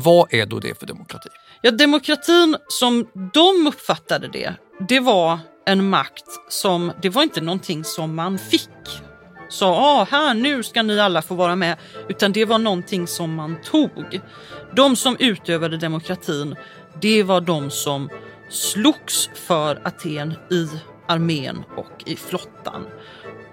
Vad 0.00 0.34
är 0.34 0.46
då 0.46 0.60
det 0.60 0.78
för 0.78 0.86
demokrati? 0.86 1.28
Ja, 1.62 1.70
demokratin 1.70 2.56
som 2.68 3.06
de 3.32 3.66
uppfattade 3.66 4.28
det, 4.28 4.54
det 4.88 5.00
var 5.00 5.38
en 5.66 5.88
makt 5.88 6.24
som, 6.48 6.92
det 7.02 7.08
var 7.08 7.22
inte 7.22 7.40
någonting 7.40 7.84
som 7.84 8.14
man 8.14 8.38
fick. 8.38 8.68
Sa, 9.48 9.66
ah, 9.68 10.06
här 10.10 10.34
nu 10.34 10.62
ska 10.62 10.82
ni 10.82 11.00
alla 11.00 11.22
få 11.22 11.34
vara 11.34 11.56
med, 11.56 11.76
utan 12.08 12.32
det 12.32 12.44
var 12.44 12.58
någonting 12.58 13.06
som 13.06 13.34
man 13.34 13.56
tog. 13.64 14.20
De 14.76 14.96
som 14.96 15.16
utövade 15.18 15.76
demokratin, 15.76 16.56
det 17.00 17.22
var 17.22 17.40
de 17.40 17.70
som 17.70 18.08
slogs 18.48 19.30
för 19.34 19.80
Aten 19.84 20.34
i 20.50 20.68
armén 21.08 21.64
och 21.76 22.02
i 22.06 22.16
flottan. 22.16 22.86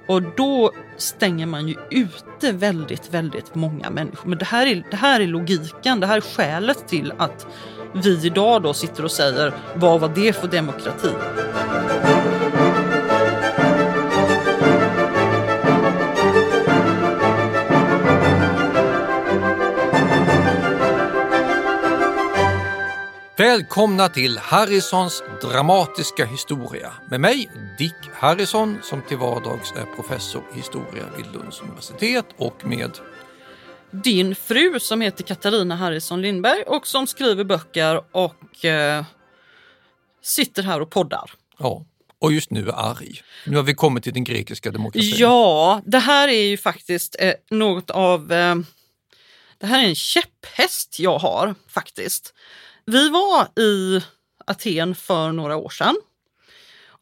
Och 0.07 0.21
då 0.21 0.71
stänger 0.97 1.45
man 1.45 1.67
ju 1.67 1.75
ute 1.91 2.52
väldigt, 2.52 3.13
väldigt 3.13 3.55
många 3.55 3.89
människor. 3.89 4.30
Men 4.30 4.38
det 4.38 4.45
här 4.45 4.66
är, 4.67 4.83
det 4.91 4.97
här 4.97 5.20
är 5.20 5.27
logiken, 5.27 5.99
det 5.99 6.07
här 6.07 6.17
är 6.17 6.21
skälet 6.21 6.88
till 6.88 7.13
att 7.17 7.47
vi 7.93 8.25
idag 8.25 8.61
då 8.61 8.73
sitter 8.73 9.05
och 9.05 9.11
säger 9.11 9.53
vad 9.75 10.00
var 10.00 10.11
det 10.16 10.33
för 10.33 10.47
demokrati? 10.47 11.09
Välkomna 23.38 24.09
till 24.09 24.38
Harrisons 24.38 25.23
dramatiska 25.41 26.25
historia 26.25 26.93
med 27.09 27.21
mig 27.21 27.49
Dick 27.77 27.94
Harrison 28.13 28.77
som 28.83 29.02
till 29.02 29.17
vardags 29.17 29.71
är 29.71 29.85
professor 29.95 30.44
i 30.53 30.57
historia 30.57 31.03
vid 31.17 31.25
Lunds 31.33 31.61
universitet 31.61 32.25
och 32.38 32.66
med 32.66 32.91
Din 33.91 34.35
fru 34.35 34.79
som 34.79 35.02
heter 35.02 35.23
Katarina 35.23 35.75
Harrison 35.75 36.21
Lindberg 36.21 36.61
och 36.61 36.88
som 36.88 37.07
skriver 37.07 37.44
böcker 37.44 38.02
och 38.11 38.66
eh, 38.66 39.05
sitter 40.22 40.63
här 40.63 40.81
och 40.81 40.89
poddar. 40.89 41.31
Ja, 41.59 41.85
och 42.19 42.33
just 42.33 42.51
nu 42.51 42.69
är 42.69 42.89
arg. 42.91 43.22
Nu 43.45 43.55
har 43.55 43.63
vi 43.63 43.73
kommit 43.73 44.03
till 44.03 44.13
den 44.13 44.23
grekiska 44.23 44.72
demokratin. 44.72 45.13
Ja, 45.16 45.81
det 45.85 45.99
här 45.99 46.27
är 46.27 46.44
ju 46.44 46.57
faktiskt 46.57 47.16
eh, 47.19 47.33
något 47.49 47.89
av... 47.89 48.31
Eh, 48.31 48.55
det 49.57 49.67
här 49.67 49.83
är 49.83 49.88
en 49.88 49.95
käpphäst 49.95 50.99
jag 50.99 51.19
har 51.19 51.55
faktiskt. 51.67 52.33
Vi 52.91 53.09
var 53.09 53.59
i 53.61 54.02
Aten 54.45 54.95
för 54.95 55.31
några 55.31 55.55
år 55.55 55.69
sedan 55.69 55.95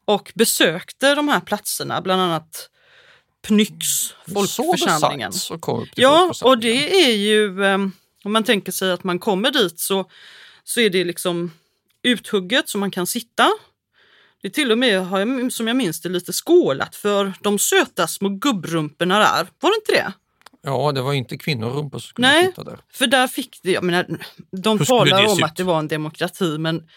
och 0.05 0.31
besökte 0.35 1.15
de 1.15 1.27
här 1.27 1.39
platserna, 1.39 2.01
bland 2.01 2.21
annat 2.21 2.69
Pnyx, 3.41 3.75
folkförsamlingen. 4.33 5.33
Så 5.33 5.57
till 5.85 6.03
Ja, 6.03 6.33
och 6.43 6.57
det 6.57 7.03
är 7.05 7.15
ju, 7.15 7.65
eh, 7.65 7.77
om 8.23 8.33
man 8.33 8.43
tänker 8.43 8.71
sig 8.71 8.91
att 8.91 9.03
man 9.03 9.19
kommer 9.19 9.51
dit 9.51 9.79
så, 9.79 10.09
så 10.63 10.79
är 10.79 10.89
det 10.89 11.03
liksom 11.03 11.51
uthugget 12.03 12.69
så 12.69 12.77
man 12.77 12.91
kan 12.91 13.07
sitta. 13.07 13.51
Det 14.41 14.47
är 14.47 14.51
till 14.51 14.71
och 14.71 14.77
med, 14.77 15.05
har 15.07 15.19
jag, 15.19 15.53
som 15.53 15.67
jag 15.67 15.75
minns 15.75 16.01
det, 16.01 16.09
lite 16.09 16.33
skålat 16.33 16.95
för 16.95 17.33
de 17.41 17.59
söta 17.59 18.07
små 18.07 18.29
gubbrumporna 18.29 19.19
där. 19.19 19.47
Var 19.59 19.69
det 19.69 19.75
inte 19.75 19.91
det? 19.91 20.13
Ja, 20.65 20.91
det 20.91 21.01
var 21.01 21.13
inte 21.13 21.37
kvinnorumpor 21.37 21.99
som 21.99 22.07
skulle 22.07 22.27
Nej. 22.27 22.45
sitta 22.45 22.63
där. 22.63 22.79
För 22.91 23.07
där 23.07 23.27
fick 23.27 23.59
det, 23.63 23.71
jag 23.71 23.83
menar, 23.83 24.05
de 24.51 24.79
Hur 24.79 24.85
talar 24.85 25.27
om 25.27 25.43
att 25.43 25.55
det 25.55 25.63
var 25.63 25.79
en 25.79 25.87
demokrati, 25.87 26.57
men 26.57 26.87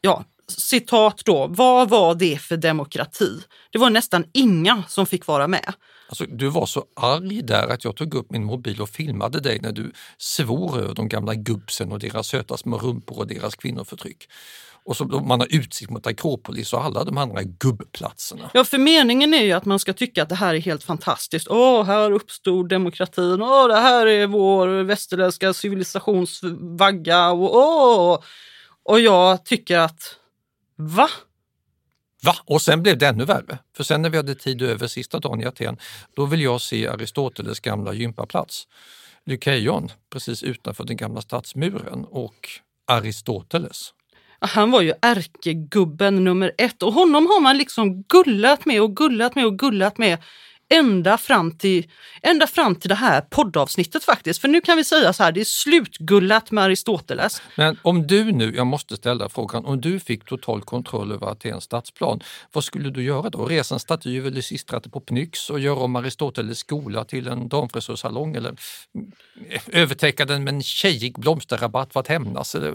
ja, 0.00 0.24
citat 0.48 1.22
då, 1.24 1.46
vad 1.46 1.88
var 1.88 2.14
det 2.14 2.40
för 2.40 2.56
demokrati? 2.56 3.40
Det 3.70 3.78
var 3.78 3.90
nästan 3.90 4.24
inga 4.32 4.82
som 4.88 5.06
fick 5.06 5.26
vara 5.26 5.48
med. 5.48 5.74
Alltså, 6.08 6.24
du 6.26 6.48
var 6.48 6.66
så 6.66 6.84
arg 6.96 7.42
där 7.42 7.68
att 7.68 7.84
jag 7.84 7.96
tog 7.96 8.14
upp 8.14 8.30
min 8.30 8.44
mobil 8.44 8.80
och 8.80 8.88
filmade 8.88 9.40
dig 9.40 9.58
när 9.62 9.72
du 9.72 9.92
svor 10.18 10.78
över 10.78 10.94
de 10.94 11.08
gamla 11.08 11.34
gubbsen 11.34 11.92
och 11.92 11.98
deras 11.98 12.26
söta 12.26 12.56
små 12.56 12.78
rumpor 12.78 13.18
och 13.18 13.26
deras 13.26 13.54
kvinnoförtryck. 13.54 14.28
Och 14.84 14.96
så 14.96 15.04
man 15.04 15.40
har 15.40 15.54
utsikt 15.54 15.90
mot 15.90 16.06
Akropolis 16.06 16.72
och 16.72 16.84
alla 16.84 17.04
de 17.04 17.18
andra 17.18 17.42
gubbplatserna. 17.42 18.50
Ja, 18.54 18.64
för 18.64 18.78
meningen 18.78 19.34
är 19.34 19.42
ju 19.42 19.52
att 19.52 19.64
man 19.64 19.78
ska 19.78 19.92
tycka 19.92 20.22
att 20.22 20.28
det 20.28 20.34
här 20.34 20.54
är 20.54 20.58
helt 20.58 20.84
fantastiskt. 20.84 21.48
Åh, 21.48 21.84
här 21.84 22.10
uppstod 22.10 22.68
demokratin. 22.68 23.42
Åh, 23.42 23.68
det 23.68 23.76
här 23.76 24.06
är 24.06 24.26
vår 24.26 24.82
västerländska 24.82 25.54
civilisationsvagga. 25.54 27.30
Och, 27.30 27.56
åh. 27.56 28.22
och 28.82 29.00
jag 29.00 29.44
tycker 29.44 29.78
att, 29.78 30.16
va? 30.76 31.08
Va? 32.22 32.34
Och 32.44 32.62
sen 32.62 32.82
blev 32.82 32.98
det 32.98 33.06
ännu 33.06 33.24
värre. 33.24 33.58
För 33.76 33.84
sen 33.84 34.02
när 34.02 34.10
vi 34.10 34.16
hade 34.16 34.34
tid 34.34 34.62
över 34.62 34.86
sista 34.86 35.18
dagen 35.18 35.40
i 35.40 35.44
Aten, 35.44 35.76
då 36.16 36.26
vill 36.26 36.40
jag 36.40 36.60
se 36.60 36.88
Aristoteles 36.88 37.60
gamla 37.60 37.92
gympaplats. 37.92 38.68
Lykeion, 39.26 39.88
precis 40.10 40.42
utanför 40.42 40.84
den 40.84 40.96
gamla 40.96 41.20
stadsmuren 41.20 42.04
och 42.04 42.48
Aristoteles. 42.86 43.92
Han 44.46 44.70
var 44.70 44.80
ju 44.80 44.92
ärkegubben 45.02 46.24
nummer 46.24 46.52
ett 46.58 46.82
och 46.82 46.92
honom 46.92 47.26
har 47.26 47.40
man 47.40 47.58
liksom 47.58 48.02
gullat 48.02 48.64
med 48.64 48.82
och 48.82 48.96
gullat 48.96 49.34
med 49.34 49.46
och 49.46 49.58
gullat 49.58 49.98
med 49.98 50.18
ända 50.68 51.18
fram 51.18 51.58
till, 51.58 51.90
ända 52.22 52.46
fram 52.46 52.76
till 52.76 52.88
det 52.88 52.94
här 52.94 53.20
poddavsnittet 53.20 54.04
faktiskt. 54.04 54.40
För 54.40 54.48
nu 54.48 54.60
kan 54.60 54.76
vi 54.76 54.84
säga 54.84 55.12
så 55.12 55.22
här, 55.22 55.32
det 55.32 55.40
är 55.40 55.44
slutgullat 55.44 56.50
med 56.50 56.64
Aristoteles. 56.64 57.42
Men 57.56 57.76
om 57.82 58.06
du 58.06 58.32
nu, 58.32 58.54
jag 58.56 58.66
måste 58.66 58.96
ställa 58.96 59.28
frågan, 59.28 59.64
om 59.64 59.80
du 59.80 60.00
fick 60.00 60.24
total 60.24 60.62
kontroll 60.62 61.12
över 61.12 61.26
Atens 61.26 61.64
stadsplan, 61.64 62.20
vad 62.52 62.64
skulle 62.64 62.90
du 62.90 63.02
göra 63.02 63.30
då? 63.30 63.44
Resa 63.44 63.74
en 63.74 63.80
staty 63.80 64.18
över 64.18 64.30
Lysistrate 64.30 64.90
på 64.90 65.00
Pnyx 65.00 65.50
och 65.50 65.60
göra 65.60 65.78
om 65.78 65.96
Aristoteles 65.96 66.58
skola 66.58 67.04
till 67.04 67.26
en 67.26 67.48
damfrisörsalong 67.48 68.36
eller 68.36 68.48
mm, 68.94 69.12
övertäcka 69.72 70.24
den 70.24 70.44
med 70.44 70.54
en 70.54 70.62
tjejig 70.62 71.18
blomsterrabatt 71.18 71.92
för 71.92 72.00
att 72.00 72.08
hämnas? 72.08 72.54
Eller, 72.54 72.74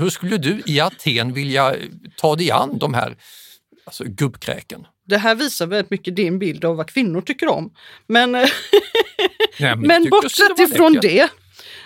hur 0.00 0.10
skulle 0.10 0.38
du 0.38 0.62
i 0.66 0.80
Aten 0.80 1.32
vilja 1.32 1.74
ta 2.16 2.36
dig 2.36 2.50
an 2.50 2.78
de 2.78 2.94
här 2.94 3.16
alltså, 3.84 4.04
gubbkräken? 4.04 4.86
Det 5.06 5.18
här 5.18 5.34
visar 5.34 5.66
väldigt 5.66 5.90
mycket 5.90 6.16
din 6.16 6.38
bild 6.38 6.64
av 6.64 6.76
vad 6.76 6.90
kvinnor 6.90 7.20
tycker 7.20 7.48
om. 7.48 7.72
Men, 8.06 8.34
eh, 8.34 8.48
Nej, 9.60 9.76
men 9.76 10.02
skulle 10.02 10.10
bortsett 10.10 10.58
ifrån 10.58 10.92
läckert. 10.92 11.10
det 11.10 11.28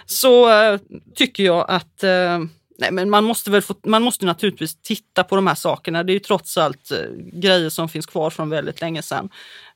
så 0.06 0.62
eh, 0.62 0.80
tycker 1.14 1.44
jag 1.44 1.64
att 1.68 2.02
eh, 2.02 2.38
nej, 2.78 2.90
men 2.92 3.10
man, 3.10 3.24
måste 3.24 3.50
väl 3.50 3.62
få, 3.62 3.74
man 3.86 4.02
måste 4.02 4.26
naturligtvis 4.26 4.82
titta 4.82 5.24
på 5.24 5.36
de 5.36 5.46
här 5.46 5.54
sakerna. 5.54 6.02
Det 6.02 6.12
är 6.12 6.14
ju 6.14 6.20
trots 6.20 6.58
allt 6.58 6.90
eh, 6.90 6.98
grejer 7.32 7.70
som 7.70 7.88
finns 7.88 8.06
kvar 8.06 8.30
från 8.30 8.50
väldigt 8.50 8.80
länge 8.80 9.02
sedan. 9.02 9.30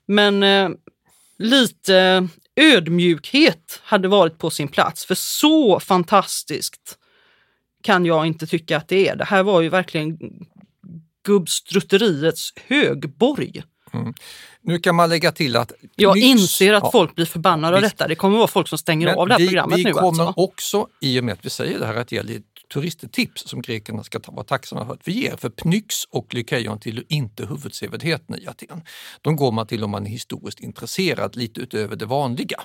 Men 0.07 0.43
eh, 0.43 0.71
lite 1.39 2.29
ödmjukhet 2.57 3.81
hade 3.85 4.09
varit 4.09 4.39
på 4.39 4.51
sin 4.51 4.69
plats, 4.69 5.05
för 5.05 5.15
så 5.15 5.81
fantastiskt 5.81 6.99
kan 7.89 8.05
jag 8.05 8.27
inte 8.27 8.47
tycka 8.47 8.77
att 8.77 8.89
det 8.89 9.09
är. 9.09 9.17
Det 9.17 9.25
här 9.25 9.43
var 9.43 9.61
ju 9.61 9.69
verkligen 9.69 10.19
gubbstrutteriets 11.27 12.53
högborg. 12.69 13.63
Nu 14.63 14.79
kan 14.79 14.95
man 14.95 15.09
lägga 15.09 15.33
till 15.33 15.57
att 15.57 15.73
Jag 15.97 16.17
Pnyx- 16.17 16.21
inser 16.21 16.73
att 16.75 16.83
Ja. 16.85 16.91
folk 16.93 17.15
blir 17.15 17.27
förbannade 17.27 17.77
av 17.77 17.83
detta. 17.83 18.09
Det 18.09 18.15
kommer 18.15 18.37
vara 18.39 18.47
folk 18.49 18.69
som 18.69 18.79
stänger 18.79 19.15
av 19.15 19.29
det 19.29 19.35
här 19.35 19.39
vi, 19.39 19.47
programmet 19.47 19.79
vi 19.79 19.85
nu. 19.85 19.93
kommer 19.93 20.25
Alltså. 20.25 20.41
också, 20.41 20.87
i 21.01 21.21
och 21.21 21.25
med 21.25 21.33
att 21.33 21.45
vi 21.47 21.51
säger 21.51 21.79
det 21.79 21.87
här, 21.87 21.95
att 21.95 22.13
ge 22.13 22.23
turisttips 22.69 23.49
som 23.49 23.63
grekerna 23.63 24.05
ska 24.05 24.19
ta, 24.19 24.33
vara 24.33 24.45
tacksamma 24.45 24.87
för 24.87 24.93
att 24.93 25.09
vi 25.09 25.13
ger. 25.13 25.37
För 25.37 25.49
Pnyx 25.49 26.05
och 26.05 26.35
Lykeion 26.35 26.81
till 26.81 27.05
inte 27.09 27.47
huvudsevärdheten 27.47 28.43
i 28.43 28.47
Aten. 28.47 28.83
De 29.23 29.37
går 29.37 29.53
man 29.53 29.67
till 29.67 29.85
om 29.85 29.91
man 29.91 30.07
är 30.07 30.11
historiskt 30.11 30.61
intresserad, 30.61 31.37
lite 31.37 31.61
utöver 31.61 31.97
det 31.97 32.07
vanliga. 32.07 32.61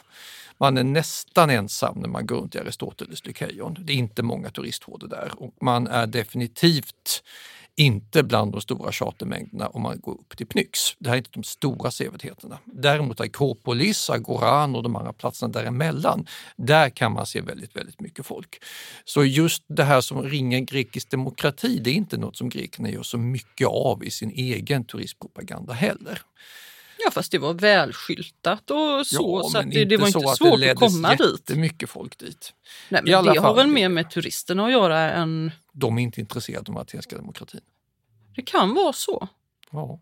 Man 0.58 0.78
är 0.78 0.84
nästan 0.84 1.50
ensam 1.50 2.00
när 2.00 2.10
man 2.10 2.26
går 2.26 2.36
runt 2.36 2.56
i 2.56 2.60
Aristoteles 2.60 3.26
Lykeion. 3.26 3.78
Det 3.80 3.94
är 3.94 3.98
inte 3.98 4.24
många 4.24 4.50
turisthårdor 4.50 5.08
där 5.08 5.32
och 5.36 5.54
man 5.62 5.88
är 5.88 6.08
definitivt 6.08 7.24
inte 7.76 8.24
bland 8.24 8.52
de 8.52 8.62
stora 8.62 8.92
chartermängderna 8.92 9.68
om 9.68 9.82
man 9.82 10.00
går 10.00 10.12
upp 10.12 10.38
till 10.38 10.48
Pnyx. 10.48 10.80
Det 11.00 11.10
här 11.10 11.16
är 11.16 11.18
inte 11.18 11.30
de 11.34 11.44
stora 11.44 11.92
sevärdheterna. 11.92 12.60
Däremot 12.66 13.20
Akropolis, 13.20 14.10
Agoran 14.10 14.76
och 14.76 14.84
de 14.84 14.96
andra 14.96 15.14
platserna 15.14 15.52
däremellan, 15.52 16.28
där 16.56 16.90
kan 16.90 17.12
man 17.12 17.26
se 17.26 17.42
väldigt, 17.42 17.76
väldigt 17.76 18.02
mycket 18.02 18.26
folk. 18.26 18.64
Så 19.06 19.26
just 19.26 19.64
det 19.68 19.84
här 19.84 20.02
som 20.02 20.24
ringer 20.24 20.60
grekisk 20.60 21.10
demokrati, 21.10 21.80
det 21.80 21.90
är 21.90 21.96
inte 21.96 22.18
något 22.18 22.36
som 22.36 22.50
grekerna 22.50 22.90
gör 22.90 23.04
så 23.04 23.18
mycket 23.18 23.68
av 23.68 24.04
i 24.04 24.12
sin 24.12 24.32
egen 24.32 24.86
turistpropaganda 24.86 25.74
heller. 25.74 26.22
Ja, 27.06 27.12
fast 27.12 27.32
det 27.32 27.38
var 27.38 27.54
välskyltat 27.54 28.72
och 28.72 29.08
så, 29.08 29.42
Ja, 29.44 29.50
så 29.50 29.58
att 29.58 29.72
det, 29.72 29.86
det 29.86 29.98
var 29.98 30.08
så 30.08 30.20
inte 30.20 30.32
att 30.32 30.38
svårt 30.38 30.60
det 30.60 30.72
att 30.72 30.78
komma 30.78 31.10
dit. 31.10 31.20
jättemycket 31.22 31.90
folk 31.90 32.18
dit. 32.18 32.54
Nej, 32.90 33.02
i 33.02 33.04
men 33.06 33.16
alla 33.16 33.34
det 33.34 33.40
har 33.40 33.56
väl 33.56 33.68
mer 33.68 33.90
med 33.90 34.10
turisterna 34.10 34.66
att 34.66 34.72
göra 34.72 35.12
än... 35.12 35.52
De 35.74 35.98
är 35.98 36.02
inte 36.02 36.22
intresserade 36.22 36.60
av 36.60 36.64
den 36.64 36.78
atenska 36.78 37.18
demokratin. 37.18 37.62
Det 38.36 38.42
kan 38.42 38.74
vara 38.74 38.94
så. 38.94 39.28
Ja. 39.72 40.00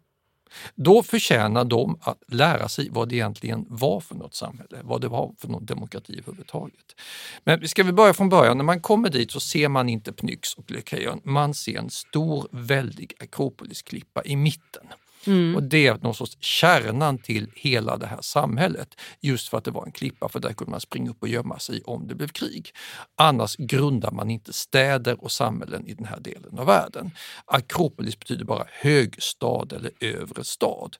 Då 0.75 1.03
förtjänar 1.03 1.65
de 1.65 1.99
att 2.01 2.23
lära 2.27 2.69
sig 2.69 2.89
vad 2.91 3.09
det 3.09 3.15
egentligen 3.15 3.65
var 3.69 3.99
för 3.99 4.15
något 4.15 4.35
samhälle, 4.35 4.79
vad 4.83 5.01
det 5.01 5.07
var 5.07 5.33
för 5.37 5.47
någon 5.47 5.65
demokrati 5.65 6.13
överhuvudtaget. 6.13 6.95
Men 7.43 7.67
ska 7.67 7.83
vi 7.83 7.91
börja 7.91 8.13
från 8.13 8.29
början, 8.29 8.57
när 8.57 8.63
man 8.63 8.81
kommer 8.81 9.09
dit 9.09 9.31
så 9.31 9.39
ser 9.39 9.69
man 9.69 9.89
inte 9.89 10.13
Pnyx 10.13 10.53
och 10.53 10.71
Lykeion, 10.71 11.21
man 11.23 11.53
ser 11.53 11.77
en 11.77 11.89
stor 11.89 12.47
väldig 12.51 13.13
Akropolisklippa 13.19 14.23
i 14.25 14.35
mitten. 14.35 14.87
Och 15.55 15.63
det 15.63 15.87
är 15.87 15.97
någon 15.97 16.15
sorts 16.15 16.37
kärnan 16.39 17.17
till 17.17 17.51
hela 17.55 17.97
det 17.97 18.05
här 18.07 18.21
samhället. 18.21 18.87
Just 19.21 19.49
för 19.49 19.57
att 19.57 19.63
det 19.63 19.71
var 19.71 19.85
en 19.85 19.91
klippa, 19.91 20.29
för 20.29 20.39
där 20.39 20.53
kunde 20.53 20.71
man 20.71 20.79
springa 20.81 21.09
upp 21.09 21.21
och 21.21 21.27
gömma 21.27 21.59
sig 21.59 21.81
om 21.85 22.07
det 22.07 22.15
blev 22.15 22.27
krig. 22.27 22.71
Annars 23.17 23.55
grundar 23.55 24.11
man 24.11 24.29
inte 24.29 24.53
städer 24.53 25.23
och 25.23 25.31
samhällen 25.31 25.87
i 25.87 25.93
den 25.93 26.05
här 26.05 26.19
delen 26.19 26.59
av 26.59 26.65
världen. 26.65 27.11
Akropolis 27.45 28.19
betyder 28.19 28.45
bara 28.45 28.65
högstad 28.71 29.67
eller 29.75 29.91
övre 29.99 30.43
stad. 30.43 30.95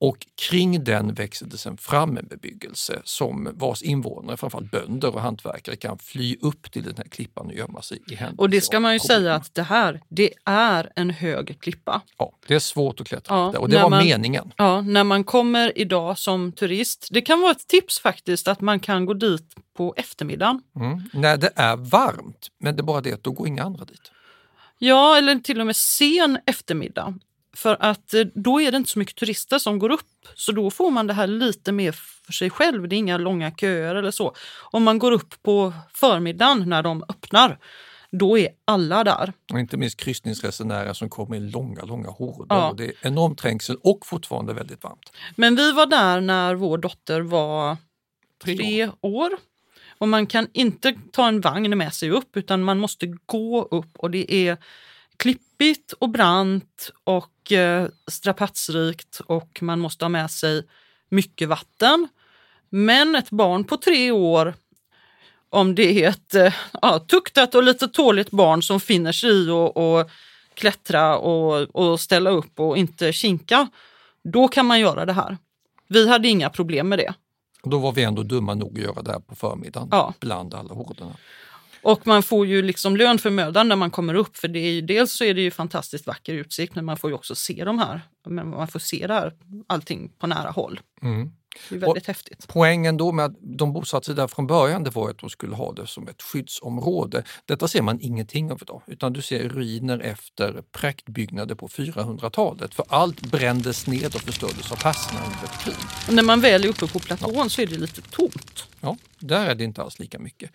Och 0.00 0.26
kring 0.48 0.84
den 0.84 1.14
växer 1.14 1.46
det 1.46 1.58
sen 1.58 1.76
fram 1.76 2.16
en 2.16 2.26
bebyggelse 2.26 3.00
som 3.04 3.48
vars 3.54 3.82
invånare, 3.82 4.36
framförallt 4.36 4.70
bönder 4.70 5.14
och 5.14 5.20
hantverkare, 5.20 5.76
kan 5.76 5.98
fly 5.98 6.36
upp 6.40 6.72
till 6.72 6.82
den 6.82 6.94
här 6.96 7.04
klippan 7.04 7.46
och 7.46 7.54
gömma 7.54 7.82
sig 7.82 7.98
i 8.10 8.14
händelse 8.14 8.40
Och 8.42 8.50
det 8.50 8.60
ska 8.60 8.80
man 8.80 8.92
ju 8.92 8.98
problem. 8.98 9.16
säga 9.20 9.34
att 9.34 9.54
det 9.54 9.62
här, 9.62 10.00
det 10.08 10.30
är 10.44 10.92
en 10.96 11.10
hög 11.10 11.56
klippa. 11.60 12.02
Ja, 12.18 12.32
det 12.46 12.54
är 12.54 12.58
svårt 12.58 13.00
att 13.00 13.06
klättra 13.06 13.36
Ja, 13.54 13.63
och 13.64 13.70
det 13.70 13.82
var 13.82 13.90
man- 13.90 14.04
meningen. 14.04 14.52
Ja, 14.56 14.80
när 14.80 15.04
man 15.04 15.24
kommer 15.24 15.78
idag 15.78 16.18
som 16.18 16.52
turist. 16.52 17.08
Det 17.10 17.20
kan 17.20 17.40
vara 17.40 17.50
ett 17.50 17.68
tips 17.68 18.00
faktiskt 18.00 18.48
att 18.48 18.60
man 18.60 18.80
kan 18.80 19.06
gå 19.06 19.14
dit 19.14 19.54
på 19.76 19.94
eftermiddagen. 19.96 20.62
Mm. 20.76 21.02
När 21.12 21.36
det 21.36 21.50
är 21.56 21.76
varmt, 21.76 22.48
men 22.60 22.76
det 22.76 22.80
är 22.80 22.84
bara 22.84 23.00
det 23.00 23.12
att 23.12 23.22
då 23.24 23.30
går 23.30 23.48
inga 23.48 23.62
andra 23.62 23.84
dit. 23.84 24.10
Ja, 24.78 25.16
eller 25.18 25.38
till 25.38 25.60
och 25.60 25.66
med 25.66 25.76
sen 25.76 26.38
eftermiddag. 26.46 27.18
För 27.56 27.76
att 27.80 28.14
eh, 28.14 28.24
då 28.34 28.60
är 28.60 28.70
det 28.70 28.76
inte 28.76 28.90
så 28.90 28.98
mycket 28.98 29.16
turister 29.16 29.58
som 29.58 29.78
går 29.78 29.90
upp. 29.90 30.00
Så 30.34 30.52
då 30.52 30.70
får 30.70 30.90
man 30.90 31.06
det 31.06 31.14
här 31.14 31.26
lite 31.26 31.72
mer 31.72 31.92
för 32.26 32.32
sig 32.32 32.50
själv. 32.50 32.88
Det 32.88 32.96
är 32.96 32.98
inga 32.98 33.18
långa 33.18 33.50
köer 33.50 33.94
eller 33.94 34.10
så. 34.10 34.34
Om 34.70 34.82
man 34.82 34.98
går 34.98 35.12
upp 35.12 35.42
på 35.42 35.72
förmiddagen 35.94 36.68
när 36.70 36.82
de 36.82 37.02
öppnar, 37.08 37.58
då 38.18 38.38
är 38.38 38.48
alla 38.64 39.04
där. 39.04 39.32
Och 39.52 39.60
inte 39.60 39.76
minst 39.76 40.00
kryssningsresenärer 40.00 40.92
som 40.92 41.08
kommer 41.10 41.36
i 41.36 41.40
långa, 41.40 41.82
långa 41.82 42.10
horder. 42.10 42.56
Ja. 42.56 42.74
Det 42.76 42.84
är 42.84 42.92
enorm 43.02 43.36
trängsel 43.36 43.76
och 43.82 44.06
fortfarande 44.06 44.54
väldigt 44.54 44.82
varmt. 44.82 45.12
Men 45.36 45.56
vi 45.56 45.72
var 45.72 45.86
där 45.86 46.20
när 46.20 46.54
vår 46.54 46.78
dotter 46.78 47.20
var 47.20 47.76
Tre 48.44 48.56
tre 48.56 48.90
år. 49.00 49.30
Och 49.98 50.08
man 50.08 50.26
kan 50.26 50.48
inte 50.52 50.94
ta 51.12 51.28
en 51.28 51.40
vagn 51.40 51.78
med 51.78 51.94
sig 51.94 52.10
upp 52.10 52.36
utan 52.36 52.62
man 52.62 52.78
måste 52.78 53.06
gå 53.26 53.62
upp 53.62 53.96
och 53.98 54.10
det 54.10 54.34
är 54.34 54.56
klippigt 55.16 55.92
och 55.92 56.10
brant 56.10 56.90
och 57.04 57.52
eh, 57.52 57.88
strapatsrikt 58.10 59.20
och 59.26 59.58
man 59.62 59.80
måste 59.80 60.04
ha 60.04 60.08
med 60.08 60.30
sig 60.30 60.62
mycket 61.08 61.48
vatten. 61.48 62.08
Men 62.70 63.14
ett 63.14 63.30
barn 63.30 63.64
på 63.64 63.76
tre 63.76 64.10
år, 64.10 64.54
om 65.54 65.74
det 65.74 66.04
är 66.04 66.08
ett 66.08 66.34
eh, 66.34 66.54
ja, 66.82 66.98
tuktat 66.98 67.54
och 67.54 67.62
lite 67.62 67.88
tåligt 67.88 68.30
barn 68.30 68.62
som 68.62 68.80
finner 68.80 69.12
sig 69.12 69.30
i 69.30 69.50
och, 69.50 69.76
och 69.76 70.10
klättra 70.54 71.16
och, 71.18 71.76
och 71.76 72.00
ställa 72.00 72.30
upp 72.30 72.60
och 72.60 72.76
inte 72.76 73.12
kinka, 73.12 73.68
då 74.24 74.48
kan 74.48 74.66
man 74.66 74.80
göra 74.80 75.06
det 75.06 75.12
här. 75.12 75.38
Vi 75.88 76.08
hade 76.08 76.28
inga 76.28 76.50
problem 76.50 76.88
med 76.88 76.98
det. 76.98 77.14
Då 77.62 77.78
var 77.78 77.92
vi 77.92 78.02
ändå 78.02 78.22
dumma 78.22 78.54
nog 78.54 78.78
att 78.78 78.84
göra 78.84 79.02
det 79.02 79.12
här 79.12 79.20
på 79.20 79.34
förmiddagen 79.34 79.88
Ja. 79.90 80.14
bland 80.20 80.54
alla 80.54 80.74
horderna. 80.74 81.16
Och 81.82 82.06
man 82.06 82.22
får 82.22 82.46
ju 82.46 82.62
liksom 82.62 82.96
lön 82.96 83.18
för 83.18 83.30
mödan 83.30 83.68
när 83.68 83.76
man 83.76 83.90
kommer 83.90 84.14
upp 84.14 84.36
för 84.36 84.48
det 84.48 84.58
är 84.58 84.72
ju, 84.72 84.80
dels 84.80 85.12
så 85.12 85.24
är 85.24 85.34
det 85.34 85.40
ju 85.40 85.50
fantastiskt 85.50 86.06
vacker 86.06 86.34
utsikt 86.34 86.74
men 86.74 86.84
man 86.84 86.96
får 86.96 87.10
ju 87.10 87.14
också 87.14 87.34
se 87.34 87.64
de 87.64 87.78
här, 87.78 88.00
men 88.26 88.50
man 88.50 88.68
får 88.68 88.78
se 88.78 89.06
det 89.06 89.14
här, 89.14 89.32
allting 89.66 90.08
på 90.18 90.26
nära 90.26 90.50
håll. 90.50 90.80
Mm. 91.02 91.32
Det 91.68 91.74
är 91.74 91.78
väldigt 91.78 92.06
häftigt. 92.06 92.46
Poängen 92.48 92.96
då 92.96 93.12
med 93.12 93.24
att 93.24 93.36
de 93.40 93.72
bosatte 93.72 94.06
sig 94.06 94.14
där 94.14 94.26
från 94.26 94.46
början 94.46 94.84
det 94.84 94.90
var 94.90 95.10
att 95.10 95.18
de 95.18 95.30
skulle 95.30 95.56
ha 95.56 95.72
det 95.72 95.86
som 95.86 96.08
ett 96.08 96.22
skyddsområde. 96.22 97.24
Detta 97.44 97.68
ser 97.68 97.82
man 97.82 98.00
ingenting 98.00 98.52
av 98.52 98.58
idag 98.62 98.82
utan 98.86 99.12
du 99.12 99.22
ser 99.22 99.48
ruiner 99.48 99.98
efter 99.98 100.62
praktbyggnader 100.72 101.54
på 101.54 101.68
400-talet 101.68 102.74
för 102.74 102.84
allt 102.88 103.20
brändes 103.20 103.86
ned 103.86 104.14
och 104.14 104.20
förstördes 104.20 104.72
av 104.72 104.76
perserna 104.76 105.20
under 105.24 105.44
ett 105.44 105.64
krig. 105.64 105.86
Och 106.08 106.14
när 106.14 106.22
man 106.22 106.40
väl 106.40 106.64
är 106.64 106.68
uppe 106.68 106.86
på 106.86 106.98
platån 106.98 107.50
så 107.50 107.62
är 107.62 107.66
det 107.66 107.78
lite 107.78 108.02
tomt. 108.02 108.68
Ja, 108.80 108.96
där 109.18 109.46
är 109.46 109.54
det 109.54 109.64
inte 109.64 109.82
alls 109.82 109.98
lika 109.98 110.18
mycket. 110.18 110.50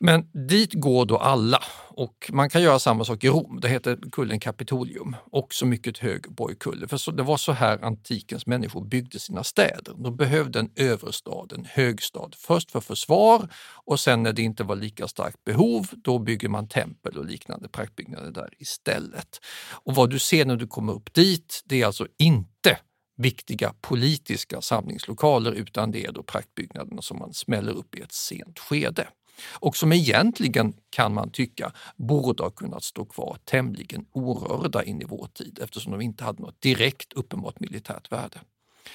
Men 0.00 0.48
dit 0.48 0.72
går 0.72 1.06
då 1.06 1.16
alla 1.16 1.62
och 1.88 2.30
man 2.32 2.50
kan 2.50 2.62
göra 2.62 2.78
samma 2.78 3.04
sak 3.04 3.24
i 3.24 3.28
Rom. 3.28 3.58
Det 3.62 3.68
heter 3.68 3.98
kullen 4.12 4.40
Capitolium, 4.40 5.16
också 5.32 5.66
mycket 5.66 5.98
hög 5.98 6.34
borgkulle. 6.34 6.88
För 6.88 6.96
så, 6.96 7.10
det 7.10 7.22
var 7.22 7.36
så 7.36 7.52
här 7.52 7.84
antikens 7.84 8.46
människor 8.46 8.84
byggde 8.84 9.18
sina 9.18 9.44
städer. 9.44 9.94
De 9.96 10.16
behövde 10.16 10.58
en 10.58 10.70
överstad, 10.76 11.46
en 11.54 11.64
högstad, 11.64 12.30
först 12.36 12.70
för 12.70 12.80
försvar 12.80 13.48
och 13.84 14.00
sen 14.00 14.22
när 14.22 14.32
det 14.32 14.42
inte 14.42 14.64
var 14.64 14.76
lika 14.76 15.08
starkt 15.08 15.44
behov, 15.44 15.88
då 16.04 16.18
bygger 16.18 16.48
man 16.48 16.68
tempel 16.68 17.18
och 17.18 17.24
liknande 17.24 17.68
praktbyggnader 17.68 18.30
där 18.30 18.48
istället. 18.58 19.40
Och 19.70 19.94
vad 19.94 20.10
du 20.10 20.18
ser 20.18 20.44
när 20.44 20.56
du 20.56 20.66
kommer 20.66 20.92
upp 20.92 21.14
dit, 21.14 21.62
det 21.64 21.82
är 21.82 21.86
alltså 21.86 22.06
inte 22.18 22.78
viktiga 23.16 23.74
politiska 23.80 24.60
samlingslokaler 24.60 25.52
utan 25.52 25.90
det 25.90 26.04
är 26.04 26.12
då 26.12 26.22
praktbyggnaderna 26.22 27.02
som 27.02 27.18
man 27.18 27.34
smäller 27.34 27.72
upp 27.72 27.94
i 27.94 28.00
ett 28.00 28.12
sent 28.12 28.58
skede. 28.58 29.08
Och 29.52 29.76
som 29.76 29.92
egentligen 29.92 30.74
kan 30.90 31.14
man 31.14 31.30
tycka 31.30 31.72
borde 31.96 32.42
ha 32.42 32.50
kunnat 32.50 32.84
stå 32.84 33.04
kvar 33.04 33.38
tämligen 33.44 34.04
orörda 34.12 34.82
in 34.82 35.02
i 35.02 35.04
vår 35.04 35.28
tid 35.34 35.58
eftersom 35.62 35.92
de 35.92 36.00
inte 36.00 36.24
hade 36.24 36.42
något 36.42 36.60
direkt 36.60 37.12
uppenbart 37.12 37.60
militärt 37.60 38.12
värde. 38.12 38.40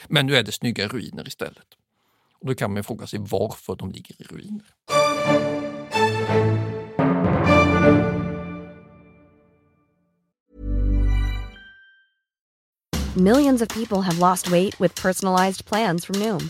Men 0.07 0.25
nu 0.25 0.35
är 0.35 0.43
det 0.43 0.51
snygga 0.51 0.87
ruiner 0.87 1.27
istället. 1.27 1.67
Och 2.39 2.47
då 2.47 2.55
kan 2.55 2.73
man 2.73 2.83
fråga 2.83 3.07
sig 3.07 3.19
varför 3.19 3.75
de 3.75 3.91
ligger 3.91 4.21
i 4.21 4.23
ruiner. 4.23 4.65
Millions 13.15 13.61
of 13.61 13.67
people 13.67 14.01
have 14.01 14.19
lost 14.19 14.47
weight 14.47 14.79
with 14.79 14.95
personalized 14.95 15.65
plans 15.65 16.05
from 16.05 16.19
Noom, 16.19 16.49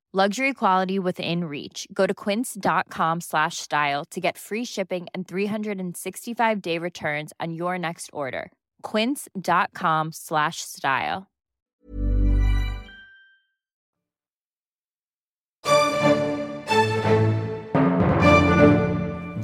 Luxury 0.13 0.53
quality 0.53 0.99
within 0.99 1.45
reach. 1.45 1.87
Go 1.93 2.05
to 2.05 2.13
quince.com 2.13 3.21
slash 3.21 3.57
style 3.57 4.03
to 4.11 4.19
get 4.19 4.37
free 4.37 4.65
shipping 4.65 5.07
and 5.13 5.25
365 5.25 6.61
day 6.61 6.77
returns 6.77 7.31
on 7.39 7.53
your 7.53 7.79
next 7.79 8.09
order. 8.11 8.51
Quince.com 8.83 10.11
slash 10.11 10.57
style. 10.57 11.27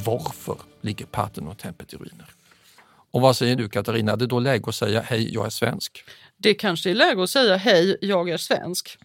Varför 0.06 0.58
ligger 0.82 1.06
Parthenontemplet 1.06 1.94
i 1.94 1.98
ruiner? 1.98 2.30
Och 3.12 3.22
vad 3.22 3.36
säger 3.36 3.56
du 3.56 3.70
Katarina, 3.70 4.12
är 4.12 4.18
det 4.18 4.28
då 4.28 4.40
läge 4.40 4.64
att 4.68 4.76
säga 4.76 5.02
hej, 5.02 5.34
jag 5.34 5.46
är 5.46 5.50
svensk? 5.50 6.04
Det 6.38 6.54
kanske 6.54 6.92
är 6.92 6.96
läge 6.96 7.24
att 7.24 7.30
säga 7.30 7.56
hej, 7.56 7.98
jag 8.02 8.30
är 8.30 8.38
svensk. 8.38 8.98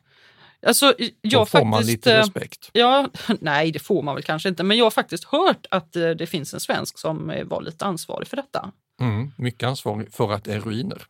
Alltså, 0.67 0.95
jag 0.99 1.13
Då 1.23 1.39
får 1.39 1.47
faktiskt, 1.47 1.71
man 1.71 1.87
lite 1.87 2.13
eh, 2.13 2.19
respekt. 2.19 2.71
Ja, 2.73 3.09
nej, 3.41 3.73
det 3.73 3.79
får 3.79 4.03
man 4.03 4.15
väl 4.15 4.25
kanske 4.25 4.49
inte, 4.49 4.63
men 4.63 4.77
jag 4.77 4.85
har 4.85 4.91
faktiskt 4.91 5.25
hört 5.25 5.67
att 5.71 5.97
eh, 5.97 6.11
det 6.11 6.27
finns 6.27 6.55
en 6.55 6.61
svensk 6.61 6.99
som 6.99 7.31
eh, 7.31 7.45
var 7.45 7.63
lite 7.63 7.85
ansvarig 7.85 8.29
för 8.29 8.37
detta. 8.37 8.73
Mm, 9.01 9.33
mycket 9.39 9.69
ansvarig 9.69 10.13
för 10.13 10.33
att 10.33 10.45
det 10.45 10.55
är 10.55 10.61
ruiner. 10.61 11.03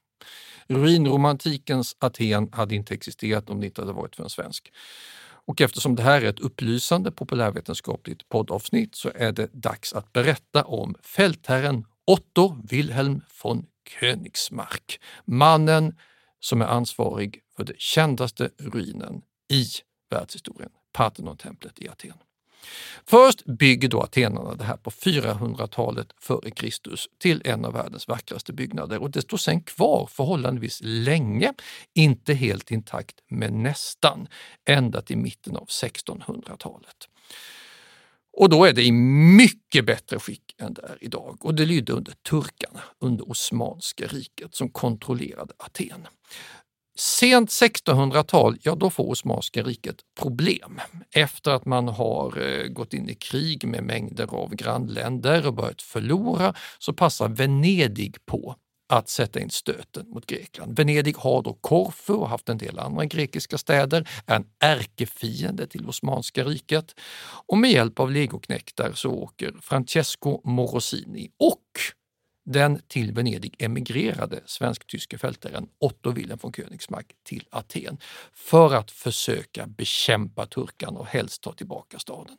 Ruinromantikens 0.68 1.97
Aten 1.99 2.49
hade 2.52 2.75
inte 2.75 2.94
existerat 2.94 3.50
om 3.50 3.61
det 3.61 3.66
inte 3.66 3.80
hade 3.80 3.92
varit 3.92 4.16
för 4.16 4.23
en 4.23 4.30
svensk. 4.30 4.73
Och 5.47 5.61
eftersom 5.61 5.97
det 5.97 6.02
här 6.02 6.23
är 6.23 6.26
ett 6.26 6.40
upplysande 6.40 7.11
populärvetenskapligt 7.11 8.28
poddavsnitt 8.28 8.94
så 8.94 9.11
är 9.14 9.32
det 9.32 9.49
dags 9.52 9.92
att 9.92 10.12
berätta 10.12 10.64
om 10.64 10.94
fältherren 11.02 11.85
Otto 12.06 12.56
Wilhelm 12.71 13.21
von 13.42 13.66
Königsmark. 14.00 15.00
Mannen 15.25 15.97
som 16.40 16.62
är 16.62 16.66
ansvarig 16.66 17.40
för 17.56 17.64
den 17.64 17.76
kändaste 17.78 18.50
ruinen 18.59 19.23
i 19.52 19.66
världshistorien, 20.11 20.71
Parthenontemplet 20.92 21.82
i 21.82 21.88
Aten. 21.88 22.14
Först 23.06 23.44
bygger 23.44 23.88
då 23.88 24.00
atenarna 24.00 24.54
det 24.54 24.64
här 24.64 24.76
på 24.76 24.90
400-talet 24.90 26.09
före 26.21 26.50
Kristus 26.50 27.09
till 27.18 27.42
en 27.44 27.64
av 27.64 27.73
världens 27.73 28.09
vackraste 28.09 28.52
byggnader 28.52 28.99
och 28.99 29.11
det 29.11 29.23
står 29.23 29.37
sen 29.37 29.61
kvar 29.61 30.09
förhållandevis 30.11 30.80
länge, 30.82 31.54
inte 31.94 32.35
helt 32.35 32.71
intakt 32.71 33.16
men 33.28 33.62
nästan, 33.62 34.28
ända 34.68 35.02
till 35.02 35.18
mitten 35.18 35.56
av 35.56 35.66
1600-talet. 35.66 37.09
Och 38.37 38.49
då 38.49 38.64
är 38.64 38.73
det 38.73 38.82
i 38.82 38.92
mycket 39.37 39.87
bättre 39.87 40.18
skick 40.18 40.54
än 40.59 40.75
det 40.75 40.82
är 40.82 40.99
idag 41.00 41.38
och 41.40 41.54
det 41.54 41.66
lydde 41.66 41.92
under 41.92 42.12
turkarna, 42.12 42.80
under 42.99 43.30
Osmanska 43.30 44.06
riket 44.06 44.54
som 44.54 44.68
kontrollerade 44.68 45.54
Aten. 45.56 46.06
Sent 46.94 47.50
1600-tal, 47.50 48.56
ja 48.62 48.75
då 48.75 48.90
får 48.90 49.11
Osmanska 49.11 49.62
riket 49.62 49.96
problem. 50.20 50.80
Efter 51.14 51.50
att 51.50 51.66
man 51.66 51.88
har 51.88 52.40
eh, 52.40 52.66
gått 52.66 52.94
in 52.94 53.08
i 53.08 53.14
krig 53.14 53.66
med 53.66 53.84
mängder 53.84 54.34
av 54.34 54.54
grannländer 54.54 55.46
och 55.46 55.54
börjat 55.54 55.82
förlora 55.82 56.54
så 56.78 56.92
passar 56.92 57.28
Venedig 57.28 58.26
på 58.26 58.56
att 58.88 59.08
sätta 59.08 59.40
in 59.40 59.50
stöten 59.50 60.08
mot 60.08 60.26
Grekland. 60.26 60.76
Venedig 60.76 61.16
har 61.16 61.42
då 61.42 61.54
Korfu 61.54 62.12
och 62.12 62.28
haft 62.28 62.49
en 62.49 62.58
del 62.58 62.78
andra 62.78 63.04
grekiska 63.04 63.58
städer, 63.58 64.08
är 64.26 64.37
en 64.37 64.46
ärkefiende 64.61 65.66
till 65.66 65.88
Osmanska 65.88 66.44
riket 66.44 66.94
och 67.46 67.58
med 67.58 67.70
hjälp 67.70 68.00
av 68.00 68.11
legoknektar 68.11 68.92
så 68.94 69.11
åker 69.11 69.54
Francesco 69.61 70.40
Morosini 70.44 71.30
och 71.38 71.62
den 72.44 72.82
till 72.88 73.12
Venedig 73.12 73.56
emigrerade 73.58 74.40
svensk-tyske 74.46 75.18
fältaren 75.18 75.68
Otto 75.78 76.11
Wilhelm 76.11 76.38
von 76.42 76.52
Königsmark 76.52 77.06
till 77.25 77.49
Aten 77.50 77.99
för 78.32 78.75
att 78.75 78.90
försöka 78.90 79.66
bekämpa 79.66 80.46
turkarna 80.46 80.99
och 80.99 81.06
helst 81.06 81.42
ta 81.42 81.52
tillbaka 81.52 81.99
staden. 81.99 82.37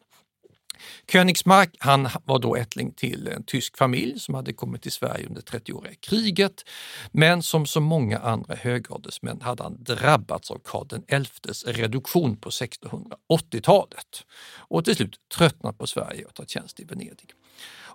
Königsmark 1.12 1.76
han 1.80 2.10
var 2.26 2.40
då 2.40 2.56
ättling 2.56 2.92
till 2.92 3.28
en 3.28 3.44
tysk 3.44 3.78
familj 3.78 4.20
som 4.20 4.36
hade 4.36 4.54
kommit 4.54 4.82
till 4.82 4.92
Sverige 4.92 5.28
under 5.28 5.42
30-åriga 5.42 5.94
kriget. 6.00 6.64
Men 7.12 7.44
som 7.44 7.66
så 7.66 7.80
många 7.80 8.20
andra 8.20 8.56
högadelsmän 8.56 9.42
hade 9.42 9.64
han 9.64 9.84
drabbats 9.84 10.52
av 10.52 10.62
Karl 10.64 11.24
XIs 11.24 11.66
reduktion 11.66 12.38
på 12.38 12.50
1680-talet 12.50 14.26
och 14.58 14.86
till 14.86 14.96
slut 14.96 15.16
tröttnat 15.38 15.78
på 15.78 15.88
Sverige 15.88 16.26
och 16.26 16.34
tagit 16.34 16.50
tjänst 16.50 16.80
i 16.80 16.84
Venedig. 16.84 17.34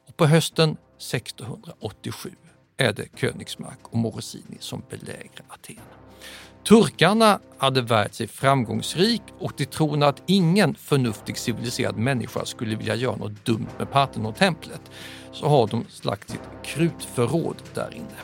Och 0.09 0.17
på 0.17 0.27
hösten 0.27 0.77
1687 0.99 2.31
är 2.77 2.93
det 2.93 3.09
Königsmark 3.17 3.79
och 3.83 3.99
Morosini 3.99 4.57
som 4.61 4.83
belägrar 4.91 5.45
Aten. 5.49 5.77
Turkarna 6.69 7.41
hade 7.59 7.83
värt 7.83 8.15
sig 8.15 8.27
framgångsrik 8.27 9.23
och 9.39 9.57
till 9.57 9.67
tron 9.67 10.03
att 10.03 10.23
ingen 10.27 10.75
förnuftig 10.75 11.39
civiliserad 11.39 11.97
människa 11.97 12.45
skulle 12.45 12.77
vilja 12.77 12.95
göra 12.95 13.17
något 13.17 13.45
dumt 13.45 13.67
med 13.79 13.91
Parthenontemplet 13.91 14.81
så 15.33 15.49
har 15.49 15.67
de 15.67 15.85
slagt 15.89 16.31
sitt 16.31 16.41
krutförråd 16.65 17.57
där 17.75 17.95
inne. 17.95 18.19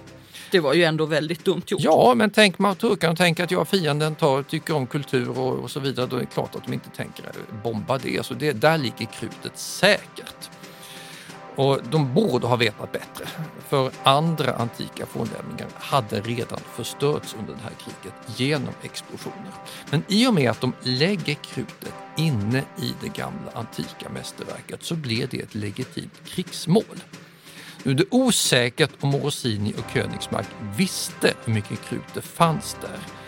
Det 0.50 0.60
var 0.60 0.74
ju 0.74 0.84
ändå 0.84 1.06
väldigt 1.06 1.44
dumt 1.44 1.62
gjort. 1.66 1.80
Ja, 1.80 2.14
men 2.16 2.30
tänk 2.30 2.58
man 2.58 2.76
turkarna 2.76 3.16
tänker 3.16 3.44
att 3.44 3.50
jag 3.50 3.68
fienden 3.68 4.14
tar, 4.14 4.42
tycker 4.42 4.74
om 4.74 4.86
kultur 4.86 5.38
och, 5.38 5.58
och 5.58 5.70
så 5.70 5.80
vidare, 5.80 6.06
då 6.06 6.16
är 6.16 6.20
det 6.20 6.26
klart 6.26 6.56
att 6.56 6.64
de 6.64 6.72
inte 6.72 6.90
tänker 6.90 7.24
bomba 7.62 7.98
det. 7.98 8.26
Så 8.26 8.34
det, 8.34 8.52
där 8.52 8.78
ligger 8.78 9.06
krutet 9.06 9.58
säkert. 9.58 10.50
Och 11.56 11.80
de 11.90 12.14
borde 12.14 12.46
ha 12.46 12.56
vetat 12.56 12.92
bättre, 12.92 13.28
för 13.68 13.90
andra 14.02 14.54
antika 14.54 15.06
fornlämningar 15.06 15.68
hade 15.74 16.20
redan 16.20 16.60
förstörts 16.72 17.34
under 17.38 17.52
det 17.52 17.60
här 17.62 17.72
kriget 17.78 18.38
genom 18.40 18.74
explosioner. 18.82 19.52
Men 19.90 20.02
i 20.08 20.26
och 20.26 20.34
med 20.34 20.50
att 20.50 20.60
de 20.60 20.72
lägger 20.82 21.34
krutet 21.34 21.94
inne 22.16 22.64
i 22.78 22.94
det 23.00 23.08
gamla 23.16 23.50
antika 23.54 24.08
mästerverket 24.08 24.82
så 24.82 24.94
blir 24.94 25.26
det 25.26 25.40
ett 25.40 25.54
legitimt 25.54 26.20
krigsmål. 26.24 27.02
Nu 27.82 27.90
är 27.90 27.94
det 27.94 28.04
osäkert 28.10 28.90
om 29.00 29.08
Morosini 29.08 29.74
och 29.78 29.92
Königsmark 29.94 30.46
visste 30.76 31.34
hur 31.44 31.52
mycket 31.52 31.82
krut 31.88 32.14
det 32.14 32.22
fanns 32.22 32.76
där. 32.80 33.23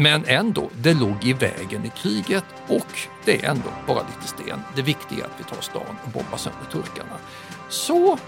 Men 0.00 0.24
ändå, 0.26 0.70
det 0.82 0.94
låg 0.94 1.24
i 1.24 1.32
vägen 1.32 1.84
i 1.84 1.90
kriget 2.02 2.44
och 2.68 2.86
det 3.24 3.44
är 3.44 3.50
ändå 3.50 3.68
bara 3.86 4.00
lite 4.00 4.28
sten. 4.28 4.60
Det 4.76 4.82
viktiga 4.82 5.24
är 5.24 5.28
att 5.28 5.40
vi 5.40 5.44
tar 5.44 5.60
stan 5.60 5.96
och 6.04 6.10
bombar 6.10 6.36
sönder 6.36 6.64
turkarna. 6.72 7.18
Så 7.68 8.18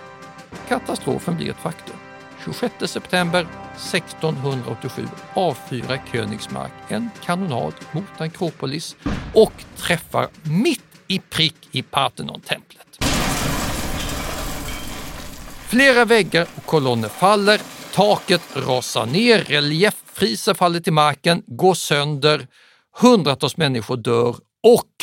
katastrofen 0.69 1.37
blir 1.37 1.51
ett 1.51 1.57
faktum. 1.57 1.97
26 2.45 2.75
september 2.87 3.47
1687 3.77 5.09
avfyrar 5.35 6.03
Königsmark 6.13 6.73
en 6.89 7.11
kanonad 7.25 7.75
mot 7.93 8.21
Akropolis 8.21 8.97
och 9.35 9.65
träffar 9.77 10.29
mitt 10.43 10.85
i 11.07 11.19
prick 11.19 11.69
i 11.71 11.83
Parthenontemplet. 11.83 12.99
Flera 15.69 16.05
väggar 16.05 16.47
och 16.55 16.67
kolonner 16.67 17.09
faller, 17.09 17.61
taket 17.95 18.43
rasar 18.57 19.07
ner, 19.07 19.39
relief 19.39 20.02
relieffriser 20.13 20.55
faller 20.55 20.81
till 20.81 20.93
marken, 20.93 21.43
går 21.47 21.75
sönder, 21.75 22.47
hundratals 23.01 23.57
människor 23.57 23.97
dör 23.97 24.37
och 24.63 24.97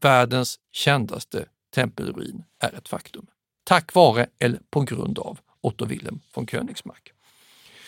världens 0.00 0.58
kändaste 0.72 1.46
tempelruin 1.74 2.44
är 2.60 2.74
ett 2.74 2.88
faktum. 2.88 3.26
Tack 3.64 3.94
vare 3.94 4.26
eller 4.40 4.60
på 4.70 4.80
grund 4.80 5.18
av 5.18 5.38
Otto 5.62 5.84
Wilhelm 5.84 6.20
von 6.34 6.46
Königsmark. 6.46 7.12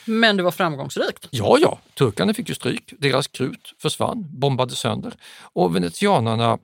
Men 0.06 0.36
det 0.36 0.42
var 0.42 0.50
framgångsrikt. 0.50 1.28
Ja, 1.30 1.58
ja, 1.60 1.78
turkarna 1.94 2.34
fick 2.34 2.48
ju 2.48 2.54
stryk. 2.54 2.94
Deras 2.98 3.28
krut 3.28 3.74
försvann, 3.78 4.26
bombades 4.40 4.78
sönder 4.78 5.14
och 5.54 5.76
venetianarna 5.76 6.58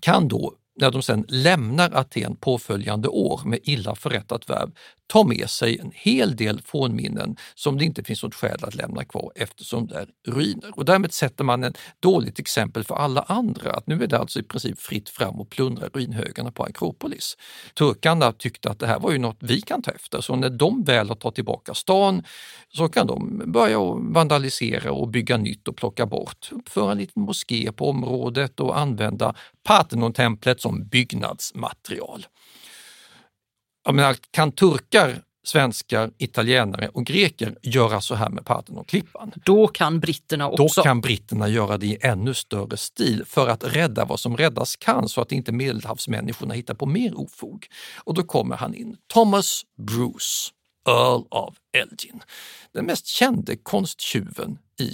kan 0.00 0.28
då 0.28 0.54
när 0.80 0.90
de 0.90 1.02
sedan 1.02 1.24
lämnar 1.28 1.90
Aten 1.94 2.36
påföljande 2.36 3.08
år 3.08 3.40
med 3.44 3.58
illa 3.62 3.94
förrättat 3.94 4.50
värv, 4.50 4.70
ta 5.10 5.24
med 5.24 5.50
sig 5.50 5.78
en 5.78 5.90
hel 5.94 6.36
del 6.36 6.62
fornminnen 6.64 7.36
som 7.54 7.78
det 7.78 7.84
inte 7.84 8.04
finns 8.04 8.22
något 8.22 8.34
skäl 8.34 8.58
att 8.62 8.74
lämna 8.74 9.04
kvar 9.04 9.32
eftersom 9.34 9.86
det 9.86 9.94
är 9.94 10.08
ruiner. 10.26 10.70
Och 10.74 10.84
därmed 10.84 11.12
sätter 11.12 11.44
man 11.44 11.64
ett 11.64 11.78
dåligt 12.00 12.38
exempel 12.38 12.84
för 12.84 12.94
alla 12.94 13.20
andra 13.20 13.70
att 13.70 13.86
nu 13.86 14.02
är 14.02 14.06
det 14.06 14.18
alltså 14.18 14.38
i 14.40 14.42
princip 14.42 14.78
fritt 14.78 15.08
fram 15.08 15.40
och 15.40 15.50
plundra 15.50 15.88
ruinhögarna 15.88 16.52
på 16.52 16.64
Akropolis. 16.64 17.36
Turkarna 17.74 18.32
tyckte 18.32 18.70
att 18.70 18.78
det 18.78 18.86
här 18.86 18.98
var 18.98 19.12
ju 19.12 19.18
något 19.18 19.36
vi 19.40 19.60
kan 19.60 19.82
ta 19.82 19.90
efter, 19.90 20.20
så 20.20 20.36
när 20.36 20.50
de 20.50 20.84
väl 20.84 21.08
har 21.08 21.16
tagit 21.16 21.34
tillbaka 21.34 21.74
stan 21.74 22.22
så 22.68 22.88
kan 22.88 23.06
de 23.06 23.42
börja 23.46 23.78
vandalisera 23.94 24.92
och 24.92 25.08
bygga 25.08 25.36
nytt 25.36 25.68
och 25.68 25.76
plocka 25.76 26.06
bort, 26.06 26.48
uppföra 26.52 26.92
en 26.92 26.98
liten 26.98 27.22
moské 27.22 27.72
på 27.72 27.88
området 27.88 28.60
och 28.60 28.78
använda 28.78 29.34
Parthenontemplet 29.62 30.60
som 30.60 30.88
byggnadsmaterial. 30.88 32.26
Jag 33.84 33.94
menar, 33.94 34.16
kan 34.30 34.52
turkar, 34.52 35.22
svenskar, 35.44 36.10
italienare 36.18 36.88
och 36.88 37.06
greker 37.06 37.58
göra 37.62 38.00
så 38.00 38.14
här 38.14 38.28
med 38.28 38.44
Parthenonklippan? 38.44 39.32
Då 39.44 39.68
kan 39.68 40.00
britterna 40.00 40.48
också. 40.48 40.80
Då 40.80 40.82
kan 40.82 41.00
britterna 41.00 41.48
göra 41.48 41.78
det 41.78 41.86
i 41.86 41.98
ännu 42.00 42.34
större 42.34 42.76
stil 42.76 43.24
för 43.26 43.48
att 43.48 43.64
rädda 43.64 44.04
vad 44.04 44.20
som 44.20 44.36
räddas 44.36 44.76
kan 44.76 45.08
så 45.08 45.20
att 45.20 45.32
inte 45.32 45.52
medelhavsmänniskorna 45.52 46.54
hittar 46.54 46.74
på 46.74 46.86
mer 46.86 47.18
ofog. 47.18 47.66
Och 48.04 48.14
då 48.14 48.22
kommer 48.22 48.56
han 48.56 48.74
in, 48.74 48.96
Thomas 49.06 49.62
Bruce, 49.78 50.50
Earl 50.88 51.22
of 51.30 51.54
Elgin, 51.72 52.22
den 52.72 52.84
mest 52.84 53.06
kände 53.06 53.56
konsttjuven 53.56 54.58
i 54.80 54.90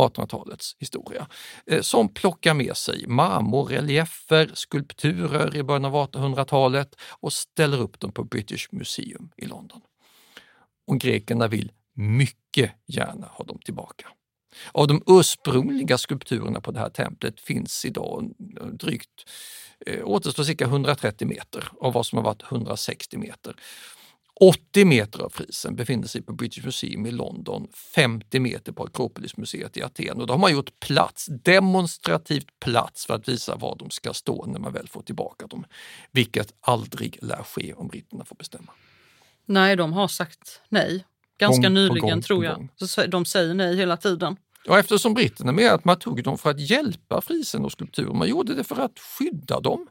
1800-talets 0.00 0.76
historia, 0.78 1.26
eh, 1.66 1.80
som 1.80 2.08
plockar 2.08 2.54
med 2.54 2.76
sig 2.76 3.06
marmor, 3.06 3.64
reliefer, 3.64 4.50
skulpturer 4.54 5.56
i 5.56 5.62
början 5.62 5.84
av 5.84 5.94
1800-talet 5.94 6.96
och 7.20 7.32
ställer 7.32 7.80
upp 7.80 8.00
dem 8.00 8.12
på 8.12 8.24
British 8.24 8.68
Museum 8.70 9.30
i 9.36 9.46
London. 9.46 9.80
Och 10.86 11.00
grekerna 11.00 11.48
vill 11.48 11.72
mycket 11.94 12.70
gärna 12.86 13.26
ha 13.26 13.44
dem 13.44 13.58
tillbaka. 13.64 14.08
Av 14.72 14.86
de 14.86 15.02
ursprungliga 15.06 15.98
skulpturerna 15.98 16.60
på 16.60 16.70
det 16.70 16.80
här 16.80 16.90
templet 16.90 17.40
finns 17.40 17.84
idag 17.84 18.32
drygt, 18.72 19.30
eh, 19.86 20.04
återstår 20.04 20.44
cirka 20.44 20.64
130 20.64 21.28
meter 21.28 21.68
av 21.80 21.92
vad 21.92 22.06
som 22.06 22.16
har 22.18 22.24
varit 22.24 22.42
160 22.42 23.18
meter. 23.18 23.56
80 24.40 24.84
meter 24.84 25.20
av 25.20 25.30
frisen 25.30 25.76
befinner 25.76 26.06
sig 26.06 26.22
på 26.22 26.32
British 26.32 26.64
Museum 26.64 27.06
i 27.06 27.10
London, 27.10 27.68
50 27.94 28.40
meter 28.40 28.72
på 28.72 28.84
Akropolismuseet 28.84 29.76
i 29.76 29.82
Aten 29.82 30.20
och 30.20 30.26
då 30.26 30.34
har 30.34 30.38
man 30.38 30.52
gjort 30.52 30.80
plats, 30.80 31.26
demonstrativt 31.26 32.60
plats 32.60 33.06
för 33.06 33.14
att 33.14 33.28
visa 33.28 33.56
var 33.56 33.76
de 33.78 33.90
ska 33.90 34.14
stå 34.14 34.46
när 34.46 34.58
man 34.58 34.72
väl 34.72 34.88
får 34.88 35.02
tillbaka 35.02 35.46
dem. 35.46 35.64
Vilket 36.12 36.54
aldrig 36.60 37.18
lär 37.22 37.42
ske 37.42 37.74
om 37.74 37.88
britterna 37.88 38.24
får 38.24 38.36
bestämma. 38.36 38.72
Nej, 39.46 39.76
de 39.76 39.92
har 39.92 40.08
sagt 40.08 40.60
nej. 40.68 41.04
Ganska 41.38 41.62
Gång 41.62 41.74
nyligen 41.74 42.10
gång 42.10 42.22
tror 42.22 42.44
jag. 42.44 42.68
de 43.08 43.24
säger 43.24 43.54
nej 43.54 43.76
hela 43.76 43.96
tiden. 43.96 44.36
Och 44.66 44.78
eftersom 44.78 45.14
britterna 45.14 45.52
menar 45.52 45.74
att 45.74 45.84
man 45.84 45.98
tog 45.98 46.22
dem 46.22 46.38
för 46.38 46.50
att 46.50 46.70
hjälpa 46.70 47.20
frisen 47.20 47.64
och 47.64 47.72
skulpturen, 47.72 48.18
man 48.18 48.28
gjorde 48.28 48.54
det 48.54 48.64
för 48.64 48.80
att 48.80 48.98
skydda 48.98 49.60
dem. 49.60 49.86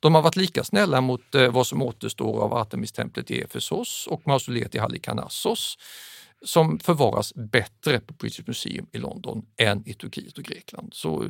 De 0.00 0.14
har 0.14 0.22
varit 0.22 0.36
lika 0.36 0.64
snälla 0.64 1.00
mot 1.00 1.34
eh, 1.34 1.52
vad 1.52 1.66
som 1.66 1.82
återstår 1.82 2.42
av 2.42 2.54
Artemistemplet 2.54 3.30
i 3.30 3.40
Efesos 3.40 4.06
och 4.10 4.26
mausoleet 4.26 4.74
i 4.74 4.78
Halikarnassos 4.78 5.78
som 6.44 6.78
förvaras 6.78 7.34
bättre 7.34 8.00
på 8.00 8.14
British 8.14 8.46
Museum 8.46 8.86
i 8.92 8.98
London 8.98 9.42
än 9.56 9.88
i 9.88 9.94
Turkiet 9.94 10.38
och 10.38 10.44
Grekland. 10.44 10.94
Så 10.94 11.24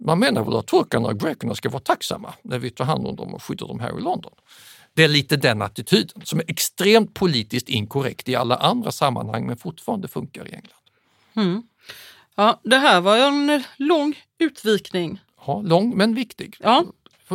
man 0.00 0.18
menar 0.18 0.44
väl 0.44 0.56
att 0.56 0.66
turkarna 0.66 1.08
och 1.08 1.20
grekerna 1.20 1.54
ska 1.54 1.68
vara 1.68 1.80
tacksamma 1.80 2.34
när 2.42 2.58
vi 2.58 2.70
tar 2.70 2.84
hand 2.84 3.06
om 3.06 3.16
dem 3.16 3.34
och 3.34 3.42
skyddar 3.42 3.66
dem 3.66 3.80
här 3.80 3.98
i 3.98 4.02
London. 4.02 4.32
Det 4.94 5.04
är 5.04 5.08
lite 5.08 5.36
den 5.36 5.62
attityden 5.62 6.26
som 6.26 6.38
är 6.38 6.44
extremt 6.48 7.14
politiskt 7.14 7.68
inkorrekt 7.68 8.28
i 8.28 8.34
alla 8.34 8.56
andra 8.56 8.92
sammanhang 8.92 9.46
men 9.46 9.56
fortfarande 9.56 10.08
funkar 10.08 10.48
i 10.48 10.54
England. 10.54 10.82
Mm. 11.36 11.62
Ja, 12.36 12.60
det 12.62 12.76
här 12.76 13.00
var 13.00 13.16
en 13.16 13.62
lång 13.76 14.14
utvikning. 14.38 15.20
Ja, 15.46 15.60
lång 15.64 15.96
men 15.96 16.14
viktig. 16.14 16.56
Ja, 16.60 16.84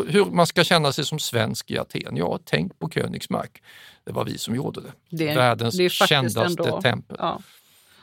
Hur 0.07 0.25
man 0.25 0.47
ska 0.47 0.63
känna 0.63 0.91
sig 0.91 1.05
som 1.05 1.19
svensk 1.19 1.71
i 1.71 1.77
Aten? 1.77 2.17
Ja, 2.17 2.39
tänk 2.45 2.79
på 2.79 2.89
Königsmark. 2.89 3.61
Det 4.03 4.11
var 4.11 4.25
vi 4.25 4.37
som 4.37 4.55
gjorde 4.55 4.81
det. 4.81 4.91
Det- 5.09 5.35
Världens 5.35 5.77
det 5.77 5.89
kändaste 5.91 6.41
ändå- 6.63 6.81
tempel. 6.81 7.17
ja. 7.19 7.41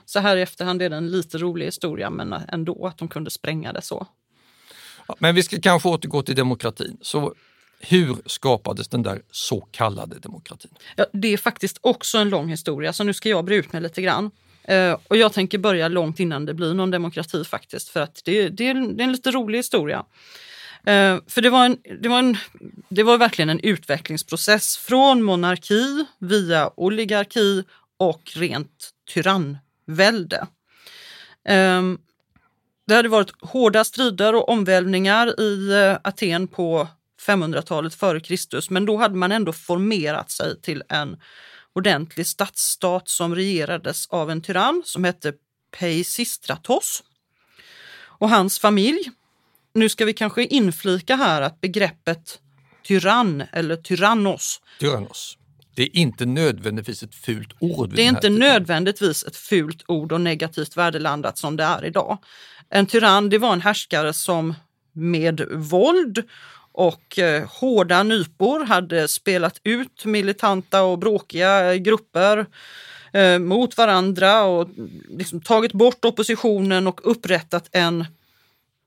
Så 0.04 0.18
här 0.20 0.36
i 0.36 0.42
efterhand 0.42 0.82
är 0.82 0.90
det 0.90 0.96
en 0.96 1.10
lite 1.10 1.38
rolig 1.38 1.66
historia, 1.66 2.10
men 2.10 2.32
ändå 2.32 2.86
att 2.86 2.98
de 2.98 3.08
kunde 3.08 3.30
spränga 3.30 3.72
det 3.72 3.82
så. 3.82 4.06
Ja, 5.08 5.14
Men 5.18 5.34
vi 5.34 5.42
ska 5.42 5.60
kanske 5.60 5.88
återgå 5.88 6.22
till 6.22 6.34
demokratin. 6.36 6.98
Så 7.00 7.34
hur 7.80 8.16
skapades 8.26 8.88
den 8.88 9.02
där 9.02 9.22
så 9.30 9.60
kallade 9.60 10.18
demokratin? 10.18 10.70
Ja, 10.96 11.06
det 11.12 11.28
är 11.32 11.36
faktiskt 11.36 11.78
också 11.80 12.18
en 12.18 12.28
lång 12.28 12.48
historia, 12.48 12.92
så 12.92 13.04
nu 13.04 13.14
ska 13.14 13.28
jag 13.28 13.44
bre 13.44 13.56
ut 13.56 13.72
mig 13.72 13.82
lite 13.82 14.02
grann. 14.02 14.30
Eh, 14.68 14.96
och 15.08 15.16
jag 15.16 15.32
tänker 15.32 15.58
börja 15.58 15.88
långt 15.88 16.20
innan 16.20 16.46
det 16.46 16.54
blir 16.54 16.74
någon 16.74 16.90
demokrati 16.90 17.44
faktiskt, 17.44 17.88
för 17.88 18.00
att 18.00 18.20
det, 18.24 18.48
det, 18.48 18.66
är, 18.66 18.70
en- 18.74 18.96
det 18.96 19.02
är 19.02 19.04
en 19.04 19.12
lite 19.12 19.30
rolig 19.30 19.58
historia. 19.58 20.04
Eh, 20.86 21.18
för 21.26 21.40
det 21.40 21.50
var, 21.50 21.64
en, 21.64 21.78
det, 22.00 22.08
var 22.08 22.18
en, 22.18 22.36
det 22.88 23.02
var 23.02 23.18
verkligen 23.18 23.50
en 23.50 23.60
utvecklingsprocess 23.60 24.76
från 24.76 25.22
monarki 25.22 26.04
via 26.18 26.70
oligarki 26.76 27.64
och 27.98 28.22
rent 28.34 28.90
tyrannvälde. 29.14 30.46
Eh, 31.48 31.82
det 32.86 32.94
hade 32.94 33.08
varit 33.08 33.32
hårda 33.40 33.84
strider 33.84 34.34
och 34.34 34.48
omvälvningar 34.48 35.40
i 35.40 35.72
eh, 35.72 35.96
Aten 36.04 36.48
på 36.48 36.88
500-talet 37.26 37.94
före 37.94 38.20
Kristus, 38.20 38.70
men 38.70 38.86
då 38.86 38.96
hade 38.96 39.14
man 39.16 39.32
ändå 39.32 39.52
formerat 39.52 40.30
sig 40.30 40.60
till 40.60 40.82
en 40.88 41.16
ordentlig 41.74 42.26
stadsstat 42.26 43.08
som 43.08 43.34
regerades 43.34 44.06
av 44.06 44.30
en 44.30 44.42
tyrann 44.42 44.82
som 44.84 45.04
hette 45.04 45.32
Peisistratos 45.78 47.02
och 48.18 48.30
hans 48.30 48.58
familj. 48.58 49.10
Nu 49.74 49.88
ska 49.88 50.04
vi 50.04 50.12
kanske 50.12 50.44
inflika 50.44 51.16
här 51.16 51.42
att 51.42 51.60
begreppet 51.60 52.38
tyrann 52.82 53.42
eller 53.52 53.76
tyrannos, 53.76 54.60
Tyrannos. 54.80 55.38
Det 55.74 55.82
är 55.82 55.96
inte 55.96 56.26
nödvändigtvis 56.26 57.02
ett 57.02 57.14
fult 57.14 57.52
ord. 57.60 57.94
det 57.94 58.02
är 58.02 58.08
inte 58.08 58.20
tiden. 58.20 58.38
nödvändigtvis 58.38 59.24
ett 59.24 59.36
fult 59.36 59.82
ord 59.86 60.12
och 60.12 60.20
negativt 60.20 60.76
värdelandat 60.76 61.38
som 61.38 61.56
det 61.56 61.64
är 61.64 61.84
idag. 61.84 62.18
En 62.70 62.86
tyrann 62.86 63.28
det 63.30 63.38
var 63.38 63.52
en 63.52 63.60
härskare 63.60 64.12
som 64.12 64.54
med 64.92 65.40
våld 65.50 66.22
och 66.78 67.18
eh, 67.18 67.48
hårda 67.48 68.02
nypor 68.02 68.64
hade 68.64 69.08
spelat 69.08 69.60
ut 69.64 70.04
militanta 70.04 70.82
och 70.82 70.98
bråkiga 70.98 71.76
grupper 71.76 72.46
eh, 73.12 73.38
mot 73.38 73.76
varandra 73.76 74.42
och 74.42 74.68
liksom 75.08 75.40
tagit 75.40 75.72
bort 75.72 76.04
oppositionen 76.04 76.86
och 76.86 77.00
upprättat 77.10 77.68
en 77.72 78.06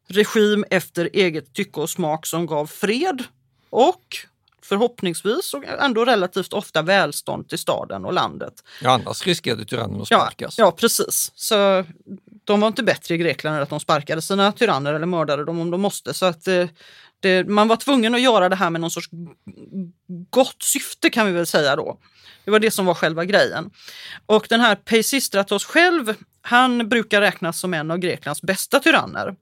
regim 0.08 0.65
efter 0.69 1.10
eget 1.13 1.54
tycke 1.54 1.80
och 1.80 1.89
smak 1.89 2.25
som 2.25 2.45
gav 2.45 2.67
fred 2.67 3.23
och 3.69 4.17
förhoppningsvis 4.63 5.54
och 5.54 5.63
ändå 5.65 6.06
relativt 6.06 6.54
ofta 6.54 6.82
välstånd 6.82 7.49
till 7.49 7.60
staden 7.60 8.06
och 8.06 8.13
landet. 8.13 8.54
Ja, 8.82 8.89
annars 8.91 9.27
riskerade 9.27 9.65
tyrannen 9.65 10.01
att 10.01 10.12
Ja, 10.12 10.19
sparkas. 10.19 10.58
ja, 10.58 10.71
precis. 10.71 11.32
Så 11.36 11.86
de 12.43 12.60
var 12.62 12.67
inte 12.67 12.84
bättre 12.84 13.15
i 13.15 13.17
Grekland 13.17 13.56
än 13.58 13.63
att 13.63 13.69
de 13.69 13.80
sparkade 13.80 14.21
sina 14.21 14.51
tyranner 14.51 14.93
eller 14.93 15.06
mördade 15.06 15.45
dem 15.45 15.60
om 15.60 15.71
de 15.71 15.82
måste. 15.82 16.13
Så 16.13 16.25
att 16.25 16.47
eh, 16.47 16.67
det, 17.21 17.47
man 17.47 17.67
var 17.67 17.75
tvungen 17.75 18.15
att 18.15 18.21
göra 18.21 18.49
det 18.49 18.55
här 18.55 18.69
med 18.69 18.81
någon 18.81 18.91
sorts 18.91 19.10
gott 20.29 20.63
syfte 20.63 21.10
kan 21.10 21.25
vi 21.25 21.31
väl 21.31 21.45
säga 21.45 21.75
då. 21.75 21.99
Det 22.45 22.51
var 22.51 22.60
det 22.60 22.71
som 22.71 22.86
var 22.86 22.93
själva 22.93 23.25
grejen. 23.25 23.71
Och 24.25 24.45
den 24.49 24.60
här 24.60 24.75
Peisistratos 24.75 25.65
själv, 25.65 26.13
han 26.41 26.89
brukar 26.89 27.21
räknas 27.21 27.60
som 27.60 27.73
en 27.73 27.91
av 27.91 27.97
Greklands 27.97 28.41
bästa 28.41 28.79
tyranner. 28.79 29.36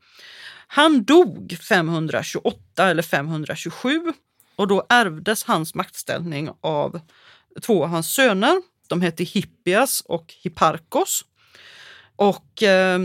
Han 0.68 1.04
dog 1.04 1.58
528 1.70 2.90
eller 2.90 3.04
527 3.04 4.14
och 4.56 4.68
då 4.68 4.86
ärvdes 4.90 5.44
hans 5.44 5.76
maktställning 5.76 6.50
av 6.62 7.00
två 7.62 7.84
av 7.84 7.90
hans 7.90 8.14
söner. 8.14 8.62
De 8.88 9.02
hette 9.02 9.24
Hippias 9.24 10.04
och 10.06 10.34
Hipparkos. 10.42 11.26
Och 12.16 12.64
eh, 12.64 13.00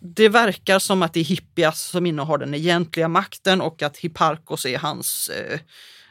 det 0.00 0.28
verkar 0.28 0.78
som 0.78 1.02
att 1.02 1.12
det 1.12 1.20
är 1.20 1.24
Hippias 1.24 1.80
som 1.80 2.06
innehar 2.06 2.38
den 2.38 2.54
egentliga 2.54 3.08
makten 3.08 3.60
och 3.60 3.82
att 3.82 3.96
Hipparkos 3.96 4.66
är 4.66 4.78
hans 4.78 5.28
eh, 5.28 5.60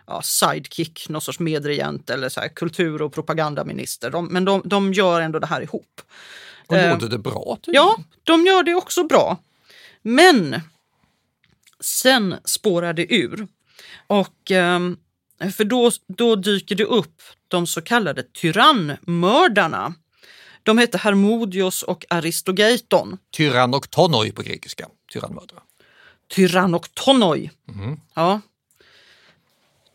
ja, 0.07 0.21
sidekick, 0.21 1.09
någon 1.09 1.21
sorts 1.21 1.39
medregent 1.39 2.09
eller 2.09 2.29
så 2.29 2.39
här, 2.39 2.47
kultur 2.47 3.01
och 3.01 3.13
propagandaminister. 3.13 4.09
De, 4.09 4.27
men 4.27 4.45
de, 4.45 4.61
de 4.65 4.93
gör 4.93 5.21
ändå 5.21 5.39
det 5.39 5.47
här 5.47 5.61
ihop. 5.61 6.01
Och 6.67 6.75
Eh, 6.75 6.91
gjorde 6.91 7.07
det 7.07 7.17
bra. 7.17 7.57
Typ. 7.61 7.75
Ja, 7.75 7.97
de 8.23 8.45
gör 8.45 8.63
det 8.63 8.75
också 8.75 9.03
bra. 9.03 9.37
Men 10.01 10.61
sen 11.79 12.35
spårar 12.45 12.93
det 12.93 13.13
ur. 13.13 13.47
Och, 14.07 14.51
ehm, 14.51 14.97
för 15.55 15.63
då, 15.63 15.91
då 16.07 16.35
dyker 16.35 16.75
det 16.75 16.83
upp 16.85 17.21
de 17.47 17.67
så 17.67 17.81
kallade 17.81 18.23
tyrannmördarna. 18.23 19.93
De 20.67 20.77
heter 20.77 20.99
Hermodios 20.99 21.83
och 21.83 22.05
Aristogeiton. 22.09 23.17
Tyrann 23.31 23.73
och 23.73 23.89
tonoi 23.89 24.31
på 24.31 24.41
grekiska. 24.41 24.87
Tyrannmördare. 25.13 25.59
Tyrannoktonoi. 26.29 27.51
Mhm. 27.65 27.99
Ja. 28.13 28.41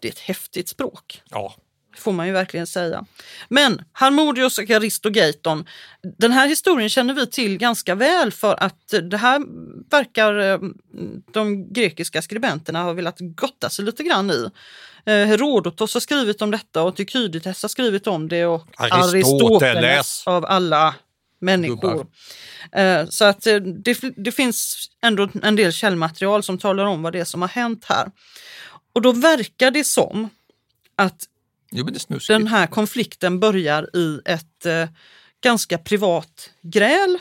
Det 0.00 0.08
är 0.08 0.12
ett 0.12 0.18
häftigt 0.18 0.68
språk. 0.68 1.22
Ja, 1.30 1.54
får 1.96 2.12
man 2.12 2.26
ju 2.26 2.32
verkligen 2.32 2.66
säga. 2.66 3.04
Men 3.48 3.82
Harmodios 3.92 4.58
och 4.58 4.70
Aristogeiton, 4.70 5.64
den 6.18 6.32
här 6.32 6.48
historien 6.48 6.88
känner 6.88 7.14
vi 7.14 7.26
till 7.26 7.58
ganska 7.58 7.94
väl 7.94 8.32
för 8.32 8.62
att 8.62 8.94
det 9.10 9.16
här 9.16 9.42
verkar 9.90 10.38
eh, 10.38 10.58
de 11.32 11.72
grekiska 11.72 12.22
skribenterna 12.22 12.82
ha 12.82 12.92
velat 12.92 13.16
gotta 13.18 13.70
sig 13.70 13.84
lite 13.84 14.02
grann 14.02 14.30
i. 14.30 14.48
Eh, 15.06 15.14
Herodotos 15.26 15.94
har 15.94 16.00
skrivit 16.00 16.42
om 16.42 16.50
detta 16.50 16.82
och 16.82 16.96
Tykydides 16.96 17.62
har 17.62 17.68
skrivit 17.68 18.06
om 18.06 18.28
det 18.28 18.46
och 18.46 18.66
Aristoteles. 18.76 20.22
av 20.26 20.44
alla 20.44 20.94
människor. 21.40 22.06
Eh, 22.72 23.06
Så 23.08 23.24
att 23.24 23.40
det, 23.84 23.96
det 24.16 24.32
finns 24.32 24.88
ändå 25.02 25.28
en 25.42 25.56
del 25.56 25.72
källmaterial 25.72 26.42
som 26.42 26.58
talar 26.58 26.84
om 26.84 27.02
vad 27.02 27.12
det 27.12 27.20
är 27.20 27.24
som 27.24 27.42
har 27.42 27.48
hänt 27.48 27.84
här. 27.88 28.10
Och 28.92 29.02
då 29.02 29.12
verkar 29.12 29.70
det 29.70 29.84
som 29.84 30.28
att 30.96 31.24
jo, 31.72 31.84
men 31.84 31.92
det 31.92 31.98
är 31.98 32.00
snuskigt. 32.00 32.28
den 32.28 32.46
här 32.46 32.66
konflikten 32.66 33.40
börjar 33.40 33.96
i 33.96 34.20
ett 34.24 34.66
eh, 34.66 34.88
ganska 35.42 35.78
privat 35.78 36.50
gräl. 36.62 37.18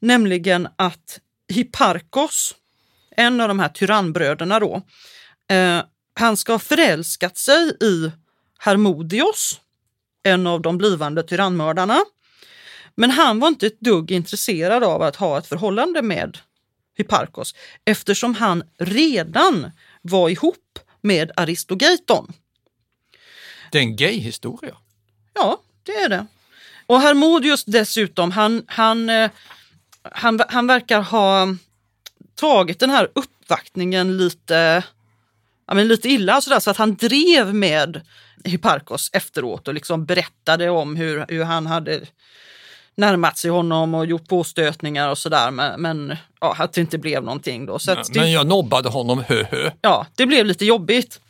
Nämligen 0.00 0.68
att 0.76 1.20
Hipparkos, 1.48 2.54
en 3.16 3.40
av 3.40 3.48
de 3.48 3.58
här 3.58 3.68
tyrannbröderna 3.68 4.60
då, 4.60 4.82
eh, 5.50 5.82
han 6.14 6.36
ska 6.36 6.52
ha 6.52 6.58
förälskat 6.58 7.36
sig 7.36 7.76
i 7.82 8.12
Hermodios, 8.58 9.60
en 10.22 10.46
av 10.46 10.62
de 10.62 10.78
blivande 10.78 11.22
tyrannmördarna. 11.22 11.98
Men 12.94 13.10
han 13.10 13.40
var 13.40 13.48
inte 13.48 13.66
ett 13.66 13.80
dugg 13.80 14.10
intresserad 14.10 14.84
av 14.84 15.02
att 15.02 15.16
ha 15.16 15.38
ett 15.38 15.46
förhållande 15.46 16.02
med 16.02 16.38
Hipparchos 16.96 17.54
eftersom 17.84 18.34
han 18.34 18.62
redan 18.78 19.70
var 20.02 20.28
ihop 20.28 20.78
med 21.00 21.32
Aristogeiton. 21.36 22.32
Det 23.70 23.78
är 23.78 23.82
en 23.82 23.96
gay-historia. 23.96 24.74
Ja, 25.34 25.60
det 25.82 25.92
är 25.92 26.08
det. 26.08 26.26
Och 26.86 27.00
Hermodius 27.00 27.64
dessutom, 27.64 28.30
han, 28.30 28.62
han, 28.66 29.10
eh, 29.10 29.30
han, 30.02 30.40
han 30.48 30.66
verkar 30.66 31.00
ha 31.00 31.48
tagit 32.34 32.80
den 32.80 32.90
här 32.90 33.08
uppvaktningen 33.14 34.16
lite, 34.16 34.82
ja, 35.66 35.74
men 35.74 35.88
lite 35.88 36.08
illa 36.08 36.40
sådär, 36.40 36.60
så 36.60 36.70
att 36.70 36.76
han 36.76 36.94
drev 36.94 37.54
med 37.54 38.00
Hipparchos 38.44 39.10
efteråt 39.12 39.68
och 39.68 39.74
liksom 39.74 40.04
berättade 40.04 40.70
om 40.70 40.96
hur, 40.96 41.24
hur 41.28 41.44
han 41.44 41.66
hade 41.66 42.00
närmat 42.94 43.38
sig 43.38 43.50
honom 43.50 43.94
och 43.94 44.06
gjort 44.06 44.28
påstötningar 44.28 45.08
och 45.08 45.18
sådär. 45.18 45.50
Men, 45.50 45.80
men 45.80 46.16
ja, 46.40 46.56
att 46.58 46.72
det 46.72 46.80
inte 46.80 46.98
blev 46.98 47.22
någonting 47.22 47.66
då. 47.66 47.78
Så 47.78 47.94
Men, 47.94 48.04
det, 48.12 48.20
men 48.20 48.32
jag 48.32 48.46
nobbade 48.46 48.88
honom, 48.88 49.24
hö 49.28 49.44
hö. 49.50 49.70
ja, 49.80 50.06
det 50.14 50.26
blev 50.26 50.46
lite 50.46 50.64
jobbigt. 50.64 51.20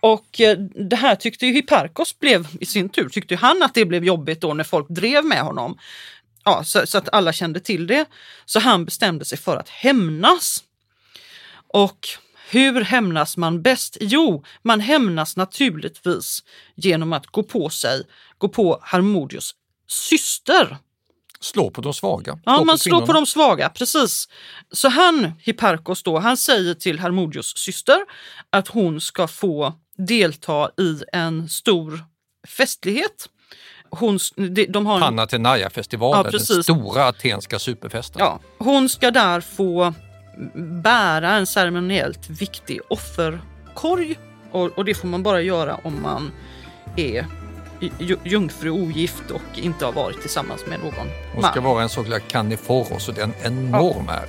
Och 0.00 0.40
eh, 0.40 0.58
det 0.88 0.96
här 0.96 1.14
tyckte 1.14 1.46
ju 1.46 1.52
Hipparkos 1.52 2.18
blev, 2.18 2.46
i 2.60 2.66
sin 2.66 2.88
tur, 2.88 3.08
tyckte 3.08 3.34
ju 3.34 3.38
han 3.38 3.62
att 3.62 3.74
det 3.74 3.84
blev 3.84 4.04
jobbigt 4.04 4.40
då 4.40 4.54
när 4.54 4.64
folk 4.64 4.88
drev 4.88 5.24
med 5.24 5.40
honom. 5.40 5.78
Ja, 6.44 6.64
så, 6.64 6.86
så 6.86 6.98
att 6.98 7.08
alla 7.12 7.32
kände 7.32 7.60
till 7.60 7.86
det. 7.86 8.06
Så 8.44 8.60
han 8.60 8.84
bestämde 8.84 9.24
sig 9.24 9.38
för 9.38 9.56
att 9.56 9.68
hämnas. 9.68 10.64
Och 11.66 12.08
hur 12.50 12.80
hämnas 12.80 13.36
man 13.36 13.62
bäst? 13.62 13.96
Jo, 14.00 14.44
man 14.62 14.80
hämnas 14.80 15.36
naturligtvis 15.36 16.44
genom 16.74 17.12
att 17.12 17.26
gå 17.26 17.42
på 17.42 17.70
sig, 17.70 18.02
gå 18.38 18.48
på 18.48 18.78
Harmodius 18.82 19.54
syster. 19.88 20.76
Slå 21.42 21.70
på 21.70 21.80
de 21.80 21.94
svaga. 21.94 22.38
Ja, 22.44 22.64
man 22.64 22.78
slår 22.78 23.06
på 23.06 23.12
de 23.12 23.26
svaga, 23.26 23.68
precis. 23.68 24.28
Så 24.72 24.88
han, 24.88 25.32
Hipparchos 25.40 26.02
då, 26.02 26.18
han 26.18 26.36
säger 26.36 26.74
till 26.74 26.98
Harmodius 26.98 27.56
syster 27.56 27.98
att 28.50 28.68
hon 28.68 29.00
ska 29.00 29.28
få 29.28 29.74
delta 29.98 30.70
i 30.80 31.02
en 31.12 31.48
stor 31.48 32.04
festlighet. 32.48 33.28
Hon, 33.90 34.18
de, 34.36 34.66
de 34.66 34.86
har 34.86 34.94
en, 34.94 35.00
Panathenaia-festivalen, 35.00 36.24
Ja, 36.24 36.30
den 36.38 36.62
stora 36.62 37.04
atenska 37.08 37.58
superfesten. 37.58 38.18
ja, 38.18 38.40
hon 38.58 38.88
ska 38.88 39.10
där 39.10 39.40
få 39.40 39.94
bära 40.82 41.32
en 41.32 41.46
ceremoniellt 41.46 42.30
viktig 42.30 42.80
offerkorg. 42.88 44.18
Och, 44.52 44.78
och 44.78 44.84
det 44.84 44.94
får 44.94 45.08
man 45.08 45.22
bara 45.22 45.40
göra 45.42 45.80
om 45.84 46.02
man 46.02 46.32
är 46.96 47.26
jungfru 48.24 48.70
ogift 48.70 49.30
och 49.30 49.42
inte 49.58 49.84
har 49.84 49.92
varit 49.92 50.20
tillsammans 50.20 50.66
med 50.66 50.80
någon 50.80 50.94
Hon 51.32 51.42
man. 51.42 51.50
ska 51.50 51.60
vara 51.60 51.82
en 51.82 51.88
så 51.88 52.02
kallad 52.02 52.28
carniforos 52.28 53.08
och 53.08 53.14
det 53.14 53.20
är 53.20 53.24
en 53.24 53.34
enorm 53.42 54.08
ära. 54.08 54.20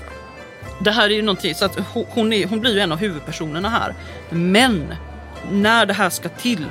Det 0.82 0.92
här 0.92 1.06
är 1.10 1.14
ju 1.14 1.22
någonting, 1.22 1.56
så 1.56 1.66
att 1.66 1.78
ho- 1.78 2.06
hon, 2.10 2.34
är, 2.34 2.48
hon 2.48 2.60
blir 2.60 2.74
ju 2.74 2.80
en 2.80 2.92
av 2.92 2.98
huvudpersonerna 2.98 3.70
här. 3.70 3.94
Men 4.30 4.94
när 5.52 5.86
det 5.86 5.94
här 5.94 6.10
ska 6.10 6.30
till, 6.30 6.66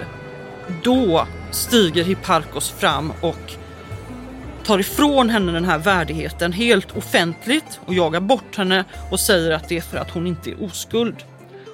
då 0.83 1.27
stiger 1.51 2.05
Hipparchos 2.05 2.71
fram 2.71 3.13
och 3.21 3.53
tar 4.65 4.79
ifrån 4.79 5.31
henne 5.31 5.53
den 5.53 5.65
här 5.65 5.79
värdigheten 5.79 6.53
helt 6.53 6.97
offentligt 6.97 7.81
och 7.87 7.95
jagar 7.95 8.21
bort 8.21 8.57
henne 8.57 8.85
och 9.11 9.21
säger 9.21 9.51
att 9.51 9.69
det 9.69 9.77
är 9.77 9.81
för 9.81 9.99
att 9.99 10.11
hon 10.11 10.27
inte 10.27 10.51
är 10.51 10.65
oskuld. 10.65 11.17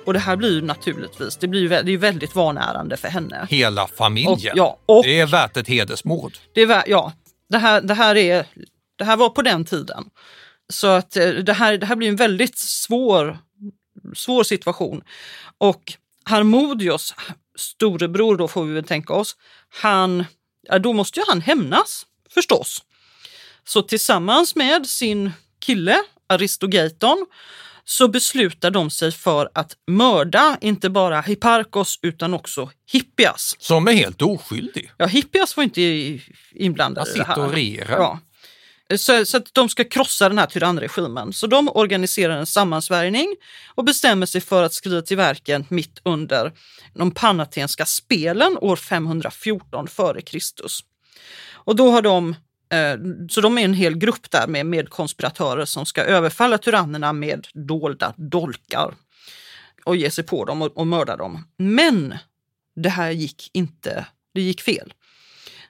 Och 0.06 0.12
det 0.12 0.18
här 0.18 0.36
blir 0.36 0.52
ju 0.52 0.62
naturligtvis, 0.62 1.36
det 1.36 1.48
blir 1.48 1.60
ju 1.60 1.68
det 1.68 1.92
är 1.92 1.96
väldigt 1.98 2.34
vanärande 2.34 2.96
för 2.96 3.08
henne. 3.08 3.46
Hela 3.50 3.86
familjen. 3.86 4.32
Och- 4.32 4.40
ja, 4.54 4.78
och- 4.86 5.04
Det 5.04 5.20
är 5.20 5.26
värt 5.26 5.56
ett 5.56 5.68
hedersmord. 5.68 6.32
Det, 6.54 6.62
är, 6.62 6.84
ja, 6.86 7.12
det, 7.48 7.58
här, 7.58 7.80
det, 7.80 7.94
här 7.94 8.16
är, 8.16 8.46
det 8.98 9.04
här 9.04 9.16
var 9.16 9.28
på 9.30 9.42
den 9.42 9.64
tiden. 9.64 10.04
Så 10.68 10.86
att 10.86 11.16
eh, 11.16 11.28
det 11.28 11.52
här, 11.52 11.78
det 11.78 11.86
här 11.86 11.96
blir 11.96 12.08
en 12.08 12.16
väldigt 12.16 12.58
svår, 12.58 13.38
svår 14.16 14.44
situation. 14.44 15.02
Och 15.58 15.92
Harmodios 16.24 17.14
storebror 17.58 18.36
då 18.36 18.48
får 18.48 18.64
vi 18.64 18.74
väl 18.74 18.84
tänka 18.84 19.12
oss, 19.12 19.36
han, 19.82 20.24
ja, 20.62 20.78
då 20.78 20.92
måste 20.92 21.20
ju 21.20 21.24
han 21.28 21.40
hämnas 21.40 22.06
förstås. 22.34 22.82
Så 23.64 23.82
tillsammans 23.82 24.54
med 24.56 24.86
sin 24.86 25.32
kille 25.60 25.96
Aristogeiton 26.28 27.26
så 27.88 28.08
beslutar 28.08 28.70
de 28.70 28.90
sig 28.90 29.12
för 29.12 29.50
att 29.54 29.76
mörda 29.86 30.58
inte 30.60 30.90
bara 30.90 31.20
Hipparchos 31.20 31.98
utan 32.02 32.34
också 32.34 32.70
Hippias. 32.92 33.56
Som 33.58 33.88
är 33.88 33.92
helt 33.92 34.22
oskyldig. 34.22 34.90
Ja, 34.96 35.06
Hippias 35.06 35.56
var 35.56 35.64
inte 35.64 35.82
inblandad 36.52 37.06
Han 37.08 37.16
i 37.16 37.18
det 37.18 37.24
här. 37.24 37.34
sitter 37.34 37.46
och 37.46 37.52
regerar. 37.52 37.98
Ja. 37.98 38.18
Så, 38.96 39.26
så 39.26 39.36
att 39.36 39.54
de 39.54 39.68
ska 39.68 39.84
krossa 39.84 40.28
den 40.28 40.38
här 40.38 40.46
tyrannregimen. 40.46 41.32
Så 41.32 41.46
de 41.46 41.68
organiserar 41.68 42.36
en 42.36 42.46
sammansvärjning 42.46 43.36
och 43.74 43.84
bestämmer 43.84 44.26
sig 44.26 44.40
för 44.40 44.62
att 44.62 44.72
skrida 44.72 45.02
till 45.02 45.16
verken 45.16 45.64
mitt 45.68 46.00
under 46.02 46.52
de 46.94 47.10
panatenska 47.10 47.86
spelen 47.86 48.58
år 48.60 48.76
514 48.76 49.88
före 49.88 50.22
Kristus. 50.22 50.80
Och 51.52 51.76
då 51.76 51.90
har 51.90 52.02
de 52.02 52.34
så 53.30 53.40
de 53.40 53.58
är 53.58 53.64
en 53.64 53.74
hel 53.74 53.96
grupp 53.96 54.30
där 54.30 54.64
med, 54.64 54.88
konspiratörer 54.90 55.64
som 55.64 55.86
ska 55.86 56.02
överfalla 56.02 56.58
tyrannerna 56.58 57.12
med 57.12 57.46
dolda 57.52 58.14
dolkar 58.16 58.94
och 59.84 59.96
ge 59.96 60.10
sig 60.10 60.24
på 60.24 60.44
dem 60.44 60.62
och, 60.62 60.76
och 60.76 60.86
mörda 60.86 61.16
dem. 61.16 61.44
Men 61.56 62.14
det 62.76 62.88
här 62.88 63.10
gick 63.10 63.50
inte, 63.52 64.06
det 64.34 64.40
gick 64.40 64.60
fel. 64.60 64.94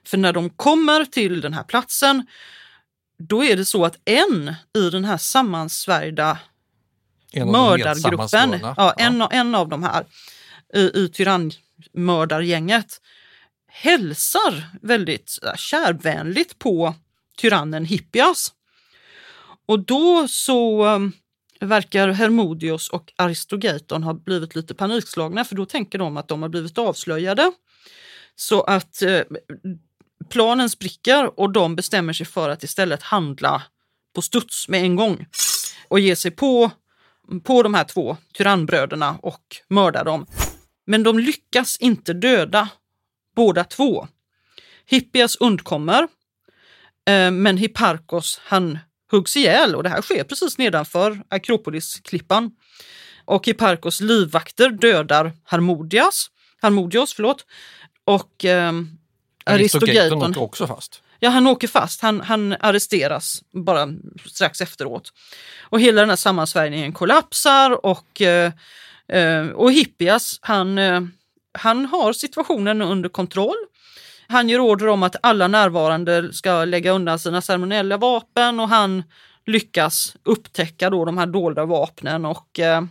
För 0.05 0.17
när 0.17 0.33
de 0.33 0.49
kommer 0.49 1.05
till 1.05 1.41
den 1.41 1.53
här 1.53 1.63
platsen, 1.63 2.25
då 3.19 3.43
är 3.43 3.55
det 3.55 3.65
så 3.65 3.85
att 3.85 3.97
en 4.05 4.55
i 4.77 4.89
den 4.89 5.05
här 5.05 5.17
sammansvärjda 5.17 6.37
mördargruppen, 7.51 8.51
ja, 8.77 8.93
en, 8.97 9.21
av- 9.21 9.33
en 9.33 9.55
av 9.55 9.69
de 9.69 9.83
här 9.83 10.05
i, 10.73 10.79
i 11.03 11.09
tyrannmördargänget, 11.09 13.01
hälsar 13.81 14.63
väldigt 14.81 15.39
kärvänligt 15.57 16.59
på 16.59 16.95
tyrannen 17.37 17.85
Hippias. 17.85 18.53
Och 19.65 19.79
då 19.79 20.27
så 20.27 20.85
um, 20.85 21.11
verkar 21.59 22.07
Hermodios 22.07 22.89
och 22.89 23.13
Aristogaton 23.15 24.03
ha 24.03 24.13
blivit 24.13 24.55
lite 24.55 24.75
panikslagna 24.75 25.45
för 25.45 25.55
då 25.55 25.65
tänker 25.65 25.97
de 25.97 26.17
att 26.17 26.27
de 26.27 26.41
har 26.41 26.49
blivit 26.49 26.77
avslöjade. 26.77 27.51
Så 28.35 28.61
att 28.61 29.01
eh, 29.01 29.21
planen 30.29 30.69
spricker 30.69 31.39
och 31.39 31.51
de 31.51 31.75
bestämmer 31.75 32.13
sig 32.13 32.25
för 32.25 32.49
att 32.49 32.63
istället 32.63 33.03
handla 33.03 33.63
på 34.15 34.21
studs 34.21 34.69
med 34.69 34.81
en 34.81 34.95
gång 34.95 35.25
och 35.87 35.99
ge 35.99 36.15
sig 36.15 36.31
på, 36.31 36.71
på 37.43 37.63
de 37.63 37.73
här 37.73 37.83
två 37.83 38.17
tyrannbröderna 38.33 39.19
och 39.21 39.43
mörda 39.69 40.03
dem. 40.03 40.25
Men 40.85 41.03
de 41.03 41.19
lyckas 41.19 41.77
inte 41.77 42.13
döda 42.13 42.69
båda 43.37 43.63
två. 43.63 44.07
Hippias 44.85 45.35
undkommer, 45.35 46.03
eh, 47.07 47.31
men 47.31 47.57
Hipparchos 47.57 48.41
han 48.43 48.79
huggs 49.11 49.37
ihjäl 49.37 49.75
och 49.75 49.83
det 49.83 49.89
här 49.89 50.01
sker 50.01 50.23
precis 50.23 50.57
nedanför 50.57 51.21
Akropolisklippan. 51.29 52.51
Och 53.25 53.45
Hipparchos 53.45 54.01
livvakter 54.01 54.69
dödar 54.69 55.31
Harmodias, 55.43 56.27
Harmodios 56.61 57.13
förlåt, 57.13 57.45
och 58.05 58.45
eh, 58.45 58.73
åker 59.77 60.41
också 60.41 60.67
fast. 60.67 61.01
Ja, 61.19 61.29
han 61.29 61.47
åker 61.47 61.67
fast. 61.67 62.01
Han, 62.01 62.21
han 62.21 62.55
arresteras 62.59 63.43
bara 63.51 63.87
strax 64.25 64.61
efteråt. 64.61 65.13
Och 65.61 65.81
hela 65.81 66.01
den 66.01 66.09
här 66.09 66.15
sammansvärjningen 66.15 66.93
kollapsar 66.93 67.85
och, 67.85 68.21
eh, 68.21 68.51
eh, 69.07 69.47
och 69.47 69.71
Hippias, 69.71 70.39
han, 70.41 70.77
eh, 70.77 71.01
han 71.53 71.85
har 71.85 72.13
situationen 72.13 72.81
under 72.81 73.09
kontroll. 73.09 73.57
Han 74.27 74.49
ger 74.49 74.59
order 74.59 74.87
om 74.87 75.03
att 75.03 75.15
alla 75.21 75.47
närvarande 75.47 76.33
ska 76.33 76.65
lägga 76.65 76.91
undan 76.91 77.19
sina 77.19 77.41
ceremoniella 77.41 77.97
vapen 77.97 78.59
och 78.59 78.69
han 78.69 79.03
lyckas 79.45 80.15
upptäcka 80.23 80.89
då 80.89 81.05
de 81.05 81.17
här 81.17 81.25
dolda 81.27 81.65
vapnen 81.65 82.25
och 82.25 82.59
eh, 82.59 82.81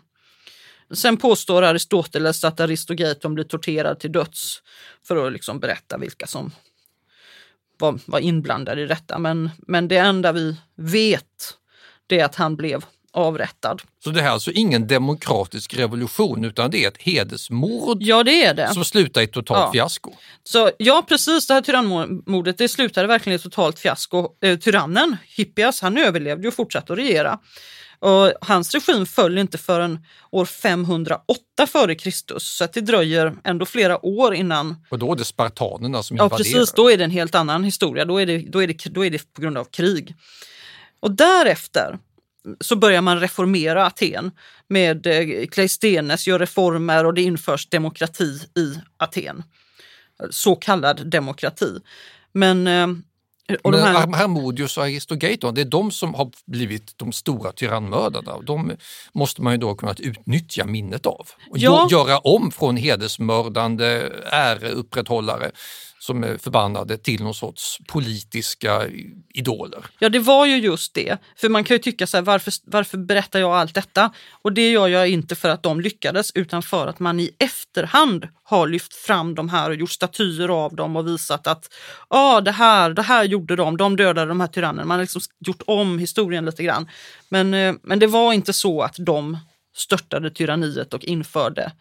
Sen 0.91 1.17
påstår 1.17 1.63
Aristoteles 1.63 2.45
att 2.45 2.61
Aristogaton 2.61 3.35
blir 3.35 3.45
torterad 3.45 4.01
till 4.01 4.13
döds 4.13 4.63
för 5.07 5.27
att 5.27 5.33
liksom 5.33 5.61
berätta 5.61 5.99
vilka 5.99 6.27
som 6.27 6.51
var, 7.79 7.99
var 8.07 8.19
inblandade 8.19 8.83
i 8.83 8.87
detta. 8.87 9.19
Men, 9.19 9.51
men 9.59 9.89
det 9.89 9.97
enda 9.97 10.33
vi 10.33 10.57
vet 10.75 11.59
det 12.07 12.21
är 12.21 12.25
att 12.25 12.35
han 12.35 12.57
blev 12.57 12.85
avrättad. 13.17 13.83
Så 14.05 14.11
det 14.11 14.21
här 14.21 14.29
är 14.29 14.33
alltså 14.33 14.51
ingen 14.51 14.87
demokratisk 14.87 15.75
revolution 15.75 16.45
utan 16.45 16.71
det 16.71 16.85
är 16.85 16.89
ett 16.89 17.03
hedersmord 17.03 17.99
Ja, 18.01 18.23
det 18.23 18.45
är 18.45 18.55
det. 18.55 18.75
som 18.75 18.85
slutar 18.85 19.21
i 19.21 19.25
ett 19.25 19.33
totalt 19.33 19.61
Ja. 19.61 19.73
fiasko. 19.73 20.13
Så 20.45 20.71
ja, 20.79 21.05
precis 21.09 21.47
det 21.47 21.55
här 21.55 21.61
tyrannmordet, 21.63 22.59
det 22.59 22.69
slutade 22.69 23.07
verkligen 23.09 23.39
i 23.39 23.43
totalt 23.43 23.79
fiasko. 23.79 24.29
Eh, 24.43 24.59
tyrannen, 24.59 25.17
Hippias, 25.37 25.81
han 25.81 25.99
överlevde 25.99 26.49
och 26.49 26.55
fortsatte 26.55 26.93
att 26.93 26.99
regera. 26.99 27.39
Och 27.99 28.33
hans 28.41 28.75
regim 28.75 29.07
föll 29.07 29.39
inte 29.39 29.59
förrän 29.59 29.99
år 30.31 30.45
508 30.45 31.23
f.Kr. 31.63 32.39
så 32.39 32.65
att 32.65 32.73
det 32.73 32.81
dröjer 32.81 33.35
ändå 33.45 33.67
flera 33.67 34.07
år 34.07 34.35
innan. 34.35 34.77
Och 34.91 34.99
då 34.99 35.13
är 35.13 35.17
det 35.17 35.25
spartanerna 35.25 36.03
som 36.03 36.17
Ja 36.17 36.25
invaderar. 36.25 36.37
precis, 36.45 36.73
då 36.73 36.91
är 36.91 36.97
det 36.97 37.05
en 37.05 37.11
helt 37.11 37.35
annan 37.35 37.65
historia. 37.65 38.05
Då 38.05 38.19
är 38.21 38.27
det, 38.27 38.39
då 38.39 38.63
är 38.63 38.67
det, 38.67 38.85
då 38.91 39.05
är 39.05 39.11
det 39.11 39.33
på 39.35 39.41
grund 39.43 39.59
av 39.59 39.65
krig. 39.65 40.15
Och 41.01 41.11
därefter 41.11 41.99
så 42.61 42.77
börjar 42.77 43.03
man 43.03 43.21
reformera 43.21 43.87
Aten 43.87 44.31
med 44.69 45.07
eh, 45.07 45.47
Kleistenes 45.47 46.27
gör 46.27 46.39
reformer 46.39 47.05
och 47.05 47.15
det 47.15 47.23
införs 47.23 47.69
demokrati 47.69 48.25
i 48.59 48.75
Aten. 48.97 49.43
Så 50.31 50.57
kallad 50.57 51.11
demokrati. 51.11 51.79
Men 52.33 52.67
eh, 52.67 52.89
och 53.63 53.71
Men 53.71 53.81
här, 53.83 53.93
Har- 53.95 54.13
Harmodius 54.17 54.77
och 54.79 54.85
Aristogeiton, 54.85 55.55
det 55.55 55.61
är 55.61 55.65
de 55.65 55.91
som 55.91 56.15
har 56.15 56.31
blivit 56.47 56.93
de 56.99 57.13
stora 57.13 57.53
tyrannmördarna. 57.53 58.41
De 58.41 58.73
måste 59.15 59.43
man 59.43 59.53
ju 59.53 59.59
då 59.59 59.75
kunna 59.75 59.95
utnyttja 59.99 60.65
minnet 60.67 61.07
av. 61.07 61.29
Och 61.51 61.59
Ja. 61.59 61.87
gö- 61.91 61.93
göra 61.93 62.19
om 62.19 62.51
från 62.51 62.77
hedersmördande 62.77 64.11
äreupprätthållare 64.31 65.51
som 66.07 66.25
är 66.25 66.39
förbannade 66.39 66.97
till 66.99 67.23
någon 67.23 67.35
sorts 67.35 67.79
politiska 67.89 68.83
idoler. 69.35 69.85
Ja, 69.99 70.09
det 70.09 70.19
var 70.19 70.47
ju 70.47 70.57
just 70.57 70.95
det. 70.95 71.19
För 71.37 71.49
man 71.49 71.65
kan 71.65 71.75
ju 71.75 71.79
tycka 71.79 72.07
så 72.07 72.17
här, 72.17 72.25
varför, 72.25 72.53
varför 72.65 72.99
berättar 72.99 73.41
jag 73.41 73.53
allt 73.53 73.75
detta? 73.75 74.13
Och 74.43 74.53
det 74.53 74.71
gör 74.71 74.89
jag 74.89 75.09
inte 75.09 75.35
för 75.35 75.49
att 75.49 75.63
de 75.63 75.81
lyckades, 75.81 76.31
utan 76.35 76.63
för 76.63 76.87
att 76.87 76.99
man 77.01 77.21
i 77.21 77.31
efterhand 77.39 78.29
har 78.43 78.69
lyft 78.69 78.95
fram 78.95 79.35
de 79.35 79.49
här 79.49 79.71
och 79.71 79.77
gjort 79.77 79.91
statyer 79.91 80.49
av 80.49 80.77
dem 80.77 80.97
och 80.97 81.07
visat 81.07 81.47
att 81.47 81.73
ah, 82.09 82.41
det, 82.41 82.53
här, 82.53 82.91
det 82.91 83.03
här 83.03 83.25
gjorde 83.25 83.57
de, 83.57 83.77
de 83.77 83.97
dödade 83.97 84.29
de 84.29 84.41
här 84.41 84.47
tyrannerna. 84.47 84.85
Man 84.85 84.97
har 84.97 85.05
liksom 85.05 85.23
gjort 85.47 85.63
om 85.67 85.99
historien 85.99 86.45
lite 86.45 86.63
grann. 86.63 86.89
Men, 87.29 87.55
eh, 87.55 87.75
men 87.83 87.99
det 87.99 88.07
var 88.07 88.33
inte 88.33 88.53
så 88.53 88.83
att 88.83 88.97
de 88.99 89.39
störtade 89.77 90.31
tyranniet 90.31 90.95
och 90.95 91.05
införde 91.05 91.73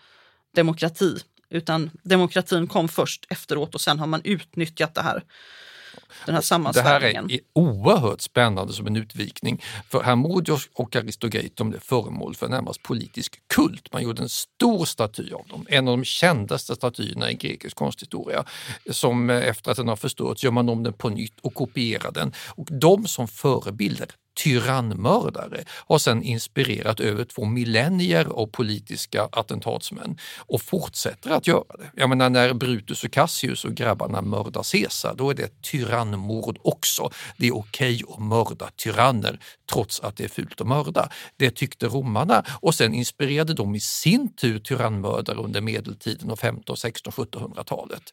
demokrati. 0.55 1.17
Utan 1.55 1.91
demokratin 2.03 2.67
kom 2.67 2.87
först 2.87 3.25
efteråt 3.29 3.75
och 3.75 3.81
sen 3.81 3.99
har 3.99 4.07
man 4.07 4.21
utnyttjat 4.23 4.95
det 4.95 5.01
här, 5.01 5.13
den 5.13 5.21
här 5.21 6.25
Det 6.25 6.31
här 6.31 6.41
sammansvärjningen. 6.41 7.31
är 7.31 7.39
oerhört 7.53 8.21
spännande 8.21 8.73
som 8.73 8.87
en 8.87 8.95
utvikning. 8.95 9.63
För 9.89 10.03
Hermodios 10.03 10.69
och 10.73 10.95
Aristogeiton 10.95 11.69
blev 11.69 11.79
föremål 11.79 12.35
för 12.35 12.47
närmast 12.47 12.83
politisk 12.83 13.39
kult. 13.47 13.93
Man 13.93 14.03
gjorde 14.03 14.21
en 14.21 14.29
stor 14.29 14.85
staty 14.85 15.31
av 15.31 15.47
dem, 15.47 15.65
en 15.69 15.87
av 15.87 15.97
de 15.97 16.03
kändaste 16.03 16.75
statyerna 16.75 17.31
i 17.31 17.33
grekisk 17.33 17.75
konsthistoria. 17.75 18.45
Som 18.91 19.29
eh, 19.29 19.47
efter 19.47 19.71
att 19.71 19.77
den 19.77 19.87
har 19.87 19.95
förstörts 19.95 20.43
gör 20.43 20.51
man 20.51 20.69
om 20.69 20.83
den 20.83 20.93
på 20.93 21.09
nytt 21.09 21.39
och 21.39 21.53
kopierar 21.53 22.11
den. 22.11 22.33
Och 22.47 22.67
de 22.71 23.07
som 23.07 23.27
förebilder 23.27 24.07
tyrannmördare 24.35 25.63
har 25.69 25.97
sedan 25.97 26.23
inspirerat 26.23 26.99
över 26.99 27.25
två 27.25 27.45
millennier 27.45 28.25
av 28.25 28.47
politiska 28.47 29.29
attentatsmän 29.31 30.17
och 30.37 30.61
fortsätter 30.61 31.29
att 31.29 31.47
göra 31.47 31.77
det. 31.79 31.91
Jag 31.95 32.09
menar 32.09 32.29
när 32.29 32.53
Brutus 32.53 33.03
och 33.03 33.11
Cassius 33.11 33.65
och 33.65 33.73
grabbarna 33.73 34.21
mördar 34.21 34.63
Caesar, 34.71 35.15
då 35.15 35.29
är 35.29 35.33
det 35.33 35.43
ett 35.43 35.61
tyrannmord 35.61 36.57
också. 36.61 37.09
Det 37.37 37.47
är 37.47 37.55
okej 37.55 38.01
att 38.09 38.19
mörda 38.19 38.69
tyranner 38.75 39.39
trots 39.71 39.99
att 39.99 40.17
det 40.17 40.23
är 40.23 40.29
fult 40.29 40.61
att 40.61 40.67
mörda. 40.67 41.09
Det 41.37 41.51
tyckte 41.51 41.87
romarna 41.87 42.43
och 42.61 42.75
sen 42.75 42.93
inspirerade 42.93 43.53
de 43.53 43.75
i 43.75 43.79
sin 43.79 44.35
tur 44.35 44.59
tyrannmördare 44.59 45.37
under 45.37 45.61
medeltiden 45.61 46.31
och 46.31 46.39
15, 46.39 46.77
16, 46.77 47.13
1700-talet. 47.13 48.03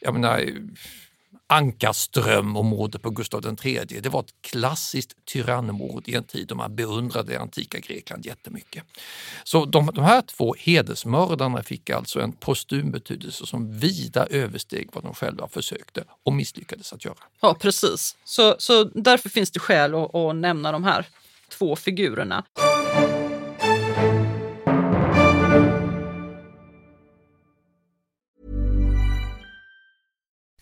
Jag 0.00 0.12
menar, 0.14 0.44
Ankarström 1.46 2.56
och 2.56 2.64
mordet 2.64 3.02
på 3.02 3.10
Gustav 3.10 3.56
III. 3.64 4.00
Det 4.02 4.08
var 4.08 4.20
ett 4.20 4.34
klassiskt 4.40 5.24
tyrannmord 5.24 6.08
i 6.08 6.14
en 6.14 6.24
tid 6.24 6.46
då 6.48 6.54
man 6.54 6.76
beundrade 6.76 7.32
det 7.32 7.40
antika 7.40 7.78
Grekland 7.78 8.26
jättemycket. 8.26 8.84
Så 9.44 9.64
de, 9.64 9.90
de 9.94 10.04
här 10.04 10.22
två 10.22 10.54
hedersmördarna 10.58 11.62
fick 11.62 11.90
alltså 11.90 12.20
en 12.20 12.32
postum 12.32 12.90
betydelse 12.90 13.46
som 13.46 13.78
vida 13.78 14.26
översteg 14.26 14.88
vad 14.92 15.04
de 15.04 15.14
själva 15.14 15.48
försökte 15.48 16.04
och 16.22 16.32
misslyckades 16.32 16.92
att 16.92 17.04
göra. 17.04 17.18
Ja, 17.40 17.54
precis. 17.54 18.16
Så, 18.24 18.56
så 18.58 18.84
därför 18.84 19.28
finns 19.28 19.50
det 19.50 19.60
skäl 19.60 19.94
att, 19.94 20.14
att 20.14 20.36
nämna 20.36 20.72
de 20.72 20.84
här 20.84 21.06
två 21.48 21.76
figurerna. 21.76 22.44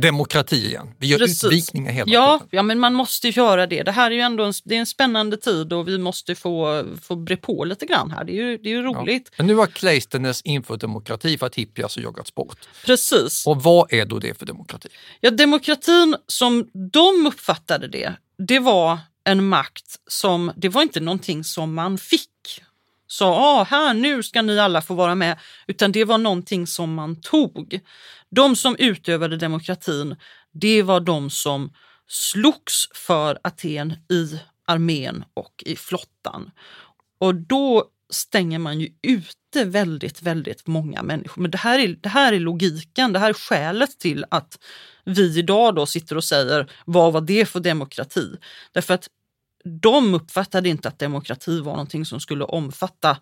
Demokrati 0.00 0.66
igen. 0.66 0.94
Vi 0.98 1.06
gör 1.06 1.18
Precis. 1.18 1.44
utvikningar 1.44 1.92
hela 1.92 2.12
Ja, 2.12 2.38
tiden. 2.38 2.48
ja, 2.50 2.62
men 2.62 2.78
man 2.78 2.94
måste 2.94 3.26
ju 3.28 3.32
göra 3.32 3.66
det. 3.66 3.82
Det 3.82 3.92
här 3.92 4.10
är 4.10 4.14
ju 4.14 4.20
ändå 4.20 4.44
en, 4.44 4.52
det 4.64 4.74
är 4.74 4.78
en 4.80 4.86
spännande 4.86 5.36
tid 5.36 5.72
och 5.72 5.88
vi 5.88 5.98
måste 5.98 6.34
få, 6.34 6.84
få 7.02 7.16
bre 7.16 7.36
på 7.36 7.64
lite 7.64 7.86
grann 7.86 8.10
här. 8.10 8.24
Det 8.24 8.32
är 8.32 8.36
ju, 8.36 8.58
det 8.58 8.68
är 8.68 8.74
ju 8.74 8.82
roligt. 8.82 9.30
Men 9.36 9.46
nu 9.46 9.54
har 9.54 9.66
Cleistenes 9.66 10.42
infört 10.42 10.80
demokrati 10.80 11.38
för 11.38 11.46
att 11.46 11.54
hippias 11.54 11.96
och 11.96 12.02
jagats 12.02 12.34
bort. 12.34 12.58
Precis. 12.86 13.46
Och 13.46 13.62
vad 13.62 13.92
är 13.92 14.04
då 14.04 14.18
det 14.18 14.38
för 14.38 14.46
demokrati? 14.46 14.88
Ja, 15.20 15.30
demokratin 15.30 16.16
som 16.26 16.70
de 16.92 17.26
uppfattade 17.26 17.88
det, 17.88 18.14
det 18.38 18.58
var 18.58 18.98
en 19.24 19.44
makt 19.48 19.96
som, 20.08 20.52
det 20.56 20.68
var 20.68 20.82
inte 20.82 21.00
någonting 21.00 21.44
som 21.44 21.74
man 21.74 21.98
fick 21.98 22.28
sa 23.10 23.26
ah, 23.26 23.64
här, 23.64 23.94
nu 23.94 24.22
ska 24.22 24.42
ni 24.42 24.58
alla 24.58 24.82
få 24.82 24.94
vara 24.94 25.14
med, 25.14 25.38
utan 25.66 25.92
det 25.92 26.04
var 26.04 26.18
någonting 26.18 26.66
som 26.66 26.94
man 26.94 27.20
tog. 27.20 27.80
De 28.30 28.56
som 28.56 28.76
utövade 28.78 29.36
demokratin, 29.36 30.16
det 30.52 30.82
var 30.82 31.00
de 31.00 31.30
som 31.30 31.72
slogs 32.08 32.88
för 32.94 33.38
Aten 33.42 33.92
i 33.92 34.40
armén 34.66 35.24
och 35.34 35.62
i 35.66 35.76
flottan. 35.76 36.50
Och 37.20 37.34
då 37.34 37.84
stänger 38.10 38.58
man 38.58 38.80
ju 38.80 38.88
ute 39.02 39.64
väldigt, 39.64 40.22
väldigt 40.22 40.66
många 40.66 41.02
människor. 41.02 41.42
Men 41.42 41.50
det 41.50 41.58
här, 41.58 41.78
är, 41.78 41.88
det 41.88 42.08
här 42.08 42.32
är 42.32 42.40
logiken, 42.40 43.12
det 43.12 43.18
här 43.18 43.28
är 43.28 43.34
skälet 43.34 43.98
till 43.98 44.24
att 44.30 44.58
vi 45.04 45.38
idag 45.38 45.74
då 45.74 45.86
sitter 45.86 46.16
och 46.16 46.24
säger 46.24 46.70
vad 46.84 47.12
var 47.12 47.20
det 47.20 47.46
för 47.46 47.60
demokrati? 47.60 48.36
Därför 48.72 48.94
att 48.94 49.08
de 49.64 50.14
uppfattade 50.14 50.68
inte 50.68 50.88
att 50.88 50.98
demokrati 50.98 51.60
var 51.60 51.72
någonting 51.72 52.04
som 52.04 52.20
skulle 52.20 52.44
omfatta 52.44 53.16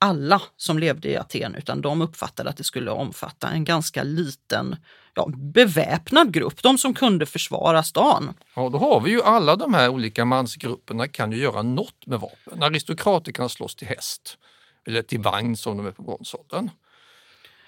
alla 0.00 0.42
som 0.56 0.78
levde 0.78 1.08
i 1.08 1.16
Aten 1.16 1.54
utan 1.54 1.80
de 1.80 2.02
uppfattade 2.02 2.50
att 2.50 2.56
det 2.56 2.64
skulle 2.64 2.90
omfatta 2.90 3.48
en 3.48 3.64
ganska 3.64 4.02
liten 4.02 4.76
ja, 5.14 5.28
beväpnad 5.36 6.32
grupp, 6.32 6.62
de 6.62 6.78
som 6.78 6.94
kunde 6.94 7.26
försvara 7.26 7.82
stan. 7.82 8.34
Ja, 8.54 8.68
då 8.68 8.78
har 8.78 9.00
vi 9.00 9.10
ju 9.10 9.22
alla 9.22 9.56
de 9.56 9.74
här 9.74 9.88
olika 9.88 10.24
mansgrupperna 10.24 11.08
kan 11.08 11.32
ju 11.32 11.38
göra 11.38 11.62
något 11.62 12.06
med 12.06 12.20
vapen. 12.20 12.62
Aristokrater 12.62 13.32
kan 13.32 13.48
slåss 13.48 13.76
till 13.76 13.88
häst 13.88 14.38
eller 14.86 15.02
till 15.02 15.20
vagn 15.20 15.56
som 15.56 15.76
de 15.76 15.86
är 15.86 15.90
på 15.90 16.02
bronsåldern. 16.02 16.70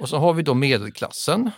Och 0.00 0.08
så 0.08 0.18
har 0.18 0.32
vi 0.32 0.42
då 0.42 0.54
medelklassen. 0.54 1.50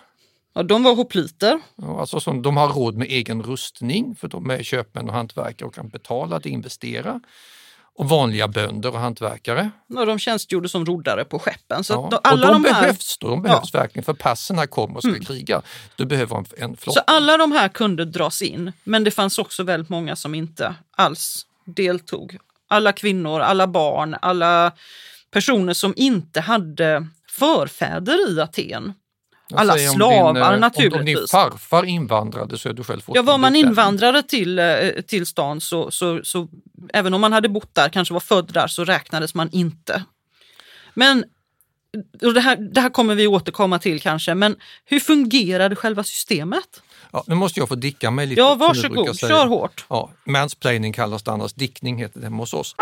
Ja, 0.53 0.63
de 0.63 0.83
var 0.83 0.95
hopliter. 0.95 1.61
Ja, 1.77 2.01
alltså 2.01 2.21
som, 2.21 2.43
de 2.43 2.57
har 2.57 2.69
råd 2.69 2.97
med 2.97 3.07
egen 3.11 3.43
rustning 3.43 4.15
för 4.15 4.29
de 4.29 4.51
är 4.51 4.63
köpmän 4.63 5.09
och 5.09 5.15
hantverkare 5.15 5.69
och 5.69 5.75
kan 5.75 5.89
betala 5.89 6.37
att 6.37 6.47
investera 6.47 7.21
och 7.95 8.09
vanliga 8.09 8.49
bönder 8.49 8.89
och 8.89 9.01
hantverkare. 9.01 9.71
Ja, 9.87 10.05
de 10.05 10.19
tjänstgjorde 10.19 10.69
som 10.69 10.87
roddare 10.87 11.25
på 11.25 11.39
skeppen. 11.39 11.85
Så 11.85 12.09
ja, 12.11 12.21
alla 12.25 12.49
och 12.49 12.55
de, 12.55 12.63
de 12.63 12.69
här... 12.69 12.81
behövs, 12.81 13.19
då, 13.19 13.29
de 13.29 13.43
behövs 13.43 13.71
ja. 13.73 13.81
verkligen 13.81 14.05
för 14.05 14.15
passerna 14.15 14.67
kommer 14.67 14.97
och 14.97 15.03
ska 15.03 15.11
mm. 15.11 15.25
kriga. 15.25 15.63
Du 15.97 16.07
behöver 16.07 16.37
en, 16.37 16.47
en 16.57 16.77
flotta. 16.77 17.01
Så 17.01 17.05
alla 17.07 17.37
de 17.37 17.53
här 17.53 17.69
kunde 17.69 18.05
dras 18.05 18.43
in, 18.43 18.73
men 18.85 19.05
det 19.05 19.11
fanns 19.11 19.39
också 19.39 19.63
väldigt 19.63 19.89
många 19.89 20.17
som 20.17 20.35
inte 20.35 20.75
alls 20.91 21.47
deltog. 21.65 22.39
Alla 22.69 22.93
kvinnor, 22.93 23.41
alla 23.41 23.67
barn, 23.67 24.17
alla 24.23 24.73
personer 25.31 25.75
som 25.75 25.93
inte 25.97 26.41
hade 26.41 27.07
förfäder 27.29 28.31
i 28.31 28.41
Aten. 28.41 28.93
Alla 29.55 29.79
slavar 29.79 30.35
din, 30.35 30.43
eh, 30.43 30.59
naturligtvis. 30.59 30.99
Om, 30.99 31.05
din 31.05 31.29
farfar 31.31 31.85
invandrade 31.85 32.59
så 32.59 32.69
är 32.69 32.73
du 32.73 32.85
själv 32.85 33.01
Ja, 33.07 33.23
var 33.23 33.39
man 33.39 33.57
invandrare 33.57 34.23
till, 34.23 34.59
eh, 34.59 34.89
till 35.07 35.27
stan 35.27 35.61
så, 35.61 35.91
så, 35.91 36.21
så 36.25 36.49
även 36.93 37.15
om 37.15 37.21
man 37.21 37.33
hade 37.33 37.49
bott 37.49 37.75
där, 37.75 37.89
kanske 37.89 38.15
var 38.15 38.21
född 38.21 38.53
där, 38.53 38.67
så 38.67 38.85
räknades 38.85 39.35
man 39.35 39.49
inte. 39.53 40.05
Men 40.95 41.25
och 42.23 42.35
det, 42.35 42.41
här, 42.41 42.57
det 42.57 42.81
här 42.81 42.91
kommer 42.91 43.15
vi 43.15 43.27
återkomma 43.27 43.79
till 43.79 44.01
kanske, 44.01 44.35
men 44.35 44.57
hur 44.85 45.01
fungerade 45.01 45.77
själva 45.77 46.05
systemet? 46.05 46.83
Ja, 47.13 47.25
nu 47.27 47.35
måste 47.35 47.61
jag 47.61 47.69
få 47.69 47.75
dicka 47.75 48.11
mig 48.11 48.27
lite. 48.27 48.41
Ja, 48.41 48.55
varsågod, 48.55 49.19
kör 49.19 49.47
hårt. 49.47 49.85
Ja, 49.89 50.11
mansplaining 50.25 50.93
kallas 50.93 51.23
det 51.23 51.31
annars, 51.31 51.53
dickning 51.53 51.99
heter 51.99 52.21
det 52.21 52.27
hemma 52.27 52.43
hos 52.43 52.55
oss. 52.55 52.75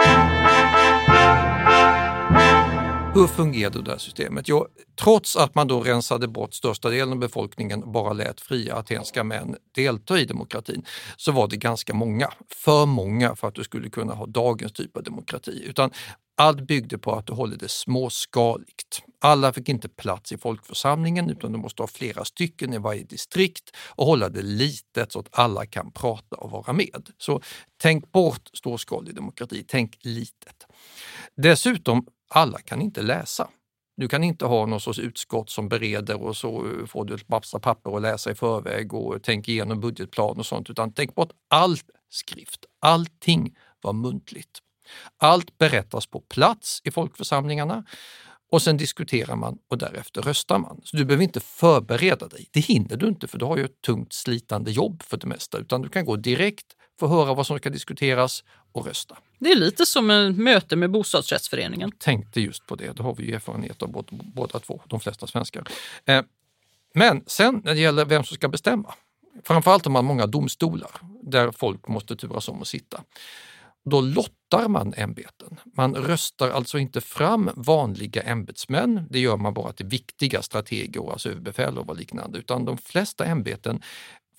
Hur 3.15 3.27
fungerade 3.27 3.83
det 3.83 3.91
här 3.91 3.99
systemet? 3.99 4.49
Jo, 4.49 4.67
trots 5.01 5.37
att 5.37 5.55
man 5.55 5.69
då 5.69 5.81
rensade 5.81 6.29
bort 6.29 6.55
största 6.55 6.91
delen 6.91 7.13
av 7.13 7.19
befolkningen 7.19 7.83
och 7.83 7.91
bara 7.91 8.13
lät 8.13 8.41
fria 8.41 8.77
atenska 8.77 9.25
män 9.25 9.57
delta 9.75 10.19
i 10.19 10.25
demokratin, 10.25 10.85
så 11.17 11.33
var 11.33 11.49
det 11.49 11.57
ganska 11.57 11.95
många. 11.95 12.29
För 12.49 12.87
många 12.87 13.37
för 13.37 13.49
att 13.49 13.55
du 13.55 13.65
skulle 13.65 13.91
kunna 13.91 14.15
ha 14.15 14.27
dagens 14.27 14.73
typ 14.73 14.97
av 14.97 15.03
demokrati. 15.03 15.63
Utan 15.67 15.91
allt 16.37 16.61
byggde 16.61 16.99
på 16.99 17.13
att 17.13 17.27
du 17.27 17.33
håller 17.33 17.57
det 17.57 17.71
småskaligt. 17.71 19.03
Alla 19.21 19.53
fick 19.53 19.69
inte 19.69 19.89
plats 19.89 20.33
i 20.33 20.39
folkförsamlingen 20.39 21.31
utan 21.31 21.53
du 21.53 21.59
måste 21.59 21.83
ha 21.83 21.87
flera 21.87 22.25
stycken 22.25 22.75
i 22.75 22.79
varje 22.79 23.05
distrikt 23.05 23.77
och 23.89 24.07
hålla 24.07 24.29
det 24.29 24.43
litet 24.43 25.13
så 25.13 25.21
att 25.21 25.29
alla 25.31 25.67
kan 25.67 25.93
prata 25.93 26.37
och 26.37 26.51
vara 26.51 26.73
med. 26.73 27.09
Så 27.19 27.41
tänk 27.83 28.13
bort 28.13 28.51
storskalig 28.53 29.15
demokrati, 29.15 29.65
tänk 29.69 29.99
litet. 30.01 30.67
Dessutom 31.37 32.07
alla 32.31 32.59
kan 32.59 32.83
inte 32.83 33.03
läsa. 33.03 33.49
Du 33.97 34.09
kan 34.09 34.25
inte 34.25 34.47
ha 34.47 34.67
någon 34.67 34.81
sorts 34.81 34.99
utskott 34.99 35.51
som 35.51 35.69
bereder 35.69 36.23
och 36.23 36.37
så 36.37 36.67
eh, 36.67 36.87
får 36.87 37.05
du 37.05 37.15
ett 37.15 37.29
massa 37.29 37.59
papper 37.59 37.97
att 37.97 38.03
läsa 38.03 38.31
i 38.31 38.35
förväg 38.35 38.95
och 38.95 39.23
tänk 39.23 39.49
igenom 39.49 39.81
budgetplan 39.81 40.39
och 40.39 40.47
sånt, 40.47 40.71
utan 40.71 40.93
tänk 40.93 41.15
bort 41.15 41.33
all 41.49 41.77
skrift. 42.11 42.65
Allting 42.81 43.57
var 43.83 43.93
muntligt. 43.93 44.59
Allt 45.19 45.59
berättas 45.59 46.07
på 46.07 46.21
plats 46.21 46.81
i 46.85 46.91
folkförsamlingarna 46.91 47.85
och 48.53 48.63
sen 48.63 48.77
diskuterar 48.77 49.37
man 49.37 49.59
och 49.69 49.79
därefter 49.79 50.23
röstar 50.23 50.59
man. 50.59 50.81
Så 50.85 50.97
du 50.97 51.05
behöver 51.05 51.25
inte 51.25 51.41
förbereda 51.41 52.29
dig. 52.29 52.49
Det 52.51 52.61
hinner 52.61 52.97
du 52.97 53.09
inte 53.09 53.29
för 53.29 53.39
du 53.39 53.45
har 53.45 53.57
ju 53.57 53.65
ett 53.65 53.83
tungt 53.83 54.13
slitande 54.13 54.71
jobb 54.71 55.03
för 55.03 55.17
det 55.17 55.27
mesta, 55.27 55.59
utan 55.59 55.83
du 55.83 55.89
kan 55.89 56.05
gå 56.05 56.17
direkt, 56.17 56.67
få 57.01 57.07
höra 57.07 57.35
vad 57.35 57.47
som 57.47 57.59
ska 57.59 57.71
diskuteras 57.71 58.45
och 58.73 58.87
rösta. 58.87 59.19
Det 59.39 59.51
är 59.51 59.57
lite 59.57 59.87
som 59.87 60.11
ett 60.11 60.37
möte 60.37 60.77
med 60.77 60.91
bostadsrättsföreningen. 60.91 61.93
Tänkte 61.99 62.41
just 62.41 62.67
på 62.67 62.77
det, 62.77 62.93
det 62.97 63.03
har 63.03 63.15
vi 63.15 63.25
ju 63.25 63.35
erfarenhet 63.35 63.83
av 63.83 64.05
båda 64.35 64.59
två, 64.59 64.83
de 64.87 65.01
flesta 65.01 65.27
svenskar. 65.27 65.69
Eh, 66.05 66.23
men 66.95 67.25
sen 67.27 67.61
när 67.65 67.75
det 67.75 67.81
gäller 67.81 68.05
vem 68.05 68.25
som 68.25 68.35
ska 68.35 68.49
bestämma, 68.49 68.95
framförallt 69.45 69.87
om 69.87 69.93
man 69.93 70.05
har 70.05 70.15
många 70.15 70.27
domstolar 70.27 70.91
där 71.23 71.51
folk 71.51 71.89
måste 71.89 72.17
turas 72.17 72.49
om 72.49 72.63
att 72.63 72.69
sitta. 72.69 73.05
Då 73.85 74.01
lottar 74.01 74.69
man 74.69 74.95
ämbeten. 74.97 75.57
Man 75.77 75.95
röstar 75.95 76.51
alltså 76.51 76.79
inte 76.79 77.01
fram 77.01 77.51
vanliga 77.55 78.23
ämbetsmän, 78.23 79.07
det 79.11 79.19
gör 79.19 79.37
man 79.37 79.55
bara 79.55 79.73
till 79.73 79.87
viktiga 79.87 80.43
strateger, 80.43 81.13
alltså 81.13 81.29
överbefälhavare 81.31 81.91
och 81.91 81.97
liknande, 81.97 82.39
utan 82.39 82.65
de 82.65 82.79
flesta 82.79 83.25
ämbeten 83.25 83.83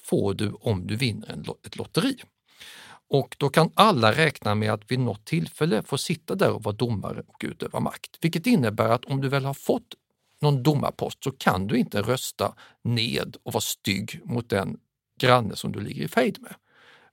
får 0.02 0.34
du 0.34 0.52
om 0.52 0.88
du 0.88 0.96
vinner 0.96 1.44
ett 1.65 1.76
lotteri. 1.76 2.24
Och 3.13 3.36
då 3.39 3.50
kan 3.50 3.71
alla 3.74 4.12
räkna 4.12 4.56
med 4.56 4.74
att 4.74 4.91
vid 4.91 5.00
något 5.00 5.26
tillfälle 5.26 5.84
få 5.84 5.97
sitta 5.97 6.36
där 6.36 6.52
och 6.52 6.63
vara 6.63 6.76
domare 6.76 7.24
och 7.28 7.41
utöva 7.43 7.80
makt. 7.80 8.17
Vilket 8.21 8.47
innebär 8.47 8.89
att 8.89 9.06
om 9.06 9.21
du 9.21 9.30
väl 9.30 9.45
har 9.45 9.54
fått 9.54 9.93
någon 10.41 10.63
domarpost 10.63 11.24
så 11.24 11.32
kan 11.32 11.67
du 11.67 11.78
inte 11.78 12.02
rösta 12.02 12.54
ned 12.84 13.38
och 13.43 13.54
vara 13.54 13.62
stygg 13.62 14.21
mot 14.24 14.50
den 14.50 14.80
granne 15.19 15.56
som 15.56 15.71
du 15.71 15.80
ligger 15.80 16.04
i 16.04 16.08
fejd 16.08 16.41
med. 16.41 16.56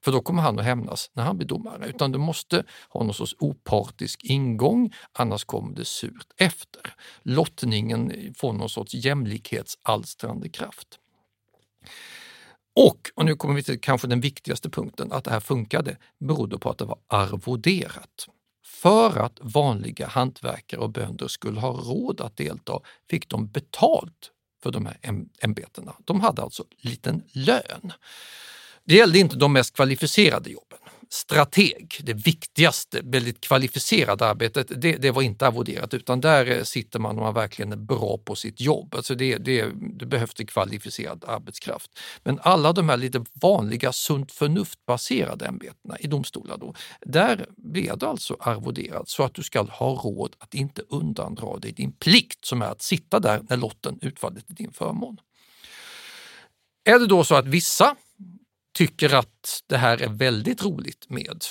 För 0.05 0.13
då 0.13 0.21
kommer 0.21 0.43
han 0.43 0.59
att 0.59 0.65
hämnas 0.65 1.11
när 1.13 1.25
han 1.25 1.37
blir 1.37 1.49
domare. 1.49 1.87
Utan 1.89 2.13
du 2.13 2.19
måste 2.19 2.65
ha 2.89 3.05
någon 3.05 3.15
sorts 3.15 3.35
opartisk 3.39 4.25
ingång, 4.25 4.93
annars 5.13 5.45
kommer 5.45 5.77
det 5.77 5.85
surt 5.85 6.33
efter. 6.37 6.95
Lottningen 7.23 8.35
får 8.37 8.53
någon 8.53 8.69
sorts 8.69 8.95
jämlikhetsalstrande 8.95 10.49
kraft. 10.49 10.99
Och, 12.79 13.11
och 13.15 13.25
nu 13.25 13.37
kommer 13.37 13.55
vi 13.55 13.63
till 13.63 13.81
kanske 13.81 14.07
den 14.09 14.21
viktigaste 14.21 14.71
punkten, 14.71 15.13
att 15.13 15.25
det 15.25 15.31
här 15.31 15.41
funkade 15.41 15.97
berodde 16.21 16.59
på 16.59 16.71
att 16.71 16.79
det 16.79 16.85
var 16.85 16.99
arvoderat. 17.07 18.29
För 18.67 19.19
att 19.19 19.39
vanliga 19.41 20.07
hantverkare 20.07 20.81
och 20.81 20.91
bönder 20.91 21.29
skulle 21.29 21.61
ha 21.61 21.71
råd 21.73 22.21
att 22.21 22.37
delta 22.37 22.81
fick 23.11 23.29
de 23.29 23.47
betalt 23.47 24.31
för 24.63 24.71
de 24.71 24.87
här 24.87 24.99
ämbetena. 25.43 25.95
De 26.05 26.21
hade 26.21 26.43
alltså 26.43 26.65
liten 26.81 27.23
lön. 27.33 27.93
Det 28.85 28.95
gällde 28.95 29.19
inte 29.19 29.37
de 29.37 29.53
mest 29.53 29.75
kvalificerade 29.75 30.51
jobben 30.51 30.79
strateg, 31.11 31.97
det 32.03 32.15
viktigaste, 32.15 33.01
väldigt 33.05 33.41
kvalificerade 33.41 34.27
arbetet, 34.27 34.83
det, 34.83 34.97
det 34.97 35.11
var 35.11 35.23
inte 35.23 35.47
arvoderat 35.47 35.95
utan 35.95 36.21
där 36.21 36.51
eh, 36.51 36.63
sitter 36.63 36.99
man 36.99 37.17
och 37.17 37.23
man 37.23 37.35
verkligen 37.35 37.73
är 37.73 37.77
bra 37.77 38.19
på 38.25 38.35
sitt 38.35 38.61
jobb. 38.61 38.95
Alltså 38.95 39.15
det, 39.15 39.37
det, 39.37 39.67
det 39.99 40.07
behövs 40.07 40.35
kvalificerad 40.35 41.25
arbetskraft. 41.27 41.99
Men 42.23 42.39
alla 42.43 42.73
de 42.73 42.89
här 42.89 42.97
lite 42.97 43.25
vanliga 43.33 43.93
sunt 43.93 44.33
förnuft-baserade 44.33 45.47
ämbetena 45.47 45.99
i 45.99 46.07
domstolar, 46.07 46.57
då, 46.57 46.75
där 47.01 47.47
blev 47.57 47.99
du 47.99 48.07
alltså 48.07 48.37
arvoderad 48.41 49.09
så 49.09 49.23
att 49.23 49.35
du 49.35 49.43
ska 49.43 49.63
ha 49.63 49.91
råd 49.91 50.37
att 50.39 50.55
inte 50.55 50.83
undandra 50.89 51.59
dig 51.59 51.73
din 51.73 51.93
plikt 51.93 52.45
som 52.45 52.63
är 52.63 52.67
att 52.67 52.83
sitta 52.83 53.21
där 53.21 53.41
när 53.49 53.57
lotten 53.57 53.99
utfaller 54.03 54.41
till 54.41 54.55
din 54.55 54.73
förmån. 54.73 55.17
Är 56.85 56.99
det 56.99 57.07
då 57.07 57.25
så 57.25 57.35
att 57.35 57.47
vissa 57.47 57.97
tycker 58.79 59.15
att 59.15 59.63
det 59.67 59.77
här 59.77 60.03
är 60.03 60.09
väldigt 60.09 60.65
roligt 60.65 61.11
med 61.11 61.45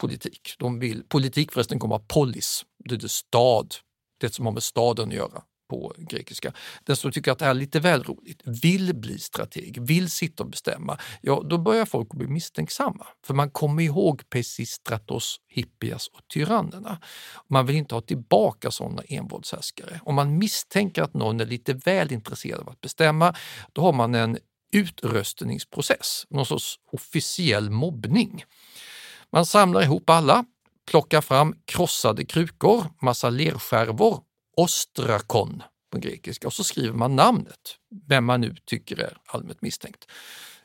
politik. 0.00 0.54
De 0.58 0.78
vill, 0.78 1.02
politik 1.08 1.52
förresten 1.52 1.78
kommer 1.78 1.94
av 1.94 2.04
polis, 2.08 2.64
det 2.84 3.04
är 3.04 3.08
stad, 3.08 3.74
det 4.20 4.34
som 4.34 4.46
har 4.46 4.52
med 4.52 4.62
staden 4.62 5.08
att 5.08 5.14
göra 5.14 5.42
på 5.70 5.94
grekiska. 5.98 6.52
Den 6.84 6.96
som 6.96 7.12
tycker 7.12 7.32
att 7.32 7.38
det 7.38 7.44
här 7.44 7.50
är 7.50 7.58
lite 7.58 7.80
väl 7.80 8.02
roligt, 8.02 8.42
vill 8.44 8.94
bli 8.94 9.18
strateg, 9.18 9.82
vill 9.82 10.10
sitta 10.10 10.42
och 10.42 10.50
bestämma, 10.50 10.98
ja 11.20 11.42
då 11.50 11.58
börjar 11.58 11.84
folk 11.84 12.08
bli 12.08 12.26
misstänksamma. 12.26 13.06
För 13.26 13.34
man 13.34 13.50
kommer 13.50 13.82
ihåg 13.82 14.30
Pesistratos, 14.30 15.40
Hippias 15.48 16.08
och 16.08 16.20
tyrannerna. 16.28 17.00
Man 17.48 17.66
vill 17.66 17.76
inte 17.76 17.94
ha 17.94 18.02
tillbaka 18.02 18.70
sådana 18.70 19.02
envåldshärskare. 19.02 20.00
Om 20.04 20.14
man 20.14 20.38
misstänker 20.38 21.02
att 21.02 21.14
någon 21.14 21.40
är 21.40 21.46
lite 21.46 21.74
väl 21.74 22.12
intresserad 22.12 22.60
av 22.60 22.68
att 22.68 22.80
bestämma, 22.80 23.34
då 23.72 23.82
har 23.82 23.92
man 23.92 24.14
en 24.14 24.38
utröstningsprocess, 24.72 26.26
någon 26.30 26.46
sorts 26.46 26.78
officiell 26.92 27.70
mobbning. 27.70 28.44
Man 29.32 29.46
samlar 29.46 29.82
ihop 29.82 30.10
alla, 30.10 30.44
plockar 30.90 31.20
fram 31.20 31.54
krossade 31.64 32.24
krukor, 32.24 32.84
massa 33.02 33.30
lerskärvor, 33.30 34.20
ostrakon 34.56 35.62
på 35.92 35.98
grekiska 35.98 36.46
och 36.46 36.52
så 36.52 36.64
skriver 36.64 36.94
man 36.94 37.16
namnet, 37.16 37.76
vem 38.08 38.24
man 38.24 38.40
nu 38.40 38.56
tycker 38.64 38.98
är 39.00 39.16
allmänt 39.26 39.62
misstänkt. 39.62 40.06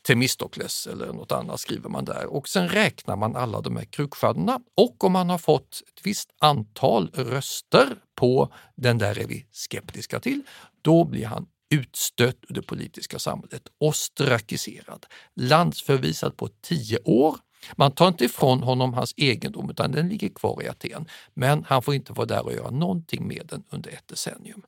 Temistokles 0.08 0.88
eller 0.88 1.14
något 1.14 1.32
annat 1.32 1.60
skriver 1.60 1.90
man 1.90 2.06
där 2.06 2.26
och 2.26 2.48
sen 2.48 2.70
räknar 2.70 3.16
man 3.16 3.36
alla 3.36 3.62
de 3.62 3.78
här 3.78 3.86
krukskärvorna 3.86 4.60
och 4.78 5.04
om 5.04 5.12
man 5.12 5.30
har 5.30 5.38
fått 5.38 5.82
ett 5.88 6.06
visst 6.06 6.30
antal 6.40 7.12
röster 7.14 7.98
på 8.16 8.54
den 8.76 8.98
där 8.98 9.20
är 9.20 9.28
vi 9.28 9.46
skeptiska 9.52 10.20
till, 10.20 10.42
då 10.82 11.04
blir 11.04 11.26
han 11.26 11.48
utstött 11.76 12.38
ur 12.50 12.54
det 12.54 12.62
politiska 12.62 13.20
samhället, 13.20 13.68
ostrakiserad, 13.78 15.06
landsförvisad 15.36 16.38
på 16.38 16.50
tio 16.62 17.00
år 17.00 17.38
Man 17.76 17.92
tar 17.92 18.08
inte 18.08 18.26
ifrån 18.26 18.64
honom 18.64 18.94
hans 18.94 19.14
egendom 19.18 19.70
utan 19.70 19.92
den 19.92 20.10
ligger 20.10 20.30
kvar 20.30 20.64
i 20.64 20.68
Aten. 20.68 21.08
Men 21.34 21.64
han 21.64 21.82
får 21.82 21.96
inte 21.96 22.14
vara 22.14 22.26
där 22.26 22.46
och 22.46 22.54
göra 22.54 22.70
någonting 22.70 23.28
med 23.28 23.48
den 23.50 23.64
under 23.70 23.92
ett 23.92 24.08
decennium. 24.08 24.62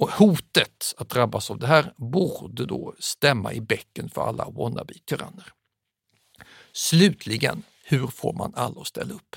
Och 0.00 0.10
hotet 0.10 0.94
att 0.96 1.08
drabbas 1.08 1.50
av 1.50 1.58
det 1.58 1.66
här 1.66 1.92
borde 1.96 2.66
då 2.66 2.94
stämma 2.98 3.52
i 3.52 3.60
bäcken 3.60 4.08
för 4.08 4.22
alla 4.22 4.44
wannabe-tyranner. 4.44 5.46
Slutligen, 6.72 7.62
hur 7.84 8.06
får 8.06 8.32
man 8.32 8.52
alla 8.56 8.80
att 8.80 8.86
ställa 8.86 9.14
upp? 9.14 9.36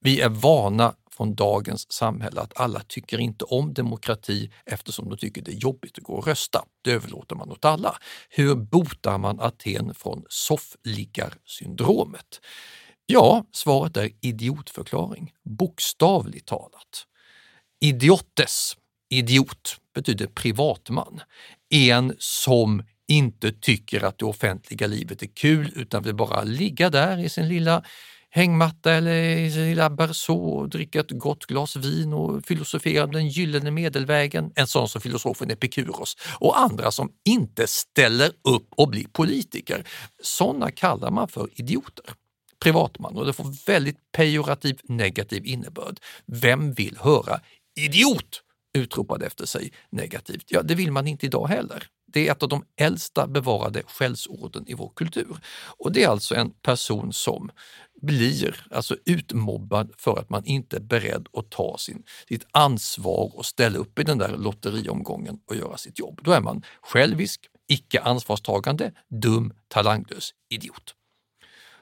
Vi 0.00 0.20
är 0.20 0.28
vana 0.28 0.94
från 1.10 1.34
dagens 1.34 1.92
samhälle 1.92 2.40
att 2.40 2.60
alla 2.60 2.80
tycker 2.80 3.18
inte 3.18 3.44
om 3.44 3.74
demokrati 3.74 4.50
eftersom 4.66 5.08
de 5.08 5.16
tycker 5.16 5.42
det 5.42 5.50
är 5.50 5.56
jobbigt 5.56 5.98
att 5.98 6.04
gå 6.04 6.12
och 6.12 6.26
rösta. 6.26 6.64
Det 6.82 6.92
överlåter 6.92 7.36
man 7.36 7.50
åt 7.50 7.64
alla. 7.64 7.96
Hur 8.28 8.54
botar 8.54 9.18
man 9.18 9.40
Aten 9.40 9.94
från 9.94 10.24
soffliggarsyndromet? 10.28 12.40
Ja, 13.06 13.44
svaret 13.52 13.96
är 13.96 14.10
idiotförklaring, 14.20 15.32
bokstavligt 15.44 16.48
talat. 16.48 17.06
Idiotes, 17.80 18.76
idiot, 19.10 19.76
betyder 19.94 20.26
privatman. 20.26 21.20
En 21.70 22.14
som 22.18 22.82
inte 23.08 23.52
tycker 23.52 24.04
att 24.04 24.18
det 24.18 24.24
offentliga 24.24 24.86
livet 24.86 25.22
är 25.22 25.26
kul 25.26 25.72
utan 25.76 26.02
vill 26.02 26.14
bara 26.14 26.42
ligga 26.42 26.90
där 26.90 27.18
i 27.18 27.28
sin 27.28 27.48
lilla 27.48 27.84
hängmatta 28.36 28.92
eller 28.92 29.12
i 29.12 29.50
lilla 29.50 29.90
berså 29.90 30.36
och 30.36 30.68
dricka 30.68 31.00
ett 31.00 31.10
gott 31.10 31.46
glas 31.46 31.76
vin 31.76 32.12
och 32.12 32.46
filosofera 32.46 33.04
om 33.04 33.12
den 33.12 33.28
gyllene 33.28 33.70
medelvägen, 33.70 34.52
en 34.54 34.66
sån 34.66 34.88
som 34.88 35.00
filosofen 35.00 35.50
Epikuros, 35.50 36.16
och 36.38 36.60
andra 36.60 36.90
som 36.90 37.10
inte 37.24 37.66
ställer 37.66 38.30
upp 38.48 38.68
och 38.76 38.88
blir 38.88 39.06
politiker. 39.12 39.84
Sådana 40.22 40.70
kallar 40.70 41.10
man 41.10 41.28
för 41.28 41.48
idioter. 41.54 42.04
Privatman 42.62 43.16
och 43.16 43.26
det 43.26 43.32
får 43.32 43.66
väldigt 43.66 43.98
pejorativ 44.16 44.80
negativ 44.84 45.46
innebörd. 45.46 45.98
Vem 46.26 46.72
vill 46.72 46.96
höra 47.00 47.40
idiot 47.80 48.42
utropad 48.78 49.22
efter 49.22 49.46
sig 49.46 49.72
negativt? 49.90 50.44
Ja, 50.46 50.62
det 50.62 50.74
vill 50.74 50.92
man 50.92 51.06
inte 51.06 51.26
idag 51.26 51.46
heller. 51.46 51.82
Det 52.06 52.28
är 52.28 52.32
ett 52.32 52.42
av 52.42 52.48
de 52.48 52.64
äldsta 52.76 53.26
bevarade 53.26 53.82
skällsorden 53.86 54.68
i 54.68 54.74
vår 54.74 54.92
kultur. 54.96 55.36
Och 55.78 55.92
det 55.92 56.04
är 56.04 56.08
alltså 56.08 56.34
en 56.34 56.50
person 56.50 57.12
som 57.12 57.50
blir 58.02 58.66
alltså 58.70 58.96
utmobbad 59.04 59.92
för 59.98 60.18
att 60.18 60.30
man 60.30 60.44
inte 60.44 60.76
är 60.76 60.80
beredd 60.80 61.28
att 61.32 61.50
ta 61.50 61.76
sin, 61.78 62.02
sitt 62.28 62.46
ansvar 62.50 63.32
och 63.34 63.46
ställa 63.46 63.78
upp 63.78 63.98
i 63.98 64.02
den 64.02 64.18
där 64.18 64.36
lotteriomgången 64.36 65.38
och 65.46 65.56
göra 65.56 65.76
sitt 65.76 65.98
jobb. 65.98 66.20
Då 66.22 66.32
är 66.32 66.40
man 66.40 66.62
självisk, 66.82 67.46
icke 67.68 68.00
ansvarstagande, 68.00 68.92
dum, 69.08 69.52
talanglös 69.68 70.30
idiot. 70.50 70.94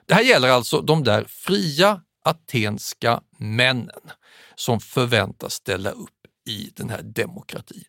Det 0.06 0.14
här 0.14 0.22
gäller 0.22 0.48
alltså 0.48 0.80
de 0.80 1.04
där 1.04 1.24
fria 1.28 2.00
atenska 2.24 3.20
männen 3.38 4.10
som 4.54 4.80
förväntas 4.80 5.54
ställa 5.54 5.90
upp 5.90 6.10
i 6.48 6.70
den 6.76 6.90
här 6.90 7.02
demokrati, 7.02 7.82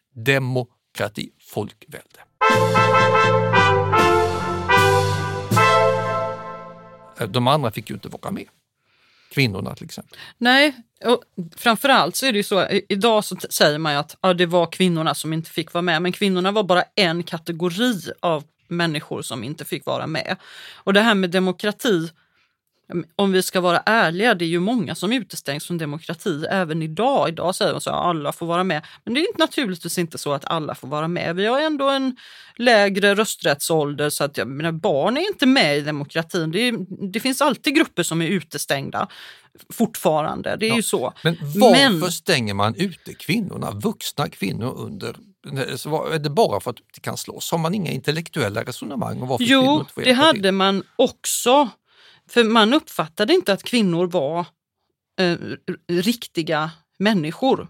demokrati, 0.96 1.30
folkvälde. 1.40 2.20
De 7.28 7.48
andra 7.48 7.72
fick 7.72 7.90
ju 7.90 7.94
inte 7.94 8.10
vara 8.10 8.32
med. 8.32 8.46
Kvinnorna 9.32 9.76
till 9.76 9.86
exempel. 9.86 10.18
Nej, 10.38 10.76
och 11.06 11.24
framförallt 11.56 12.16
så 12.16 12.26
är 12.26 12.32
det 12.32 12.38
ju 12.38 12.44
så, 12.44 12.68
idag 12.90 13.26
så 13.26 13.36
säger 13.50 13.78
man 13.78 13.94
ju 13.94 14.00
att 14.00 14.18
ja, 14.22 14.34
det 14.34 14.46
var 14.46 14.66
kvinnorna 14.72 15.16
som 15.16 15.34
inte 15.34 15.50
fick 15.50 15.74
vara 15.74 15.82
med, 15.82 16.02
men 16.02 16.12
kvinnorna 16.12 16.52
var 16.52 16.64
bara 16.64 16.84
en 16.96 17.24
kategori 17.24 17.94
av 18.20 18.44
människor 18.68 19.22
som 19.22 19.44
inte 19.44 19.66
fick 19.66 19.86
vara 19.86 20.08
med. 20.08 20.36
Och 20.74 20.94
det 20.94 21.02
här 21.02 21.16
med 21.16 21.30
demokrati, 21.30 22.10
om 23.16 23.32
vi 23.32 23.42
ska 23.42 23.62
vara 23.62 23.84
ärliga, 23.86 24.34
det 24.34 24.46
är 24.46 24.50
ju 24.50 24.60
många 24.60 24.96
som 24.96 25.12
utestängs 25.12 25.68
från 25.68 25.78
demokrati 25.78 26.46
även 26.50 26.82
idag. 26.82 27.30
Idag 27.30 27.56
säger 27.56 27.72
man 27.72 27.82
så 27.82 27.90
att 27.90 28.06
alla 28.06 28.32
får 28.32 28.46
vara 28.46 28.64
med. 28.64 28.86
Men 29.04 29.14
det 29.14 29.20
är 29.20 29.40
naturligtvis 29.40 29.98
inte 29.98 30.18
så 30.18 30.34
att 30.34 30.46
alla 30.46 30.76
får 30.76 30.88
vara 30.88 31.08
med. 31.08 31.36
Vi 31.36 31.46
har 31.46 31.62
ändå 31.62 31.90
en 31.90 32.18
lägre 32.56 33.16
rösträttsålder 33.16 34.10
så 34.10 34.24
att 34.24 34.38
jag 34.38 34.48
menar, 34.48 34.72
barn 34.72 35.18
är 35.18 35.22
inte 35.22 35.46
med 35.46 35.78
i 35.78 35.82
demokratin. 35.82 36.52
Det, 36.52 36.60
är, 36.60 36.76
det 37.12 37.20
finns 37.20 37.42
alltid 37.42 37.76
grupper 37.76 38.04
som 38.04 38.22
är 38.22 38.28
utestängda 38.28 39.08
fortfarande. 39.74 40.56
Det 40.56 40.66
är 40.66 40.70
ja, 40.70 40.76
ju 40.76 40.84
så. 40.84 41.14
Men 41.24 41.38
varför 41.42 42.00
men, 42.00 42.12
stänger 42.12 42.54
man 42.54 42.76
ute 42.76 43.14
kvinnorna, 43.14 43.72
vuxna 43.72 44.30
kvinnor 44.30 44.74
under 44.78 45.16
är 45.46 46.20
det 46.20 46.30
bara 46.30 46.60
för 46.60 46.70
att 46.70 46.78
de 46.94 47.02
kan 47.02 47.18
slåss? 47.18 47.52
Har 47.52 47.58
man 47.58 47.74
inga 47.74 47.92
intellektuella 47.92 48.64
resonemang 48.64 49.22
om 49.22 49.28
varför 49.28 49.46
Jo, 49.46 49.86
det 49.96 50.14
hade 50.14 50.42
till? 50.42 50.52
man 50.52 50.84
också. 50.96 51.70
För 52.30 52.44
man 52.44 52.74
uppfattade 52.74 53.34
inte 53.34 53.54
att 53.54 53.64
kvinnor 53.64 54.08
var 54.08 54.46
eh, 55.20 55.38
riktiga 55.88 56.72
människor. 57.00 57.68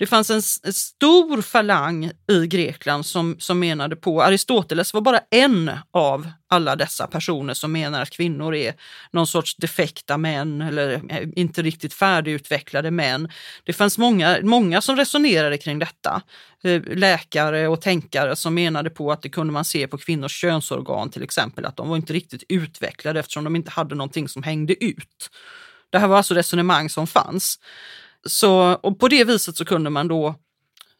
Det 0.00 0.06
fanns 0.06 0.30
en, 0.30 0.42
en, 0.62 0.72
stor 0.72 1.42
falang 1.42 2.10
i 2.32 2.46
Grekland 2.46 3.06
som, 3.06 3.36
som 3.38 3.58
menade 3.58 3.96
på, 3.96 4.22
Aristoteles 4.22 4.94
var 4.94 5.00
bara 5.00 5.20
en 5.30 5.70
av 5.90 6.30
alla 6.48 6.76
dessa 6.76 7.06
personer 7.06 7.54
som 7.54 7.72
menar 7.72 8.02
att 8.02 8.10
kvinnor 8.10 8.54
är 8.54 8.74
någon 9.10 9.26
sorts 9.26 9.56
defekta 9.56 10.18
män 10.18 10.60
eller 10.60 10.92
eh, 11.08 11.28
inte 11.36 11.62
riktigt 11.62 11.94
färdigutvecklade 11.94 12.90
män. 12.90 13.28
Det 13.64 13.72
fanns 13.72 13.98
många, 13.98 14.38
många 14.42 14.80
som 14.80 14.96
resonerade 14.96 15.58
kring 15.58 15.78
detta. 15.78 16.22
Eh, 16.64 16.82
läkare 16.82 17.68
och 17.68 17.80
tänkare 17.80 18.36
som 18.36 18.54
menade 18.54 18.90
på 18.90 19.12
att 19.12 19.22
det 19.22 19.28
kunde 19.28 19.52
man 19.52 19.64
se 19.64 19.86
på 19.86 19.98
kvinnors 19.98 20.40
könsorgan 20.40 21.10
till 21.10 21.22
exempel, 21.22 21.66
att 21.66 21.76
de 21.76 21.88
var 21.88 21.96
inte 21.96 22.12
riktigt 22.12 22.42
utvecklade 22.48 23.20
eftersom 23.20 23.44
de 23.44 23.56
inte 23.56 23.70
hade 23.70 23.94
någonting 23.94 24.28
som 24.28 24.42
hängde 24.42 24.84
ut. 24.84 25.30
Det 25.90 25.98
här 25.98 26.08
var 26.08 26.16
alltså 26.16 26.34
resonemang 26.34 26.88
som 26.88 27.06
fanns. 27.06 27.58
Så, 28.26 28.78
och 28.82 28.98
på 28.98 29.08
det 29.08 29.24
viset 29.24 29.56
så 29.56 29.64
kunde 29.64 29.90
man 29.90 30.08
då 30.08 30.34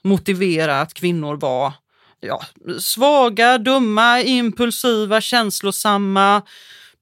motivera 0.02 0.80
att 0.80 0.94
kvinnor 0.94 1.36
var 1.36 1.72
ja, 2.20 2.42
svaga, 2.80 3.58
dumma, 3.58 4.20
impulsiva, 4.20 5.20
känslosamma, 5.20 6.42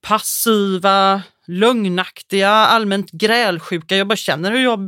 passiva, 0.01 1.21
lögnaktiga, 1.47 2.49
allmänt 2.49 3.11
grälsjuka. 3.11 3.97
Jag 3.97 4.07
bara 4.07 4.15
känner 4.15 4.51
hur 4.51 4.63
jag 4.63 4.79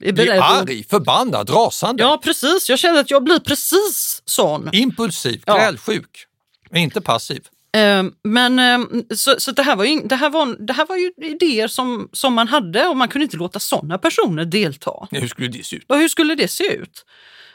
är 0.00 0.12
beredd. 0.12 0.40
arg, 0.42 0.84
förbannad, 0.84 1.50
rasande. 1.50 2.02
Ja, 2.02 2.20
precis. 2.24 2.68
Jag 2.68 2.78
känner 2.78 3.00
att 3.00 3.10
jag 3.10 3.24
blir 3.24 3.38
precis 3.38 4.22
sån. 4.24 4.68
Impulsiv, 4.72 5.42
grälsjuk, 5.46 6.26
ja. 6.70 6.78
inte 6.78 7.00
passiv. 7.00 7.48
Ehm, 7.76 8.12
men 8.22 8.58
ehm, 8.58 9.04
så, 9.14 9.34
så 9.38 9.52
det, 9.52 9.62
här 9.62 9.76
var 9.76 9.84
ju, 9.84 10.00
det, 10.00 10.16
här 10.16 10.30
var, 10.30 10.66
det 10.66 10.72
här 10.72 10.86
var 10.86 10.96
ju 10.96 11.12
idéer 11.16 11.68
som, 11.68 12.08
som 12.12 12.34
man 12.34 12.48
hade 12.48 12.86
och 12.86 12.96
man 12.96 13.08
kunde 13.08 13.24
inte 13.24 13.36
låta 13.36 13.58
sådana 13.58 13.98
personer 13.98 14.44
delta. 14.44 15.08
Ja, 15.10 15.20
hur 15.20 15.28
skulle 15.28 15.48
det 15.48 15.66
se 15.66 15.76
ut? 15.76 15.84
Och 15.86 15.96
hur 15.96 16.08
skulle 16.08 16.34
det 16.34 16.48
se 16.48 16.64
ut? 16.64 17.04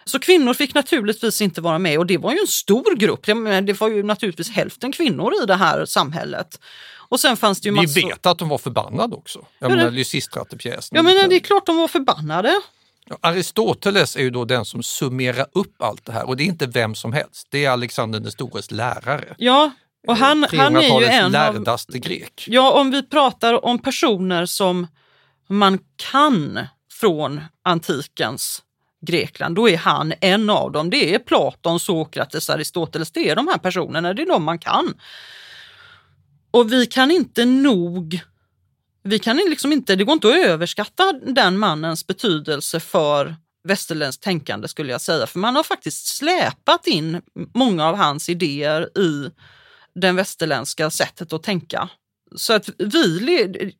Så 0.05 0.19
kvinnor 0.19 0.53
fick 0.53 0.73
naturligtvis 0.73 1.41
inte 1.41 1.61
vara 1.61 1.79
med 1.79 1.97
och 1.97 2.05
det 2.05 2.17
var 2.17 2.31
ju 2.31 2.37
en 2.39 2.47
stor 2.47 2.95
grupp. 2.95 3.25
Det 3.65 3.79
var 3.79 3.89
ju 3.89 4.03
naturligtvis 4.03 4.49
hälften 4.49 4.91
kvinnor 4.91 5.33
i 5.43 5.45
det 5.45 5.55
här 5.55 5.85
samhället. 5.85 6.59
Och 6.97 7.19
sen 7.19 7.37
fanns 7.37 7.61
det 7.61 7.69
ju 7.69 7.75
massor... 7.75 8.01
Vi 8.01 8.07
vet 8.07 8.25
att 8.25 8.37
de 8.37 8.49
var 8.49 8.57
förbannade 8.57 9.15
också. 9.15 9.45
Jag 9.59 9.71
menar 9.71 9.91
Lysistratepjäsen. 9.91 10.95
Ja, 10.95 11.01
men 11.01 11.29
det 11.29 11.35
är 11.35 11.39
klart 11.39 11.65
de 11.65 11.77
var 11.77 11.87
förbannade. 11.87 12.61
Aristoteles 13.21 14.15
är 14.15 14.21
ju 14.21 14.29
då 14.29 14.45
den 14.45 14.65
som 14.65 14.83
summerar 14.83 15.45
upp 15.53 15.81
allt 15.81 16.05
det 16.05 16.11
här 16.11 16.27
och 16.27 16.37
det 16.37 16.43
är 16.43 16.45
inte 16.45 16.67
vem 16.67 16.95
som 16.95 17.13
helst. 17.13 17.47
Det 17.49 17.65
är 17.65 17.69
Alexander 17.69 18.19
den 18.19 18.31
stores 18.31 18.71
lärare. 18.71 19.35
Ja, 19.37 19.71
och 20.07 20.17
han, 20.17 20.45
han 20.51 20.75
är 20.75 21.01
ju 21.01 21.05
en 21.05 21.31
lärdaste 21.31 21.99
grek. 21.99 22.45
Ja, 22.47 22.71
om 22.71 22.91
vi 22.91 23.03
pratar 23.03 23.65
om 23.65 23.79
personer 23.79 24.45
som 24.45 24.87
man 25.49 25.79
kan 26.11 26.59
från 26.91 27.41
antikens 27.63 28.63
Grekland, 29.05 29.55
då 29.55 29.69
är 29.69 29.77
han 29.77 30.13
en 30.21 30.49
av 30.49 30.71
dem. 30.71 30.89
Det 30.89 31.15
är 31.15 31.19
Platon, 31.19 31.79
Sokrates, 31.79 32.49
Aristoteles. 32.49 33.11
Det 33.11 33.29
är 33.29 33.35
de 33.35 33.47
här 33.47 33.57
personerna, 33.57 34.13
det 34.13 34.21
är 34.21 34.27
de 34.27 34.43
man 34.43 34.59
kan. 34.59 34.93
Och 36.51 36.71
vi 36.71 36.85
kan 36.85 37.11
inte 37.11 37.45
nog 37.45 38.21
vi 39.03 39.19
kan 39.19 39.37
liksom 39.37 39.71
inte, 39.71 39.95
det 39.95 40.03
går 40.03 40.13
inte 40.13 40.27
att 40.27 40.45
överskatta 40.45 41.13
den 41.13 41.57
mannens 41.57 42.07
betydelse 42.07 42.79
för 42.79 43.35
västerländskt 43.63 44.23
tänkande 44.23 44.67
skulle 44.67 44.91
jag 44.91 45.01
säga. 45.01 45.27
För 45.27 45.39
man 45.39 45.55
har 45.55 45.63
faktiskt 45.63 46.07
släpat 46.07 46.87
in 46.87 47.21
många 47.53 47.87
av 47.87 47.95
hans 47.95 48.29
idéer 48.29 48.97
i 48.97 49.31
det 49.95 50.11
västerländska 50.11 50.89
sättet 50.89 51.33
att 51.33 51.43
tänka. 51.43 51.89
Så 52.35 52.53
att 52.53 52.69
vi, 52.77 53.73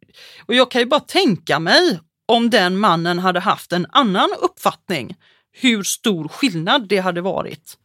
och 0.46 0.56
jag 0.56 0.72
kan 0.72 0.82
ju 0.82 0.86
bara 0.86 1.00
tänka 1.00 1.60
mig 1.60 2.00
om 2.26 2.50
den 2.50 2.78
mannen 2.78 3.20
hade 3.20 3.40
haft 3.40 3.72
en 3.72 3.88
annan 3.90 4.30
uppfattning, 4.42 5.16
hur 5.52 5.84
stor 5.84 6.28
skillnad 6.28 6.88
det 6.88 6.98
hade 6.98 7.22
varit. 7.22 7.78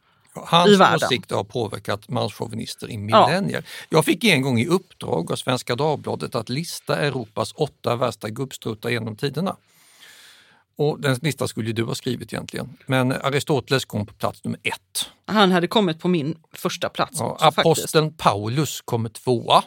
Hans 0.45 0.81
åsikter 1.03 1.35
har 1.35 1.43
påverkat 1.43 2.09
manschauvinister 2.09 2.91
i 2.91 2.97
millennier. 2.97 3.63
Ja. 3.63 3.87
Jag 3.89 4.05
fick 4.05 4.23
en 4.23 4.41
gång 4.41 4.59
i 4.59 4.67
uppdrag 4.67 5.31
av 5.31 5.35
Svenska 5.35 5.75
Dagbladet 5.75 6.35
att 6.35 6.49
lista 6.49 6.97
Europas 6.97 7.53
åtta 7.55 7.95
värsta 7.95 8.29
gubbstruttar 8.29 8.89
genom 8.89 9.15
tiderna. 9.15 9.55
Och 10.79 11.01
den 11.01 11.19
listan 11.21 11.47
skulle 11.47 11.71
du 11.71 11.83
ha 11.83 11.95
skrivit 11.95 12.33
egentligen. 12.33 12.77
Men 12.85 13.11
Aristoteles 13.11 13.85
kom 13.85 14.05
på 14.05 14.13
plats 14.13 14.43
nummer 14.43 14.59
ett. 14.63 15.09
Han 15.25 15.51
hade 15.51 15.67
kommit 15.67 15.99
på 15.99 16.07
min 16.07 16.37
första 16.53 16.89
plats. 16.89 17.19
Ja, 17.19 17.37
Aposteln 17.41 18.13
Paulus 18.13 18.81
kommer 18.81 19.09
tvåa. 19.09 19.63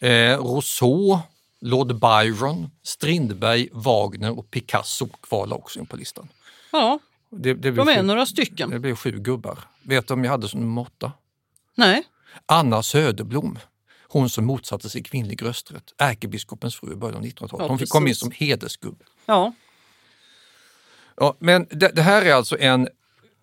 Eh, 0.00 0.38
Rousseau, 0.38 1.18
Lord 1.60 2.00
Byron, 2.00 2.70
Strindberg, 2.82 3.68
Wagner 3.72 4.38
och 4.38 4.50
Picasso 4.50 5.08
kvalar 5.08 5.56
också 5.56 5.80
in 5.80 5.86
på 5.86 5.96
listan. 5.96 6.28
Ja, 6.72 6.98
Det, 7.30 7.54
det 7.54 7.70
de 7.70 7.88
är 7.88 7.96
sju, 7.96 8.02
några 8.02 8.26
stycken. 8.26 8.70
det 8.70 8.78
blir 8.78 8.94
sju 8.94 9.10
gubbar. 9.10 9.58
Vet 9.82 10.08
du 10.08 10.14
om 10.14 10.24
jag 10.24 10.30
hade 10.30 10.48
som 10.48 10.60
nummer 10.60 10.82
åtta? 10.82 11.12
Nej, 11.74 12.02
Anna 12.46 12.82
Söderblom. 12.82 13.58
Hon 14.08 14.30
som 14.30 14.44
motsatte 14.46 14.90
sig 14.90 15.02
kvinnlig 15.02 15.42
rösträtt. 15.42 15.92
Ärkebiskopens 15.98 16.76
fru 16.76 16.92
i 16.92 16.96
början 16.96 17.16
av 17.16 17.22
1900-talet. 17.24 17.52
Ja, 17.58 17.68
Hon 17.68 17.78
fick 17.78 17.88
komma 17.88 18.08
in 18.08 18.14
som 18.14 18.30
hedersgubb. 18.34 19.02
ja. 19.26 19.52
Ja, 21.16 21.36
men 21.38 21.66
det, 21.70 21.88
det 21.88 22.02
här 22.02 22.22
är 22.22 22.34
alltså 22.34 22.58
en 22.58 22.88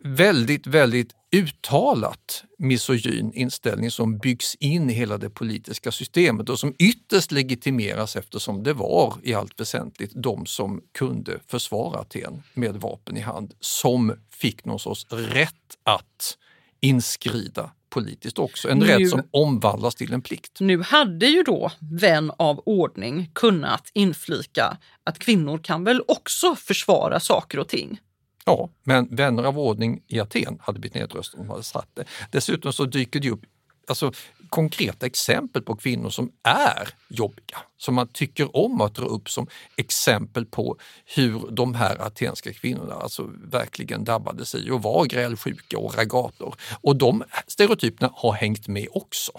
väldigt, 0.03 0.67
väldigt 0.67 1.15
uttalat 1.31 2.43
misogyn 2.57 3.33
inställning 3.33 3.91
som 3.91 4.17
byggs 4.17 4.55
in 4.55 4.89
i 4.89 4.93
hela 4.93 5.17
det 5.17 5.29
politiska 5.29 5.91
systemet 5.91 6.49
och 6.49 6.59
som 6.59 6.75
ytterst 6.79 7.31
legitimeras 7.31 8.15
eftersom 8.15 8.63
det 8.63 8.73
var 8.73 9.13
i 9.23 9.33
allt 9.33 9.59
väsentligt 9.59 10.11
de 10.15 10.45
som 10.45 10.81
kunde 10.97 11.39
försvara 11.47 11.99
Aten 11.99 12.43
med 12.53 12.75
vapen 12.75 13.17
i 13.17 13.19
hand 13.19 13.53
som 13.59 14.15
fick 14.31 14.65
någon 14.65 14.79
sorts 14.79 15.05
rätt 15.09 15.77
att 15.83 16.37
inskrida 16.79 17.71
politiskt 17.89 18.39
också. 18.39 18.69
En 18.69 18.79
Nu- 18.79 18.85
rätt 18.85 19.09
som 19.09 19.23
omvandlas 19.31 19.95
till 19.95 20.13
en 20.13 20.21
plikt. 20.21 20.59
Nu 20.59 20.81
hade 20.81 21.25
ju 21.25 21.43
då 21.43 21.71
vän 21.79 22.31
av 22.37 22.59
ordning 22.65 23.31
kunnat 23.35 23.91
inflika 23.93 24.77
att 25.03 25.19
kvinnor 25.19 25.57
kan 25.57 25.83
väl 25.83 26.01
också 26.07 26.55
försvara 26.55 27.19
saker 27.19 27.59
och 27.59 27.67
ting. 27.67 27.99
Ja, 28.45 28.69
men 28.83 29.15
vänner 29.15 29.43
av 29.43 29.59
ordning 29.59 30.01
i 30.07 30.19
Aten 30.19 30.57
hade 30.61 30.79
blivit 30.79 30.95
nedröstade 30.95 31.41
om 31.41 31.47
de 31.47 31.51
hade 31.51 31.63
satt 31.63 31.87
det. 31.93 32.03
Dessutom 32.31 32.73
så 32.73 32.85
dyker 32.85 33.19
det 33.19 33.29
upp 33.31 33.41
alltså, 33.89 34.11
konkreta 34.49 35.05
exempel 35.05 35.61
på 35.61 35.75
kvinnor 35.75 36.09
som 36.09 36.31
är 36.43 36.89
jobbiga, 37.07 37.57
som 37.77 37.95
man 37.95 38.07
tycker 38.07 38.57
om 38.57 38.81
att 38.81 38.95
dra 38.95 39.05
upp 39.05 39.29
som 39.29 39.47
exempel 39.75 40.45
på 40.45 40.77
hur 41.05 41.51
de 41.51 41.75
här 41.75 42.01
atenska 42.01 42.53
kvinnorna 42.53 42.93
alltså 42.93 43.29
verkligen 43.43 44.03
drabbade 44.03 44.45
sig 44.45 44.71
och 44.71 44.83
var 44.83 45.05
grälsjuka 45.05 45.77
och 45.77 45.95
ragator. 45.97 46.55
Och 46.81 46.95
de 46.95 47.23
stereotyperna 47.47 48.13
har 48.15 48.33
hängt 48.33 48.67
med 48.67 48.87
också 48.91 49.31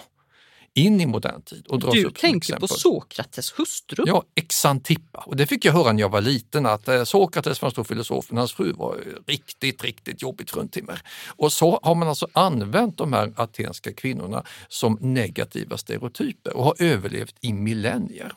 in 0.73 1.01
i 1.01 1.05
modern 1.05 1.41
tid. 1.41 1.67
Och 1.67 1.79
dras 1.79 1.93
Du 1.93 2.05
upp 2.05 2.17
tänker 2.17 2.55
på. 2.55 2.67
Sokrates 2.67 3.59
hustru. 3.59 4.03
Ja, 4.07 4.23
Exantippa. 4.35 5.19
Och 5.19 5.35
det 5.35 5.47
fick 5.47 5.65
jag 5.65 5.73
höra 5.73 5.91
när 5.91 5.99
jag 5.99 6.09
var 6.09 6.21
liten 6.21 6.65
att 6.65 6.87
eh, 6.87 7.03
Sokrates 7.03 7.61
var 7.61 7.67
en 7.67 7.71
stor 7.71 7.83
filosof, 7.83 8.25
men 8.29 8.37
hans 8.37 8.53
fru 8.53 8.71
var 8.71 8.95
eh, 8.95 8.99
riktigt, 9.27 9.83
riktigt 9.83 10.21
jobbigt 10.21 10.51
fruntimmer. 10.51 11.01
Och 11.27 11.53
så 11.53 11.79
har 11.83 11.95
man 11.95 12.07
alltså 12.07 12.27
använt 12.33 12.97
de 12.97 13.13
här 13.13 13.33
atenska 13.35 13.93
kvinnorna 13.93 14.43
som 14.67 14.97
negativa 15.01 15.77
stereotyper 15.77 16.55
och 16.55 16.63
har 16.63 16.75
överlevt 16.79 17.35
i 17.41 17.53
millennier. 17.53 18.33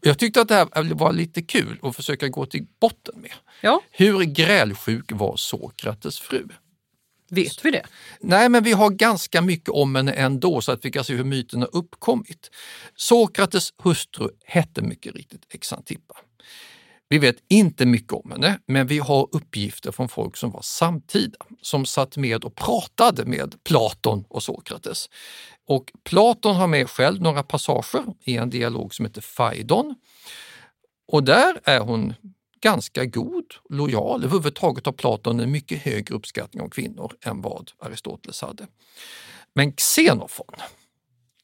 Jag 0.00 0.18
tyckte 0.18 0.40
att 0.40 0.48
det 0.48 0.54
här 0.54 0.94
var 0.94 1.12
lite 1.12 1.42
kul 1.42 1.78
att 1.82 1.96
försöka 1.96 2.28
gå 2.28 2.46
till 2.46 2.66
botten 2.80 3.14
med. 3.20 3.32
Ja. 3.60 3.82
Hur 3.90 4.22
grälsjuk 4.22 5.12
var 5.12 5.36
Sokrates 5.36 6.20
fru? 6.20 6.48
Vet 7.30 7.64
vi 7.64 7.70
det? 7.70 7.86
Nej, 8.20 8.48
men 8.48 8.64
vi 8.64 8.72
har 8.72 8.90
ganska 8.90 9.42
mycket 9.42 9.68
om 9.68 9.94
henne 9.94 10.12
ändå 10.12 10.60
så 10.60 10.72
att 10.72 10.84
vi 10.84 10.90
kan 10.90 11.04
se 11.04 11.14
hur 11.14 11.24
myten 11.24 11.60
har 11.60 11.76
uppkommit. 11.76 12.50
Sokrates 12.96 13.72
hustru 13.82 14.28
hette 14.44 14.82
mycket 14.82 15.14
riktigt 15.14 15.42
Exantippa. 15.54 16.14
Vi 17.08 17.18
vet 17.18 17.36
inte 17.48 17.86
mycket 17.86 18.12
om 18.12 18.30
henne, 18.30 18.58
men 18.66 18.86
vi 18.86 18.98
har 18.98 19.28
uppgifter 19.32 19.92
från 19.92 20.08
folk 20.08 20.36
som 20.36 20.50
var 20.50 20.62
samtida, 20.62 21.38
som 21.62 21.86
satt 21.86 22.16
med 22.16 22.44
och 22.44 22.54
pratade 22.54 23.24
med 23.24 23.64
Platon 23.64 24.24
och 24.28 24.42
Sokrates. 24.42 25.08
Och 25.66 25.92
Platon 26.04 26.56
har 26.56 26.66
med 26.66 26.90
själv 26.90 27.22
några 27.22 27.42
passager 27.42 28.04
i 28.24 28.36
en 28.36 28.50
dialog 28.50 28.94
som 28.94 29.04
heter 29.04 29.24
Phaidon. 29.36 29.94
Och 31.12 31.24
där 31.24 31.60
är 31.64 31.80
hon 31.80 32.14
ganska 32.60 33.04
god, 33.04 33.54
lojal. 33.68 34.24
Överhuvudtaget 34.24 34.86
har 34.86 34.92
Platon 34.92 35.40
en 35.40 35.50
mycket 35.50 35.82
högre 35.82 36.14
uppskattning 36.14 36.62
av 36.62 36.68
kvinnor 36.68 37.12
än 37.20 37.42
vad 37.42 37.70
Aristoteles 37.78 38.40
hade. 38.40 38.66
Men 39.54 39.72
Xenofon, 39.72 40.54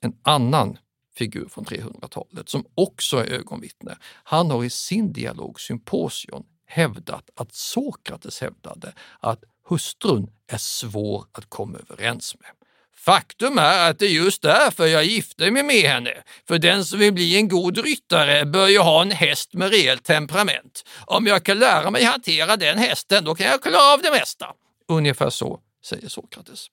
en 0.00 0.16
annan 0.22 0.78
figur 1.16 1.48
från 1.48 1.64
300-talet 1.64 2.48
som 2.48 2.64
också 2.74 3.16
är 3.16 3.30
ögonvittne, 3.30 3.98
han 4.02 4.50
har 4.50 4.64
i 4.64 4.70
sin 4.70 5.12
dialog 5.12 5.60
Symposion 5.60 6.44
hävdat 6.66 7.30
att 7.36 7.54
Sokrates 7.54 8.40
hävdade 8.40 8.94
att 9.20 9.44
hustrun 9.68 10.30
är 10.46 10.58
svår 10.58 11.24
att 11.32 11.50
komma 11.50 11.78
överens 11.78 12.36
med. 12.40 12.50
Faktum 12.99 13.59
är 13.59 13.90
att 13.90 13.99
det 13.99 14.07
är 14.07 14.11
just 14.11 14.42
därför 14.42 14.86
jag 14.86 15.05
gifte 15.05 15.51
mig 15.51 15.62
med 15.62 15.90
henne. 15.90 16.11
För 16.49 16.59
den 16.59 16.84
som 16.84 16.99
vill 16.99 17.12
bli 17.12 17.36
en 17.36 17.49
god 17.49 17.78
ryttare 17.78 18.44
bör 18.44 18.68
ju 18.68 18.78
ha 18.78 19.03
en 19.03 19.11
häst 19.11 19.55
med 19.55 19.70
rejält 19.70 20.05
temperament. 20.05 20.84
Om 21.07 21.26
jag 21.26 21.42
kan 21.42 21.59
lära 21.59 21.90
mig 21.90 22.05
hantera 22.05 22.57
den 22.57 22.78
hästen, 22.78 23.24
då 23.24 23.34
kan 23.34 23.47
jag 23.47 23.62
klara 23.62 23.92
av 23.94 24.03
det 24.03 24.11
mesta. 24.11 24.47
Ungefär 24.88 25.30
så 25.30 25.61
säger 25.84 26.09
Sokrates. 26.09 26.66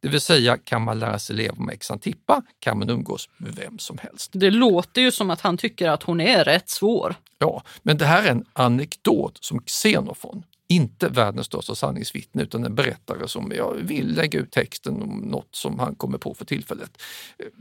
Det 0.00 0.08
vill 0.08 0.20
säga, 0.20 0.58
kan 0.58 0.82
man 0.82 0.98
lära 0.98 1.18
sig 1.18 1.36
leva 1.36 1.56
med 1.58 1.74
Exantippa 1.74 2.42
kan 2.58 2.78
man 2.78 2.90
umgås 2.90 3.28
med 3.36 3.54
vem 3.54 3.78
som 3.78 3.98
helst. 3.98 4.30
Det 4.32 4.50
låter 4.50 5.00
ju 5.00 5.10
som 5.10 5.30
att 5.30 5.40
han 5.40 5.58
tycker 5.58 5.88
att 5.88 6.02
hon 6.02 6.20
är 6.20 6.44
rätt 6.44 6.68
svår. 6.68 7.14
Ja, 7.38 7.62
men 7.82 7.98
det 7.98 8.06
här 8.06 8.22
är 8.22 8.30
en 8.30 8.44
anekdot 8.52 9.38
som 9.40 9.62
Xenofon, 9.62 10.42
inte 10.68 11.08
världens 11.08 11.46
största 11.46 11.74
sanningsvittne 11.74 12.42
utan 12.42 12.64
en 12.64 12.74
berättare 12.74 13.28
som 13.28 13.52
jag 13.56 13.74
vill 13.74 14.14
lägga 14.14 14.38
ut 14.38 14.50
texten 14.52 15.02
om 15.02 15.18
något 15.18 15.48
som 15.50 15.78
han 15.78 15.94
kommer 15.94 16.18
på 16.18 16.34
för 16.34 16.44
tillfället. 16.44 17.02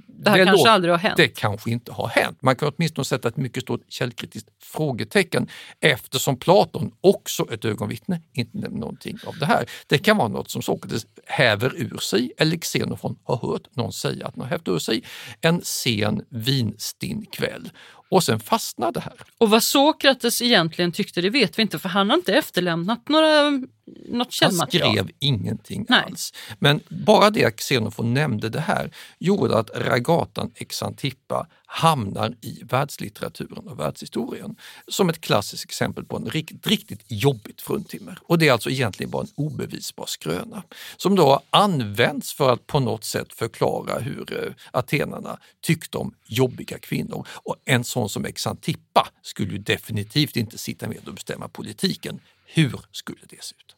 Det 0.08 0.30
här 0.30 0.38
kanske 0.38 0.58
låter- 0.58 0.72
aldrig 0.72 0.93
har 0.93 0.97
hänt. 0.99 1.18
Det 1.18 1.28
kanske 1.28 1.72
inte 1.72 1.91
har 1.91 2.08
hänt. 2.08 2.41
Man 2.41 2.55
kan 2.55 2.72
åtminstone 2.78 3.05
sätta 3.05 3.28
ett 3.28 3.38
mycket 3.38 3.64
stort 3.64 3.82
källkritiskt 3.88 4.49
frågetecken 4.64 5.47
eftersom 5.80 6.38
Platon, 6.38 6.91
också 7.01 7.53
ett 7.53 7.66
ögonvittne, 7.66 8.22
inte 8.34 8.58
nämner 8.58 8.80
någonting 8.80 9.18
av 9.26 9.38
det 9.39 9.45
här. 9.45 9.66
Det 9.88 9.97
kan 9.97 10.18
vara 10.18 10.28
något 10.28 10.49
som 10.51 10.62
Sokrates 10.62 11.05
häver 11.26 11.74
ur 11.76 11.97
sig 11.97 12.32
eller 12.38 12.58
Xenofon 12.58 13.20
har 13.24 13.38
hört 13.38 13.76
någon 13.76 13.93
säga 13.93 14.28
att 14.28 14.36
har 14.36 14.45
hävt 14.45 14.68
ur 14.68 14.80
sig 14.80 15.03
en 15.41 15.62
sen 15.64 16.22
vinstinn 16.30 17.26
kväll. 17.32 17.70
Och 18.10 18.24
sen 18.24 18.39
fastnar 18.39 18.91
det 18.91 18.99
här. 18.99 19.14
Och 19.38 19.49
vad 19.49 19.64
Sokrates 19.64 20.41
egentligen 20.41 20.91
tyckte 20.91 21.22
det 21.22 21.30
vet 21.30 21.58
vi 21.58 21.62
inte 21.62 21.80
för 21.80 21.89
han 21.89 22.10
har 22.10 22.18
inte 22.18 22.34
efterlämnat 22.34 23.10
några, 23.10 23.49
något 23.49 23.68
Han 24.12 24.28
källmaterial. 24.32 24.91
skrev 24.91 25.10
ingenting 25.20 25.86
Nej. 25.89 26.03
alls. 26.05 26.34
Men 26.60 26.80
bara 26.89 27.30
det 27.30 27.45
att 27.45 27.55
Xenofon 27.60 28.14
nämnde 28.14 28.49
det 28.49 28.60
här 28.60 28.91
gjorde 29.20 29.58
att 29.58 29.70
ragatan 29.76 30.51
Exantippa 30.55 31.47
hamnar 31.70 32.36
i 32.41 32.63
världslitteraturen 32.63 33.68
och 33.68 33.80
världshistorien 33.80 34.55
som 34.88 35.09
ett 35.09 35.22
klassiskt 35.22 35.63
exempel 35.63 36.05
på 36.05 36.18
en 36.18 36.26
riktigt, 36.30 36.68
riktigt 36.68 37.03
jobbigt 37.07 37.61
fruntimmer. 37.61 38.20
Och 38.22 38.39
det 38.39 38.47
är 38.47 38.51
alltså 38.51 38.70
egentligen 38.70 39.09
bara 39.09 39.22
en 39.22 39.30
obevisbar 39.36 40.05
skröna 40.05 40.63
som 40.97 41.15
då 41.15 41.41
används 41.49 42.07
använts 42.07 42.34
för 42.34 42.53
att 42.53 42.68
på 42.68 42.80
något 42.80 43.03
sätt 43.03 43.34
förklara 43.34 43.99
hur 43.99 44.45
eh, 44.45 44.53
atenarna 44.72 45.39
tyckte 45.61 45.97
om 45.97 46.13
jobbiga 46.26 46.80
kvinnor. 46.80 47.28
Och 47.43 47.55
en 47.65 47.84
sån 47.84 48.09
som 48.09 48.26
Exantippa 48.26 49.07
skulle 49.22 49.51
ju 49.51 49.57
definitivt 49.57 50.36
inte 50.36 50.57
sitta 50.57 50.88
med 50.88 51.07
och 51.07 51.13
bestämma 51.13 51.47
politiken. 51.47 52.20
Hur 52.45 52.80
skulle 52.91 53.20
det 53.30 53.43
se 53.43 53.55
ut? 53.55 53.76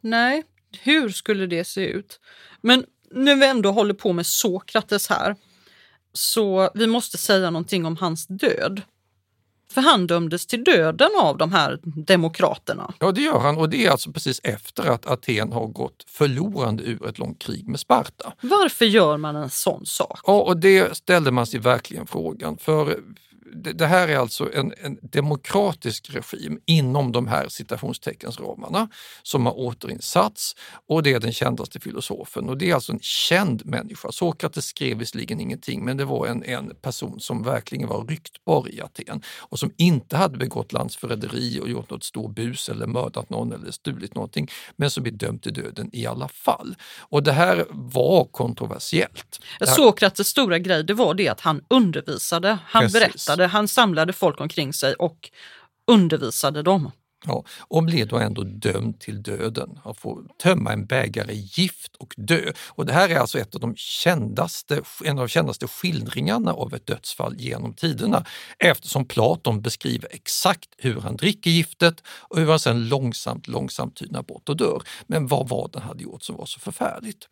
Nej, 0.00 0.42
hur 0.82 1.08
skulle 1.08 1.46
det 1.46 1.64
se 1.64 1.86
ut? 1.86 2.20
Men 2.60 2.84
när 3.10 3.36
vi 3.36 3.46
ändå 3.46 3.72
håller 3.72 3.94
på 3.94 4.12
med 4.12 4.26
Sokrates 4.26 5.08
här, 5.08 5.36
så 6.12 6.70
vi 6.74 6.86
måste 6.86 7.18
säga 7.18 7.50
någonting 7.50 7.86
om 7.86 7.96
hans 7.96 8.26
död. 8.26 8.82
För 9.72 9.80
han 9.80 10.06
dömdes 10.06 10.46
till 10.46 10.64
döden 10.64 11.10
av 11.20 11.38
de 11.38 11.52
här 11.52 11.78
demokraterna. 11.84 12.94
Ja, 12.98 13.12
det 13.12 13.20
gör 13.20 13.38
han 13.38 13.58
och 13.58 13.68
det 13.68 13.86
är 13.86 13.90
alltså 13.90 14.12
precis 14.12 14.40
efter 14.44 14.86
att 14.86 15.06
Aten 15.06 15.52
har 15.52 15.66
gått 15.66 16.04
förlorande 16.06 16.82
ur 16.82 17.08
ett 17.08 17.18
långt 17.18 17.38
krig 17.38 17.68
med 17.68 17.80
Sparta. 17.80 18.32
Varför 18.40 18.84
gör 18.84 19.16
man 19.16 19.36
en 19.36 19.50
sån 19.50 19.86
sak? 19.86 20.20
Ja, 20.26 20.40
och 20.40 20.56
det 20.56 20.96
ställde 20.96 21.30
man 21.30 21.46
sig 21.46 21.60
verkligen 21.60 22.06
frågan. 22.06 22.56
För 22.56 23.00
det, 23.54 23.72
det 23.72 23.86
här 23.86 24.08
är 24.08 24.16
alltså 24.16 24.52
en, 24.54 24.72
en 24.82 24.98
demokratisk 25.02 26.10
regim 26.14 26.60
inom 26.66 27.12
de 27.12 27.26
här 27.26 27.48
citationsteckensramarna 27.48 28.88
som 29.22 29.46
har 29.46 29.54
återinsatts 29.56 30.56
och 30.88 31.02
det 31.02 31.12
är 31.12 31.20
den 31.20 31.32
kändaste 31.32 31.80
filosofen 31.80 32.48
och 32.48 32.58
det 32.58 32.70
är 32.70 32.74
alltså 32.74 32.92
en 32.92 33.00
känd 33.02 33.66
människa. 33.66 34.12
Sokrates 34.12 34.64
skrev 34.66 34.98
visserligen 34.98 35.40
ingenting 35.40 35.84
men 35.84 35.96
det 35.96 36.04
var 36.04 36.26
en, 36.26 36.44
en 36.44 36.74
person 36.82 37.20
som 37.20 37.42
verkligen 37.42 37.88
var 37.88 38.04
ryktbar 38.06 38.68
i 38.70 38.80
Aten 38.80 39.22
och 39.38 39.58
som 39.58 39.72
inte 39.76 40.16
hade 40.16 40.38
begått 40.38 40.72
landsförräderi 40.72 41.60
och 41.60 41.68
gjort 41.68 41.90
något 41.90 42.04
stor 42.04 42.28
bus 42.28 42.68
eller 42.68 42.86
mördat 42.86 43.30
någon 43.30 43.52
eller 43.52 43.70
stulit 43.70 44.14
någonting 44.14 44.48
men 44.76 44.90
som 44.90 45.02
blev 45.02 45.16
dömd 45.16 45.42
till 45.42 45.52
döden 45.54 45.90
i 45.92 46.06
alla 46.06 46.28
fall. 46.28 46.74
Och 47.00 47.22
det 47.22 47.32
här 47.32 47.66
var 47.70 48.24
kontroversiellt. 48.24 49.40
Här- 49.60 49.66
Sokrates 49.66 50.28
stora 50.28 50.58
grej 50.58 50.84
det 50.84 50.94
var 50.94 51.14
det 51.14 51.28
att 51.28 51.40
han 51.40 51.64
undervisade, 51.68 52.58
han 52.66 52.82
Precis. 52.82 53.00
berättade, 53.00 53.39
han 53.46 53.68
samlade 53.68 54.12
folk 54.12 54.40
omkring 54.40 54.72
sig 54.72 54.94
och 54.94 55.30
undervisade 55.86 56.62
dem. 56.62 56.90
Ja, 57.26 57.44
och 57.60 57.82
blev 57.82 58.08
då 58.08 58.18
ändå 58.18 58.42
dömd 58.42 59.00
till 59.00 59.22
döden. 59.22 59.78
att 59.84 59.98
få 59.98 60.22
tömma 60.42 60.72
en 60.72 60.86
bägare 60.86 61.34
gift 61.34 61.96
och 61.96 62.14
dö. 62.16 62.52
Och 62.68 62.86
det 62.86 62.92
här 62.92 63.08
är 63.08 63.16
alltså 63.16 63.38
ett 63.38 63.54
av 63.54 63.60
de 63.60 63.76
kändaste, 63.76 64.82
en 65.04 65.18
av 65.18 65.24
de 65.24 65.28
kändaste 65.28 65.66
skildringarna 65.66 66.52
av 66.52 66.74
ett 66.74 66.86
dödsfall 66.86 67.34
genom 67.38 67.74
tiderna 67.74 68.24
eftersom 68.58 69.04
Platon 69.04 69.62
beskriver 69.62 70.08
exakt 70.10 70.68
hur 70.78 71.00
han 71.00 71.16
dricker 71.16 71.50
giftet 71.50 72.02
och 72.08 72.38
hur 72.38 72.46
han 72.46 72.60
sedan 72.60 72.88
långsamt, 72.88 73.48
långsamt 73.48 73.96
tynar 73.96 74.22
bort 74.22 74.48
och 74.48 74.56
dör. 74.56 74.82
Men 75.06 75.26
vad 75.26 75.48
var 75.48 75.70
det 75.72 75.78
han 75.78 75.88
hade 75.88 76.02
gjort 76.02 76.22
som 76.22 76.36
var 76.36 76.46
så 76.46 76.60
förfärligt? 76.60 77.28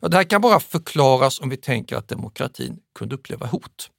Ja, 0.00 0.08
det 0.08 0.16
här 0.16 0.24
kan 0.24 0.40
bara 0.40 0.60
förklaras 0.60 1.40
om 1.40 1.48
vi 1.48 1.56
tänker 1.56 1.96
att 1.96 2.08
demokratin 2.08 2.78
kunde 2.94 3.14
uppleva 3.14 3.46
hot. 3.46 3.90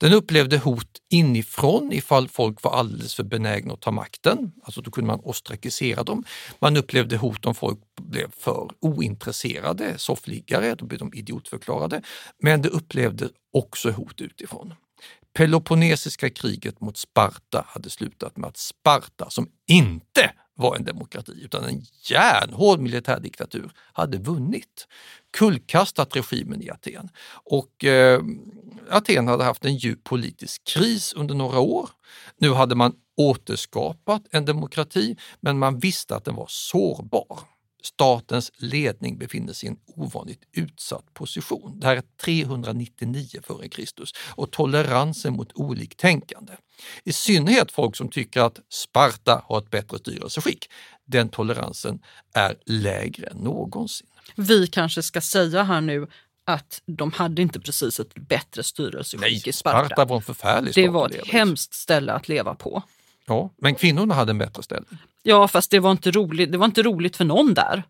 Den 0.00 0.12
upplevde 0.12 0.58
hot 0.58 0.98
inifrån 1.10 1.92
ifall 1.92 2.28
folk 2.28 2.62
var 2.62 2.72
alldeles 2.72 3.14
för 3.14 3.24
benägna 3.24 3.72
att 3.72 3.80
ta 3.80 3.90
makten, 3.90 4.52
alltså 4.62 4.80
då 4.80 4.90
kunde 4.90 5.06
man 5.06 5.20
ostrakisera 5.20 6.02
dem. 6.02 6.24
Man 6.58 6.76
upplevde 6.76 7.16
hot 7.16 7.46
om 7.46 7.54
folk 7.54 7.78
blev 8.00 8.30
för 8.30 8.70
ointresserade, 8.80 9.98
soffliggare, 9.98 10.74
då 10.74 10.84
blev 10.84 10.98
de 10.98 11.14
idiotförklarade. 11.14 12.02
Men 12.42 12.62
det 12.62 12.68
upplevde 12.68 13.28
också 13.52 13.90
hot 13.90 14.20
utifrån. 14.20 14.74
Peloponnesiska 15.32 16.30
kriget 16.30 16.80
mot 16.80 16.96
Sparta 16.96 17.64
hade 17.68 17.90
slutat 17.90 18.36
med 18.36 18.48
att 18.48 18.56
Sparta, 18.56 19.30
som 19.30 19.48
inte 19.66 20.32
var 20.58 20.76
en 20.76 20.84
demokrati 20.84 21.32
utan 21.44 21.64
en 21.64 21.82
järnhård 22.10 22.80
militärdiktatur, 22.80 23.70
hade 23.92 24.18
vunnit. 24.18 24.86
Kullkastat 25.36 26.16
regimen 26.16 26.62
i 26.62 26.70
Aten. 26.70 27.08
Och 27.44 27.84
eh, 27.84 28.22
Aten 28.90 29.28
hade 29.28 29.44
haft 29.44 29.64
en 29.64 29.76
djup 29.76 30.04
politisk 30.04 30.64
kris 30.64 31.12
under 31.12 31.34
några 31.34 31.58
år. 31.58 31.90
Nu 32.38 32.52
hade 32.52 32.74
man 32.74 32.92
återskapat 33.16 34.22
en 34.30 34.44
demokrati 34.44 35.16
men 35.40 35.58
man 35.58 35.78
visste 35.78 36.16
att 36.16 36.24
den 36.24 36.34
var 36.34 36.46
sårbar. 36.48 37.38
Statens 37.82 38.52
ledning 38.56 39.18
befinner 39.18 39.52
sig 39.52 39.68
i 39.68 39.70
en 39.70 39.78
ovanligt 39.86 40.42
utsatt 40.52 41.14
position. 41.14 41.80
Det 41.80 41.86
här 41.86 41.96
är 41.96 42.02
399 42.24 43.28
f.Kr. 43.38 44.04
och 44.34 44.50
toleransen 44.50 45.32
mot 45.32 45.52
oliktänkande. 45.54 46.52
I 47.04 47.12
synnerhet 47.12 47.72
folk 47.72 47.96
som 47.96 48.08
tycker 48.08 48.40
att 48.40 48.60
Sparta 48.68 49.42
har 49.46 49.58
ett 49.58 49.70
bättre 49.70 49.98
styrelseskick. 49.98 50.70
Den 51.06 51.28
toleransen 51.28 52.02
är 52.34 52.56
lägre 52.66 53.26
än 53.26 53.36
någonsin. 53.36 54.06
Vi 54.36 54.66
kanske 54.66 55.02
ska 55.02 55.20
säga 55.20 55.62
här 55.62 55.80
nu 55.80 56.06
att 56.44 56.82
de 56.86 57.12
hade 57.12 57.42
inte 57.42 57.60
precis 57.60 58.00
ett 58.00 58.14
bättre 58.14 58.62
styrelseskick 58.62 59.20
Nej, 59.20 59.42
i 59.46 59.52
Sparta. 59.52 59.86
Sparta 59.86 60.04
var 60.04 60.16
en 60.16 60.22
förfärlig 60.22 60.74
Det 60.74 60.88
var 60.88 61.08
ett 61.08 61.26
hemskt 61.26 61.74
ställe 61.74 62.12
att 62.12 62.28
leva 62.28 62.54
på. 62.54 62.82
Ja, 63.26 63.50
men 63.56 63.74
kvinnorna 63.74 64.14
hade 64.14 64.30
en 64.30 64.38
bättre 64.38 64.62
ställning. 64.62 64.98
Ja, 65.28 65.48
fast 65.48 65.70
det 65.70 65.80
var 65.80 65.90
inte 65.90 66.10
roligt, 66.10 66.52
det 66.52 66.58
var 66.58 66.66
inte 66.66 66.82
roligt 66.82 67.16
för 67.16 67.24
någon 67.24 67.54
där. 67.54 67.82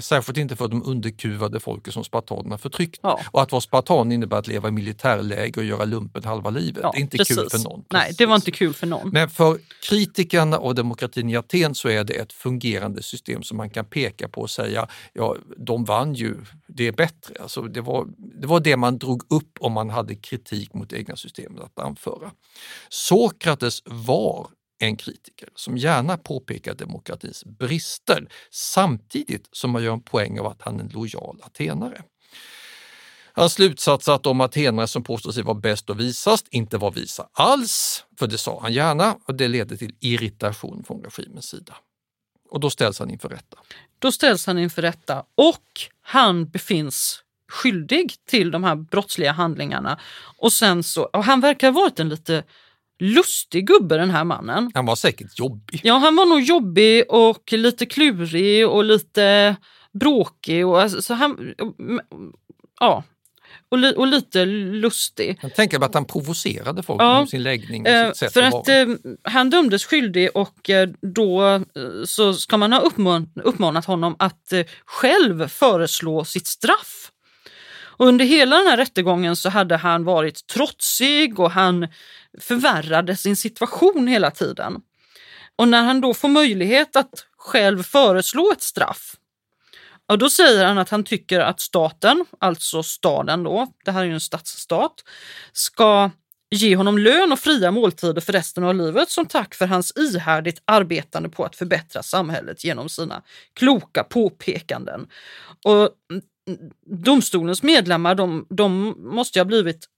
Särskilt 0.00 0.38
inte 0.38 0.56
för 0.56 0.68
de 0.68 0.82
underkuvade 0.86 1.60
folket 1.60 1.94
som 1.94 2.04
spartanerna 2.04 2.58
förtryckte. 2.58 2.98
Ja. 3.02 3.20
Och 3.30 3.42
att 3.42 3.52
vara 3.52 3.60
spartan 3.60 4.12
innebär 4.12 4.36
att 4.36 4.46
leva 4.46 4.68
i 4.68 4.70
militärläger 4.70 5.58
och 5.58 5.64
göra 5.64 5.84
lumpen 5.84 6.24
halva 6.24 6.50
livet. 6.50 6.80
Ja, 6.82 6.90
det 6.92 6.98
är 6.98 7.00
inte 7.00 7.16
precis. 7.16 7.36
kul 7.36 7.50
för 7.50 7.58
någon. 7.58 7.84
Nej, 7.92 8.14
det 8.18 8.26
var 8.26 8.34
inte 8.34 8.50
kul 8.50 8.74
för 8.74 8.86
någon. 8.86 9.08
Men 9.08 9.30
för 9.30 9.58
kritikerna 9.88 10.56
av 10.56 10.74
demokratin 10.74 11.30
i 11.30 11.36
Aten 11.36 11.74
så 11.74 11.88
är 11.88 12.04
det 12.04 12.14
ett 12.14 12.32
fungerande 12.32 13.02
system 13.02 13.42
som 13.42 13.56
man 13.56 13.70
kan 13.70 13.84
peka 13.84 14.28
på 14.28 14.40
och 14.40 14.50
säga, 14.50 14.88
ja, 15.12 15.36
de 15.56 15.84
vann 15.84 16.14
ju, 16.14 16.36
det 16.66 16.86
är 16.86 16.92
bättre. 16.92 17.34
Alltså 17.42 17.62
det, 17.62 17.80
var, 17.80 18.06
det 18.40 18.46
var 18.46 18.60
det 18.60 18.76
man 18.76 18.98
drog 18.98 19.22
upp 19.32 19.58
om 19.60 19.72
man 19.72 19.90
hade 19.90 20.14
kritik 20.14 20.74
mot 20.74 20.92
egna 20.92 21.16
systemet 21.16 21.62
att 21.62 21.84
anföra. 21.84 22.30
Sokrates 22.88 23.82
var 23.84 24.46
en 24.86 24.96
kritiker 24.96 25.48
som 25.54 25.76
gärna 25.76 26.16
påpekar 26.16 26.74
demokratins 26.74 27.44
brister 27.44 28.28
samtidigt 28.50 29.48
som 29.52 29.70
man 29.70 29.82
gör 29.82 29.92
en 29.92 30.02
poäng 30.02 30.38
av 30.38 30.46
att 30.46 30.62
han 30.62 30.80
är 30.80 30.84
en 30.84 30.88
lojal 30.88 31.40
atenare. 31.42 32.02
Hans 33.36 33.52
slutsats 33.52 34.08
att 34.08 34.22
de 34.22 34.40
atenare 34.40 34.86
som 34.86 35.02
påstår 35.02 35.32
sig 35.32 35.42
vara 35.42 35.54
bäst 35.54 35.90
och 35.90 36.00
visast 36.00 36.48
inte 36.50 36.78
var 36.78 36.90
visa 36.90 37.28
alls, 37.32 38.04
för 38.18 38.26
det 38.26 38.38
sa 38.38 38.60
han 38.62 38.72
gärna 38.72 39.16
och 39.24 39.34
det 39.34 39.48
ledde 39.48 39.76
till 39.76 39.94
irritation 40.00 40.84
från 40.86 41.02
regimens 41.04 41.46
sida. 41.48 41.74
Och 42.50 42.60
då 42.60 42.70
ställs 42.70 42.98
han 42.98 43.10
inför 43.10 43.28
rätta. 43.28 43.58
Då 43.98 44.12
ställs 44.12 44.46
han 44.46 44.58
inför 44.58 44.82
rätta 44.82 45.24
och 45.34 45.64
han 46.02 46.48
befinns 46.48 47.24
skyldig 47.48 48.14
till 48.26 48.50
de 48.50 48.64
här 48.64 48.74
brottsliga 48.74 49.32
handlingarna. 49.32 50.00
Och 50.38 50.52
sen 50.52 50.82
så, 50.82 51.02
och 51.02 51.24
han 51.24 51.40
verkar 51.40 51.72
ha 51.72 51.80
varit 51.80 52.00
en 52.00 52.08
lite 52.08 52.44
lustig 52.98 53.66
gubbe 53.66 53.96
den 53.96 54.10
här 54.10 54.24
mannen. 54.24 54.70
Han 54.74 54.86
var 54.86 54.96
säkert 54.96 55.38
jobbig. 55.38 55.80
Ja, 55.84 55.94
han 55.94 56.16
var 56.16 56.26
nog 56.26 56.40
jobbig 56.40 57.04
och 57.08 57.52
lite 57.52 57.86
klurig 57.86 58.68
och 58.68 58.84
lite 58.84 59.56
bråkig. 59.92 60.66
Och 60.66 60.82
alltså, 60.82 61.02
så 61.02 61.14
han, 61.14 61.54
ja, 62.80 63.04
och, 63.68 63.78
li, 63.78 63.94
och 63.96 64.06
lite 64.06 64.44
lustig. 64.44 65.38
Jag 65.42 65.54
tänker 65.54 65.78
mig 65.78 65.86
att 65.86 65.94
han 65.94 66.04
provocerade 66.04 66.82
folk 66.82 67.02
Ja, 67.02 67.20
med 67.20 67.28
sin 67.28 67.42
läggning 67.42 67.82
och 67.82 67.88
Eh, 67.88 68.08
sitt 68.08 68.16
sätt 68.16 68.32
för 68.32 68.42
att 68.42 68.54
att 68.54 68.68
eh, 68.68 68.86
han 69.22 69.50
dömdes 69.50 69.84
skyldig 69.84 70.30
och 70.34 70.70
eh, 70.70 70.88
då 71.14 71.46
eh, 71.46 71.60
så 72.04 72.34
ska 72.34 72.56
man 72.56 72.72
ha 72.72 72.80
uppman 72.80 73.30
uppmanat 73.44 73.84
honom 73.84 74.16
att 74.18 74.52
själv 74.84 75.48
föreslå 75.48 76.24
sitt 76.24 76.46
straff. 76.46 77.10
Och 77.96 78.06
under 78.06 78.24
hela 78.24 78.56
den 78.56 78.66
här 78.66 78.76
rättegången 78.76 79.36
så 79.36 79.48
hade 79.48 79.76
han 79.76 80.04
varit 80.04 80.46
trotsig 80.46 81.40
och 81.40 81.50
han 81.50 81.88
förvärrade 82.40 83.16
sin 83.16 83.36
situation 83.36 84.06
hela 84.06 84.30
tiden. 84.30 84.80
Och 85.56 85.68
när 85.68 85.82
han 85.82 86.00
då 86.00 86.14
får 86.14 86.28
möjlighet 86.28 86.96
att 86.96 87.26
själv 87.36 87.82
föreslå 87.82 88.52
ett 88.52 88.62
straff, 88.62 89.16
ja, 90.06 90.16
då 90.16 90.30
säger 90.30 90.64
han 90.64 90.78
att 90.78 90.90
han 90.90 91.04
tycker 91.04 91.40
att 91.40 91.60
staten, 91.60 92.24
alltså 92.38 92.82
staden 92.82 93.42
då, 93.42 93.66
det 93.84 93.90
här 93.90 94.00
är 94.00 94.04
ju 94.04 94.14
en 94.14 94.20
stadsstat, 94.20 94.94
ska 95.52 96.10
ge 96.50 96.76
honom 96.76 96.98
lön 96.98 97.32
och 97.32 97.38
fria 97.38 97.70
måltider 97.70 98.20
för 98.20 98.32
resten 98.32 98.64
av 98.64 98.74
livet 98.74 99.10
som 99.10 99.26
tack 99.26 99.54
för 99.54 99.66
hans 99.66 99.92
ihärdigt 99.96 100.62
arbetande 100.64 101.28
på 101.28 101.44
att 101.44 101.56
förbättra 101.56 102.02
samhället 102.02 102.64
genom 102.64 102.88
sina 102.88 103.22
kloka 103.54 104.04
påpekanden. 104.04 105.06
Och 105.64 105.90
domstolens 106.86 107.62
medlemmar 107.62 108.14
de, 108.14 108.46
de 108.50 108.94
måste 108.98 109.38
ju 109.38 109.40
ha 109.40 109.44
blivit 109.44 109.88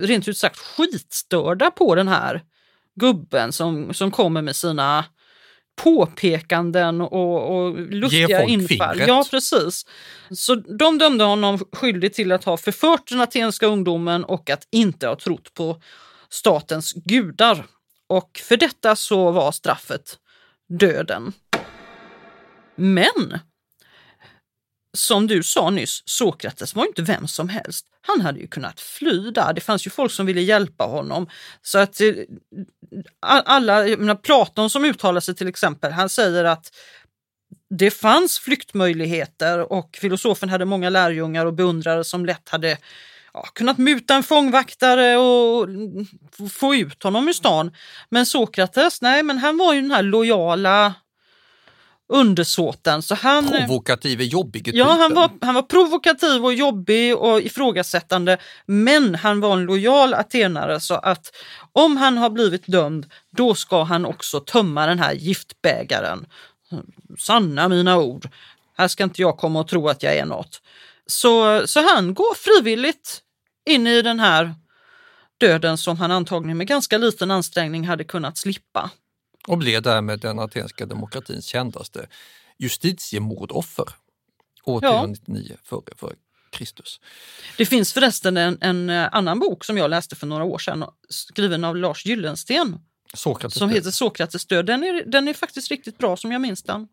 rent 0.00 0.28
ut 0.28 0.38
sagt 0.38 0.58
skitstörda 0.58 1.70
på 1.70 1.94
den 1.94 2.08
här 2.08 2.42
gubben 2.94 3.52
som, 3.52 3.94
som 3.94 4.10
kommer 4.10 4.42
med 4.42 4.56
sina 4.56 5.04
påpekanden 5.82 7.00
och, 7.00 7.56
och 7.56 7.80
lustiga 7.80 8.44
infall. 8.44 8.68
fingret. 8.68 9.08
Ja, 9.08 9.24
precis. 9.30 9.86
Så 10.30 10.54
de 10.54 10.98
dömde 10.98 11.24
honom 11.24 11.58
skyldig 11.72 12.14
till 12.14 12.32
att 12.32 12.44
ha 12.44 12.56
förfört 12.56 13.08
den 13.08 13.20
atenska 13.20 13.66
ungdomen 13.66 14.24
och 14.24 14.50
att 14.50 14.68
inte 14.70 15.06
ha 15.06 15.16
trott 15.16 15.54
på 15.54 15.82
statens 16.28 16.92
gudar. 16.92 17.66
Och 18.06 18.40
för 18.44 18.56
detta 18.56 18.96
så 18.96 19.30
var 19.30 19.52
straffet 19.52 20.18
döden. 20.68 21.32
Men 22.74 23.38
som 24.92 25.26
du 25.26 25.42
sa 25.42 25.70
nyss, 25.70 26.02
Sokrates 26.04 26.74
var 26.74 26.84
inte 26.84 27.02
vem 27.02 27.28
som 27.28 27.48
helst. 27.48 27.86
Han 28.00 28.20
hade 28.20 28.40
ju 28.40 28.46
kunnat 28.46 28.80
fly 28.80 29.30
där. 29.30 29.52
Det 29.52 29.60
fanns 29.60 29.86
ju 29.86 29.90
folk 29.90 30.12
som 30.12 30.26
ville 30.26 30.40
hjälpa 30.40 30.84
honom. 30.84 31.26
Så 31.62 31.78
att 31.78 32.00
eh, 32.00 32.14
alla, 33.20 33.82
menar, 33.82 34.14
Platon 34.14 34.70
som 34.70 34.84
uttalar 34.84 35.20
sig 35.20 35.34
till 35.34 35.48
exempel, 35.48 35.92
han 35.92 36.08
säger 36.08 36.44
att 36.44 36.72
det 37.70 37.90
fanns 37.90 38.38
flyktmöjligheter 38.38 39.72
och 39.72 39.98
filosofen 40.00 40.48
hade 40.48 40.64
många 40.64 40.90
lärjungar 40.90 41.46
och 41.46 41.54
beundrare 41.54 42.04
som 42.04 42.26
lätt 42.26 42.48
hade 42.48 42.76
ja, 43.34 43.42
kunnat 43.42 43.78
muta 43.78 44.14
en 44.14 44.22
fångvaktare 44.22 45.16
och 45.16 45.68
få 46.50 46.74
ut 46.74 47.02
honom 47.02 47.28
ur 47.28 47.32
stan. 47.32 47.72
Men 48.08 48.26
Sokrates, 48.26 49.02
nej, 49.02 49.22
men 49.22 49.38
han 49.38 49.56
var 49.56 49.74
ju 49.74 49.80
den 49.80 49.90
här 49.90 50.02
lojala 50.02 50.94
undersåten. 52.10 53.02
Så 53.02 53.14
han, 53.14 53.48
Provokativ 53.48 54.20
är 54.20 54.24
jobbig 54.24 54.70
Ja, 54.74 54.92
han 54.92 55.14
var, 55.14 55.30
han 55.40 55.54
var 55.54 55.62
provokativ 55.62 56.44
och 56.44 56.54
jobbig 56.54 57.16
och 57.16 57.40
ifrågasättande, 57.40 58.38
men 58.66 59.14
han 59.14 59.40
var 59.40 59.52
en 59.52 59.64
lojal 59.64 60.14
atenare 60.14 60.80
så 60.80 60.94
att 60.94 61.36
om 61.72 61.96
han 61.96 62.18
har 62.18 62.30
blivit 62.30 62.66
dömd, 62.66 63.06
då 63.30 63.54
ska 63.54 63.82
han 63.82 64.06
också 64.06 64.40
tömma 64.40 64.86
den 64.86 64.98
här 64.98 65.12
giftbägaren. 65.12 66.26
Sanna 67.18 67.68
mina 67.68 67.98
ord. 67.98 68.28
Här 68.76 68.88
ska 68.88 69.04
inte 69.04 69.22
jag 69.22 69.38
komma 69.38 69.60
och 69.60 69.68
tro 69.68 69.88
att 69.88 70.02
jag 70.02 70.16
är 70.16 70.24
något. 70.24 70.62
Så, 71.06 71.66
så 71.66 71.80
han 71.94 72.14
går 72.14 72.34
frivilligt 72.34 73.20
in 73.70 73.86
i 73.86 74.02
den 74.02 74.20
här 74.20 74.54
döden 75.40 75.78
som 75.78 75.96
han 75.96 76.10
antagligen 76.10 76.58
med 76.58 76.66
ganska 76.66 76.98
liten 76.98 77.30
ansträngning 77.30 77.86
hade 77.86 78.04
kunnat 78.04 78.38
slippa. 78.38 78.90
Och 79.48 79.58
blev 79.58 79.82
därmed 79.82 80.20
den 80.20 80.38
atenska 80.38 80.86
demokratins 80.86 81.44
kändaste 81.44 82.06
justitiemordoffer 82.58 83.84
år 84.64 84.80
Ja. 84.84 84.90
399 84.90 85.56
före 85.64 85.94
för 85.96 86.14
Kristus. 86.50 87.00
Det 87.56 87.66
finns 87.66 87.92
förresten 87.92 88.36
en, 88.36 88.58
en 88.60 88.90
eh, 88.90 89.08
annan 89.12 89.38
bok 89.38 89.64
som 89.64 89.78
jag 89.78 89.90
läste 89.90 90.16
för 90.16 90.26
några 90.26 90.44
år 90.44 90.58
sedan, 90.58 90.84
skriven 91.08 91.64
av 91.64 91.76
Lars 91.76 92.06
Gyllensten. 92.06 92.78
Sokrates 93.14 93.58
som 93.58 93.70
heter 93.70 93.90
Sokrates 93.90 94.46
död. 94.46 94.66
Den 94.66 94.84
är, 94.84 95.04
den 95.06 95.28
är 95.28 95.34
faktiskt 95.34 95.70
riktigt 95.70 95.98
bra 95.98 96.16
som 96.16 96.32
jag 96.32 96.40
minns 96.40 96.62
den. 96.62 96.88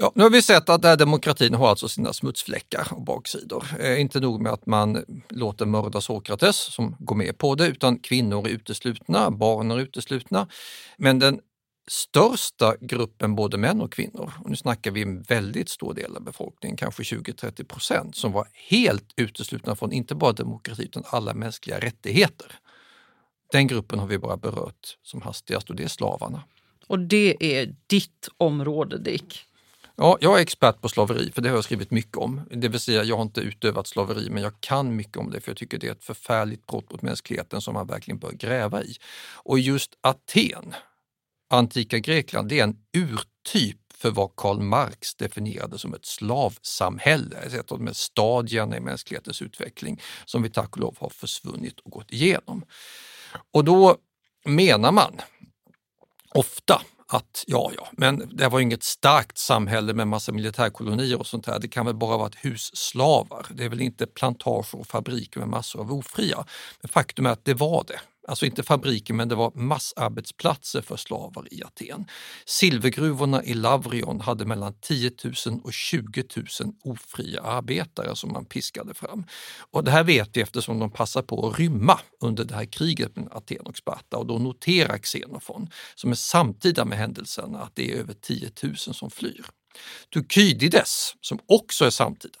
Ja, 0.00 0.12
nu 0.14 0.22
har 0.22 0.30
vi 0.30 0.42
sett 0.42 0.68
att 0.68 0.82
den 0.82 0.88
här 0.88 0.96
demokratin 0.96 1.54
har 1.54 1.68
alltså 1.68 1.88
sina 1.88 2.12
smutsfläckar 2.12 2.88
och 2.90 3.02
baksidor. 3.02 3.64
Eh, 3.80 4.00
inte 4.00 4.20
nog 4.20 4.40
med 4.40 4.52
att 4.52 4.66
man 4.66 5.04
låter 5.28 5.66
mörda 5.66 6.00
Sokrates 6.00 6.56
som 6.56 6.96
går 6.98 7.16
med 7.16 7.38
på 7.38 7.54
det, 7.54 7.66
utan 7.66 7.98
kvinnor 7.98 8.46
är 8.46 8.50
uteslutna, 8.50 9.30
barn 9.30 9.70
är 9.70 9.78
uteslutna. 9.78 10.48
Men 10.96 11.18
den 11.18 11.40
största 11.90 12.76
gruppen 12.80 13.34
både 13.34 13.58
män 13.58 13.80
och 13.80 13.92
kvinnor, 13.92 14.32
och 14.44 14.50
nu 14.50 14.56
snackar 14.56 14.90
vi 14.90 15.02
en 15.02 15.22
väldigt 15.22 15.68
stor 15.68 15.94
del 15.94 16.16
av 16.16 16.22
befolkningen, 16.22 16.76
kanske 16.76 17.02
20-30 17.02 17.64
procent, 17.64 18.16
som 18.16 18.32
var 18.32 18.48
helt 18.70 19.12
uteslutna 19.16 19.76
från 19.76 19.92
inte 19.92 20.14
bara 20.14 20.32
demokrati 20.32 20.82
utan 20.82 21.02
alla 21.06 21.34
mänskliga 21.34 21.78
rättigheter. 21.78 22.52
Den 23.52 23.66
gruppen 23.66 23.98
har 23.98 24.06
vi 24.06 24.18
bara 24.18 24.36
berört 24.36 24.96
som 25.02 25.22
hastigast 25.22 25.70
och 25.70 25.76
det 25.76 25.84
är 25.84 25.88
slavarna. 25.88 26.42
Och 26.86 26.98
det 26.98 27.36
är 27.40 27.74
ditt 27.86 28.28
område, 28.36 28.98
Dick. 28.98 29.47
Ja, 30.00 30.18
jag 30.20 30.38
är 30.38 30.42
expert 30.42 30.80
på 30.80 30.88
slaveri, 30.88 31.32
för 31.32 31.42
det 31.42 31.48
har 31.48 31.56
jag 31.56 31.64
skrivit 31.64 31.90
mycket 31.90 32.16
om. 32.16 32.40
Det 32.50 32.68
vill 32.68 32.80
säga, 32.80 33.04
jag 33.04 33.16
har 33.16 33.22
inte 33.22 33.40
utövat 33.40 33.86
slaveri, 33.86 34.30
men 34.30 34.42
jag 34.42 34.60
kan 34.60 34.96
mycket 34.96 35.16
om 35.16 35.30
det, 35.30 35.40
för 35.40 35.50
jag 35.50 35.56
tycker 35.56 35.78
det 35.78 35.86
är 35.86 35.92
ett 35.92 36.04
förfärligt 36.04 36.66
brott 36.66 36.90
mot 36.90 37.02
mänskligheten 37.02 37.60
som 37.60 37.74
man 37.74 37.86
verkligen 37.86 38.18
bör 38.18 38.32
gräva 38.32 38.82
i. 38.82 38.96
Och 39.34 39.58
just 39.58 39.90
Aten, 40.00 40.74
antika 41.50 41.98
Grekland, 41.98 42.48
det 42.48 42.60
är 42.60 42.64
en 42.64 42.76
urtyp 42.96 43.76
för 43.94 44.10
vad 44.10 44.36
Karl 44.36 44.60
Marx 44.60 45.14
definierade 45.14 45.78
som 45.78 45.94
ett 45.94 46.06
slavsamhälle, 46.06 47.38
ett 47.38 47.72
av 47.72 47.84
de 47.84 47.94
stadierna 47.94 48.76
i 48.76 48.80
mänsklighetens 48.80 49.42
utveckling 49.42 50.00
som 50.24 50.42
vi 50.42 50.50
tack 50.50 50.72
och 50.72 50.80
lov 50.80 50.96
har 51.00 51.10
försvunnit 51.10 51.80
och 51.80 51.90
gått 51.90 52.10
igenom. 52.10 52.64
Och 53.52 53.64
då 53.64 53.96
menar 54.44 54.92
man 54.92 55.20
ofta 56.34 56.82
att 57.08 57.44
ja, 57.46 57.70
ja, 57.76 57.88
men 57.92 58.36
det 58.36 58.48
var 58.48 58.60
inget 58.60 58.82
starkt 58.82 59.38
samhälle 59.38 59.94
med 59.94 60.08
massa 60.08 60.32
militärkolonier 60.32 61.18
och 61.18 61.26
sånt 61.26 61.44
där. 61.44 61.58
Det 61.58 61.68
kan 61.68 61.86
väl 61.86 61.94
bara 61.94 62.16
vara 62.16 62.28
ett 62.28 62.44
husslavar. 62.44 63.46
Det 63.50 63.64
är 63.64 63.68
väl 63.68 63.80
inte 63.80 64.06
plantager 64.06 64.80
och 64.80 64.86
fabriker 64.86 65.40
med 65.40 65.48
massor 65.48 65.80
av 65.80 65.92
ofria. 65.92 66.44
Men 66.80 66.88
faktum 66.88 67.26
är 67.26 67.30
att 67.30 67.44
det 67.44 67.54
var 67.54 67.84
det. 67.86 68.00
Alltså 68.28 68.46
inte 68.46 68.62
fabriker, 68.62 69.14
men 69.14 69.28
det 69.28 69.34
var 69.34 69.52
massarbetsplatser 69.54 70.82
för 70.82 70.96
slavar 70.96 71.54
i 71.54 71.62
Aten. 71.62 72.04
Silvergruvorna 72.46 73.44
i 73.44 73.54
Lavrion 73.54 74.20
hade 74.20 74.44
mellan 74.44 74.74
10 74.80 75.10
000 75.46 75.60
och 75.64 75.72
20 75.72 76.24
000 76.36 76.46
ofria 76.84 77.42
arbetare 77.42 78.16
som 78.16 78.32
man 78.32 78.44
piskade 78.44 78.94
fram. 78.94 79.24
Och 79.70 79.84
det 79.84 79.90
här 79.90 80.04
vet 80.04 80.36
vi 80.36 80.40
eftersom 80.40 80.78
de 80.78 80.90
passar 80.90 81.22
på 81.22 81.48
att 81.48 81.58
rymma 81.58 82.00
under 82.20 82.44
det 82.44 82.54
här 82.54 82.64
kriget 82.64 83.16
med 83.16 83.28
Aten 83.32 83.66
och 83.66 83.76
Sparta 83.76 84.16
och 84.16 84.26
då 84.26 84.38
noterar 84.38 84.98
Xenofon, 84.98 85.70
som 85.94 86.10
är 86.10 86.14
samtida 86.14 86.84
med 86.84 86.98
händelserna, 86.98 87.60
att 87.60 87.76
det 87.76 87.92
är 87.92 87.96
över 87.96 88.14
10 88.14 88.50
000 88.62 88.76
som 88.76 89.10
flyr. 89.10 89.46
Tukydides, 90.14 91.14
som 91.20 91.38
också 91.46 91.84
är 91.84 91.90
samtida, 91.90 92.38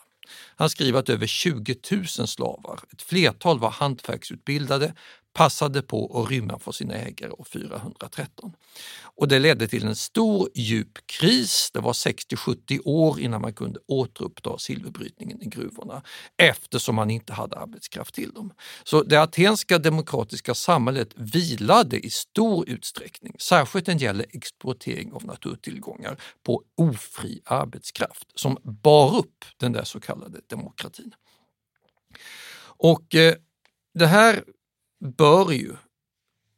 han 0.56 0.70
skriver 0.70 0.98
att 0.98 1.08
över 1.08 1.26
20 1.26 1.76
000 1.90 2.06
slavar, 2.06 2.80
ett 2.92 3.02
flertal 3.02 3.58
var 3.58 3.70
hantverksutbildade, 3.70 4.94
passade 5.38 5.82
på 5.82 6.22
att 6.22 6.30
rymma 6.30 6.58
från 6.58 6.74
sina 6.74 6.94
ägare 6.94 7.30
år 7.30 7.46
413. 7.52 8.52
Och 9.00 9.28
det 9.28 9.38
ledde 9.38 9.68
till 9.68 9.86
en 9.86 9.96
stor 9.96 10.48
djup 10.54 11.06
kris. 11.06 11.70
Det 11.72 11.80
var 11.80 11.92
60-70 11.92 12.80
år 12.84 13.20
innan 13.20 13.40
man 13.40 13.52
kunde 13.52 13.80
återuppta 13.86 14.58
silverbrytningen 14.58 15.42
i 15.42 15.46
gruvorna 15.46 16.02
eftersom 16.36 16.94
man 16.94 17.10
inte 17.10 17.32
hade 17.32 17.56
arbetskraft 17.56 18.14
till 18.14 18.30
dem. 18.30 18.52
Så 18.84 19.02
det 19.02 19.22
atenska 19.22 19.78
demokratiska 19.78 20.54
samhället 20.54 21.08
vilade 21.14 22.06
i 22.06 22.10
stor 22.10 22.68
utsträckning, 22.68 23.36
särskilt 23.38 23.86
när 23.86 23.94
det 23.94 24.04
gäller 24.04 24.26
exploatering 24.30 25.12
av 25.12 25.24
naturtillgångar, 25.24 26.20
på 26.42 26.62
ofri 26.76 27.40
arbetskraft 27.44 28.26
som 28.34 28.58
bar 28.62 29.18
upp 29.18 29.44
den 29.56 29.72
där 29.72 29.84
så 29.84 30.00
kallade 30.00 30.40
demokratin. 30.46 31.14
Och 32.78 33.14
eh, 33.14 33.34
det 33.94 34.06
här 34.06 34.44
bör 35.00 35.52
ju 35.52 35.76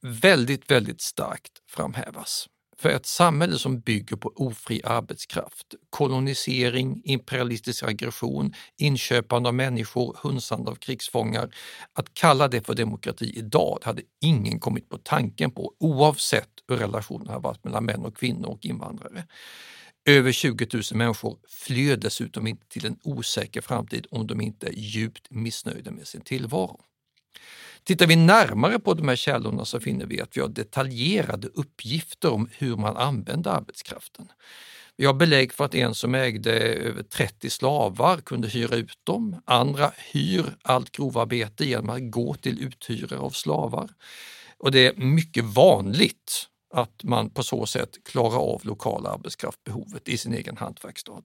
väldigt, 0.03 0.71
väldigt 0.71 1.01
starkt 1.01 1.53
framhävas. 1.69 2.49
För 2.79 2.89
ett 2.89 3.07
samhälle 3.07 3.59
som 3.59 3.81
bygger 3.81 4.17
på 4.17 4.33
ofri 4.37 4.83
arbetskraft, 4.85 5.75
kolonisering, 5.91 7.03
imperialistisk 7.05 7.83
aggression, 7.83 8.55
inköpande 8.77 9.49
av 9.49 9.55
människor, 9.55 10.17
hunsande 10.23 10.71
av 10.71 10.75
krigsfångar. 10.75 11.55
Att 11.93 12.15
kalla 12.15 12.49
det 12.49 12.67
för 12.67 12.75
demokrati 12.75 13.39
idag 13.39 13.79
hade 13.83 14.03
ingen 14.21 14.61
kommit 14.61 14.89
på 14.89 14.99
tanken 14.99 15.51
på 15.51 15.75
oavsett 15.79 16.51
hur 16.69 16.77
relationen 16.77 17.29
har 17.29 17.41
varit 17.41 17.65
mellan 17.65 17.85
män 17.85 18.05
och 18.05 18.17
kvinnor 18.17 18.49
och 18.49 18.65
invandrare. 18.65 19.27
Över 20.05 20.33
20 20.33 20.67
000 20.73 20.83
människor 20.95 21.39
flyr 21.49 21.97
dessutom 21.97 22.47
inte 22.47 22.69
till 22.69 22.87
en 22.87 22.99
osäker 23.03 23.61
framtid 23.61 24.07
om 24.11 24.27
de 24.27 24.41
inte 24.41 24.67
är 24.67 24.73
djupt 24.73 25.31
missnöjda 25.31 25.91
med 25.91 26.07
sin 26.07 26.21
tillvaro. 26.21 26.81
Tittar 27.85 28.07
vi 28.07 28.17
närmare 28.17 28.79
på 28.79 28.95
de 28.95 29.09
här 29.09 29.17
källorna 29.17 29.65
så 29.65 29.81
finner 29.81 30.07
vi 30.07 30.21
att 30.21 30.37
vi 30.37 30.41
har 30.41 30.49
detaljerade 30.49 31.49
uppgifter 31.49 32.33
om 32.33 32.49
hur 32.53 32.77
man 32.77 32.97
använde 32.97 33.53
arbetskraften. 33.53 34.29
Vi 34.97 35.07
har 35.07 35.15
belägg 35.15 35.53
för 35.53 35.65
att 35.65 35.75
en 35.75 35.95
som 35.95 36.15
ägde 36.15 36.53
över 36.61 37.03
30 37.03 37.51
slavar 37.51 38.17
kunde 38.17 38.49
hyra 38.49 38.77
ut 38.77 38.99
dem. 39.05 39.43
Andra 39.45 39.93
hyr 40.13 40.57
allt 40.63 40.93
grovarbete 40.93 41.65
genom 41.65 41.91
att 41.91 42.11
gå 42.11 42.35
till 42.35 42.63
uthyrare 42.63 43.19
av 43.19 43.31
slavar. 43.31 43.91
Och 44.59 44.73
det 44.73 44.87
är 44.87 44.97
mycket 44.97 45.45
vanligt 45.45 46.47
att 46.75 47.05
man 47.05 47.31
på 47.31 47.43
så 47.43 47.67
sätt 47.67 48.05
klarar 48.05 48.39
av 48.39 48.61
lokala 48.65 49.11
arbetskraftbehovet 49.11 50.09
i 50.09 50.19
sin 50.19 50.35
egen 50.35 50.57
hantverksstad. 50.57 51.23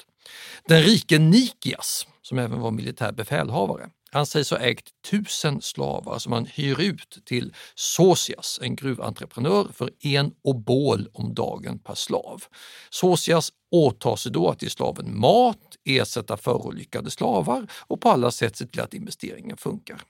Den 0.67 0.81
rike 0.83 1.19
Nikias, 1.19 2.07
som 2.21 2.39
även 2.39 2.59
var 2.59 2.71
militär 2.71 3.11
befälhavare, 3.11 3.89
han 4.15 4.25
sägs 4.25 4.51
ha 4.51 4.57
ägt 4.57 4.89
tusen 5.09 5.61
slavar 5.61 6.19
som 6.19 6.33
han 6.33 6.45
hyr 6.45 6.81
ut 6.81 7.17
till 7.25 7.53
Sosias, 7.75 8.59
en 8.61 8.75
gruventreprenör, 8.75 9.67
för 9.73 9.89
en 10.01 10.31
obol 10.41 11.07
om 11.13 11.33
dagen 11.33 11.79
per 11.79 11.95
slav. 11.95 12.43
Sosias 12.89 13.51
åtar 13.71 14.15
sig 14.15 14.31
då 14.31 14.49
att 14.49 14.61
ge 14.61 14.69
slaven 14.69 15.19
mat, 15.19 15.75
ersätta 15.85 16.37
förolyckade 16.37 17.11
slavar 17.11 17.67
och 17.87 18.01
på 18.01 18.09
alla 18.09 18.31
sätt 18.31 18.57
se 18.57 18.65
till 18.65 18.81
att 18.81 18.93
investeringen 18.93 19.57
funkar. 19.57 20.01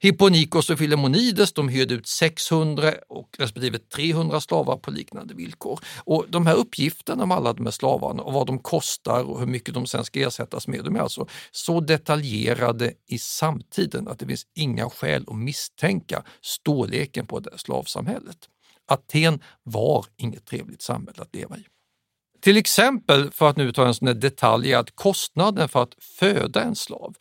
Hipponikos 0.00 0.70
och 0.70 0.78
Filemonides 0.78 1.52
de 1.52 1.68
hyrde 1.68 1.94
ut 1.94 2.06
600 2.06 2.94
och 3.08 3.28
respektive 3.38 3.78
300 3.78 4.40
slavar 4.40 4.76
på 4.76 4.90
liknande 4.90 5.34
villkor. 5.34 5.80
Och 6.04 6.24
De 6.28 6.46
här 6.46 6.54
uppgifterna 6.54 7.22
om 7.22 7.32
alla 7.32 7.52
de 7.52 7.66
här 7.66 7.70
slavarna 7.70 8.22
och 8.22 8.32
vad 8.32 8.46
de 8.46 8.58
kostar 8.58 9.22
och 9.22 9.40
hur 9.40 9.46
mycket 9.46 9.74
de 9.74 9.86
sen 9.86 10.04
ska 10.04 10.20
ersättas 10.20 10.68
med, 10.68 10.84
de 10.84 10.96
är 10.96 11.00
alltså 11.00 11.26
så 11.50 11.80
detaljerade 11.80 12.92
i 13.08 13.18
samtiden 13.18 14.08
att 14.08 14.18
det 14.18 14.26
finns 14.26 14.46
inga 14.54 14.90
skäl 14.90 15.24
att 15.26 15.36
misstänka 15.36 16.22
storleken 16.40 17.26
på 17.26 17.40
det 17.40 17.50
här 17.50 17.58
slavsamhället. 17.58 18.36
Aten 18.86 19.40
var 19.62 20.06
inget 20.16 20.46
trevligt 20.46 20.82
samhälle 20.82 21.22
att 21.22 21.34
leva 21.34 21.56
i. 21.56 21.64
Till 22.42 22.56
exempel, 22.56 23.30
för 23.30 23.48
att 23.48 23.56
nu 23.56 23.72
ta 23.72 23.86
en 23.86 23.94
sån 23.94 24.08
här 24.08 24.14
detalj, 24.14 24.74
att 24.74 24.96
kostnaden 24.96 25.68
för 25.68 25.82
att 25.82 25.94
föda 26.18 26.62
en 26.62 26.76
slav 26.76 27.14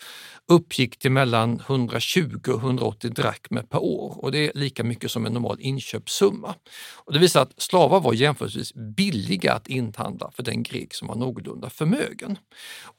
uppgick 0.47 0.99
till 0.99 1.11
mellan 1.11 1.59
120 1.59 2.39
och 2.47 2.59
180 2.59 3.09
drakmer 3.09 3.61
per 3.61 3.83
år 3.83 4.17
och 4.23 4.31
det 4.31 4.47
är 4.47 4.51
lika 4.55 4.83
mycket 4.83 5.11
som 5.11 5.25
en 5.25 5.33
normal 5.33 5.57
inköpssumma. 5.59 6.55
Och 6.95 7.13
det 7.13 7.19
visar 7.19 7.41
att 7.41 7.61
slavar 7.61 7.99
var 7.99 8.13
jämförelsevis 8.13 8.73
billiga 8.73 9.53
att 9.53 9.67
inhandla 9.67 10.31
för 10.31 10.43
den 10.43 10.63
grek 10.63 10.93
som 10.93 11.07
var 11.07 11.15
någorlunda 11.15 11.69
förmögen. 11.69 12.37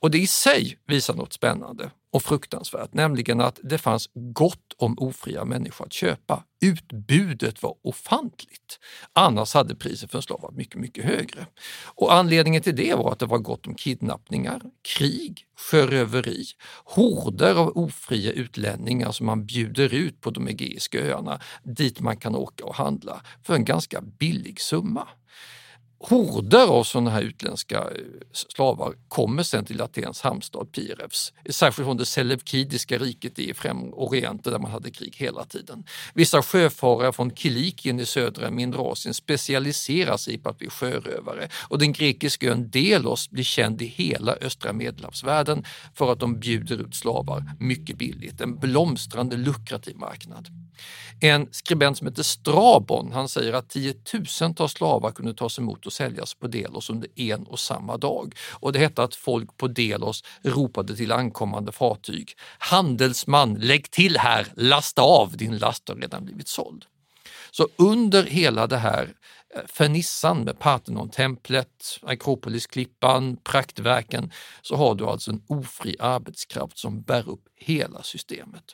Och 0.00 0.10
det 0.10 0.18
i 0.18 0.26
sig 0.26 0.78
visar 0.86 1.14
något 1.14 1.32
spännande 1.32 1.90
och 2.12 2.22
fruktansvärt, 2.22 2.94
nämligen 2.94 3.40
att 3.40 3.60
det 3.62 3.78
fanns 3.78 4.08
gott 4.14 4.74
om 4.76 4.98
ofria 4.98 5.44
människor 5.44 5.86
att 5.86 5.92
köpa. 5.92 6.44
Utbudet 6.64 7.62
var 7.62 7.74
ofantligt. 7.82 8.78
Annars 9.12 9.54
hade 9.54 9.74
priset 9.74 10.10
för 10.10 10.18
en 10.18 10.22
slav 10.22 10.40
varit 10.40 10.56
mycket, 10.56 10.80
mycket 10.80 11.04
högre. 11.04 11.46
Och 11.94 12.14
anledningen 12.14 12.62
till 12.62 12.76
det 12.76 12.94
var 12.94 13.12
att 13.12 13.18
det 13.18 13.26
var 13.26 13.38
gott 13.38 13.66
om 13.66 13.74
kidnappningar, 13.74 14.62
krig, 14.98 15.46
sjöröveri, 15.70 16.44
horder 16.84 17.54
av 17.54 17.68
ofria 17.76 18.32
utlänningar 18.32 19.12
som 19.12 19.26
man 19.26 19.46
bjuder 19.46 19.94
ut 19.94 20.20
på 20.20 20.30
de 20.30 20.48
Egeiska 20.48 21.00
öarna 21.00 21.40
dit 21.64 22.00
man 22.00 22.16
kan 22.16 22.36
åka 22.36 22.64
och 22.64 22.74
handla 22.74 23.22
för 23.42 23.54
en 23.54 23.64
ganska 23.64 24.00
billig 24.00 24.60
summa 24.60 25.08
horder 26.02 26.66
av 26.66 26.84
sådana 26.84 27.10
här 27.10 27.22
utländska 27.22 27.78
eh, 27.78 27.86
slavar 28.32 28.94
kommer 29.08 29.42
sen 29.42 29.64
till 29.64 29.80
Atens 29.80 30.20
hamnstad 30.20 30.72
Pirevs, 30.72 31.32
särskilt 31.50 31.86
från 31.86 31.96
det 31.96 32.06
selevkidiska 32.06 32.98
riket 32.98 33.38
i 33.38 33.54
Främre 33.54 33.90
Orienten 33.92 34.52
där 34.52 34.60
man 34.60 34.70
hade 34.70 34.90
krig 34.90 35.16
hela 35.16 35.44
tiden. 35.44 35.84
Vissa 36.14 36.42
sjöfarare 36.42 37.12
från 37.12 37.30
Kilikien 37.36 38.00
i 38.00 38.06
södra 38.06 38.50
mindre 38.50 38.80
Asien 38.80 39.14
specialiserar 39.14 40.16
sig 40.16 40.38
på 40.38 40.48
att 40.48 40.58
bli 40.58 40.70
sjörövare 40.70 41.48
och 41.68 41.78
den 41.78 41.92
grekiska 41.92 42.50
ön 42.50 42.70
Delos 42.70 43.30
blir 43.30 43.44
känd 43.44 43.82
i 43.82 43.86
hela 43.86 44.32
östra 44.32 44.72
medelhavsvärlden 44.72 45.64
för 45.94 46.12
att 46.12 46.20
de 46.20 46.40
bjuder 46.40 46.86
ut 46.86 46.94
slavar 46.94 47.52
mycket 47.60 47.96
billigt, 47.98 48.40
en 48.40 48.58
blomstrande 48.58 49.36
lukrativ 49.36 49.96
marknad. 49.96 50.48
En 51.20 51.48
skribent 51.50 51.98
som 51.98 52.06
heter 52.06 52.22
Strabon, 52.22 53.12
han 53.12 53.28
säger 53.28 53.52
att 53.52 53.68
tiotusentals 53.68 54.72
slavar 54.72 55.10
kunde 55.10 55.34
tas 55.34 55.58
emot 55.58 55.86
och 55.92 55.96
säljas 55.96 56.34
på 56.34 56.46
Delos 56.46 56.90
under 56.90 57.08
en 57.16 57.46
och 57.46 57.60
samma 57.60 57.96
dag. 57.96 58.34
Och 58.60 58.72
det 58.72 58.78
hette 58.78 59.02
att 59.02 59.14
folk 59.14 59.56
på 59.56 59.68
Delos 59.68 60.24
ropade 60.42 60.96
till 60.96 61.12
ankommande 61.12 61.72
fartyg. 61.72 62.34
Handelsman, 62.58 63.54
lägg 63.54 63.90
till 63.90 64.16
här, 64.18 64.46
lasta 64.56 65.02
av, 65.02 65.36
din 65.36 65.58
last 65.58 65.88
har 65.88 65.96
redan 65.96 66.24
blivit 66.24 66.48
såld. 66.48 66.84
Så 67.50 67.68
under 67.76 68.22
hela 68.24 68.66
det 68.66 68.76
här 68.76 69.14
eh, 69.54 69.66
fernissan 69.66 70.44
med 70.44 70.58
Parthenon-templet, 70.58 71.98
Akropolisklippan, 72.02 73.36
praktverken 73.36 74.32
så 74.62 74.76
har 74.76 74.94
du 74.94 75.04
alltså 75.04 75.30
en 75.30 75.42
ofri 75.48 75.96
arbetskraft 76.00 76.78
som 76.78 77.02
bär 77.02 77.28
upp 77.28 77.44
hela 77.56 78.02
systemet 78.02 78.64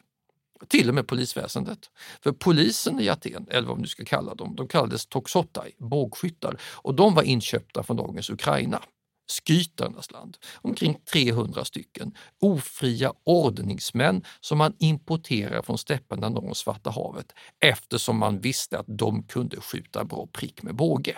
till 0.69 0.89
och 0.89 0.95
med 0.95 1.07
polisväsendet. 1.07 1.91
För 2.23 2.33
polisen 2.33 3.01
i 3.01 3.09
Aten, 3.09 3.47
eller 3.51 3.69
vad 3.69 3.77
man 3.77 3.83
nu 3.83 3.89
ska 3.89 4.05
kalla 4.05 4.35
dem, 4.35 4.57
de 4.57 4.69
kallades 4.69 5.07
toxotai, 5.07 5.73
bågskyttar, 5.79 6.61
och 6.63 6.95
de 6.95 7.15
var 7.15 7.23
inköpta 7.23 7.83
från 7.83 7.97
dagens 7.97 8.31
Ukraina 8.31 8.83
skytarnas 9.29 10.11
land, 10.11 10.37
omkring 10.55 10.99
300 11.13 11.65
stycken 11.65 12.15
ofria 12.41 13.13
ordningsmän 13.25 14.23
som 14.41 14.59
man 14.59 14.75
importerar 14.79 15.63
från 15.63 15.79
stäpperna 15.79 16.29
norr 16.29 16.49
om 16.49 16.55
Svarta 16.55 16.91
havet 16.91 17.33
eftersom 17.61 18.19
man 18.19 18.41
visste 18.41 18.79
att 18.79 18.87
de 18.89 19.23
kunde 19.23 19.61
skjuta 19.61 20.05
bra 20.05 20.27
prick 20.33 20.63
med 20.63 20.75
båge. 20.75 21.17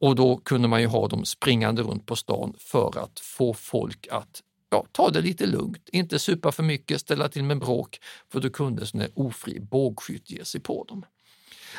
Och 0.00 0.14
då 0.14 0.36
kunde 0.36 0.68
man 0.68 0.80
ju 0.80 0.86
ha 0.86 1.08
dem 1.08 1.24
springande 1.24 1.82
runt 1.82 2.06
på 2.06 2.16
stan 2.16 2.54
för 2.58 2.98
att 2.98 3.20
få 3.20 3.54
folk 3.54 4.06
att 4.10 4.42
ja, 4.70 4.86
ta 4.92 5.10
det 5.10 5.20
lite 5.20 5.46
lugnt, 5.46 5.88
inte 5.92 6.18
supa 6.18 6.52
för 6.52 6.62
mycket, 6.62 7.00
ställa 7.00 7.28
till 7.28 7.44
med 7.44 7.58
bråk, 7.58 7.98
för 8.32 8.40
då 8.40 8.50
kunde 8.50 8.86
en 8.94 9.10
ofri 9.14 9.60
bågskytt 9.60 10.30
ge 10.30 10.44
sig 10.44 10.60
på 10.60 10.84
dem. 10.84 11.04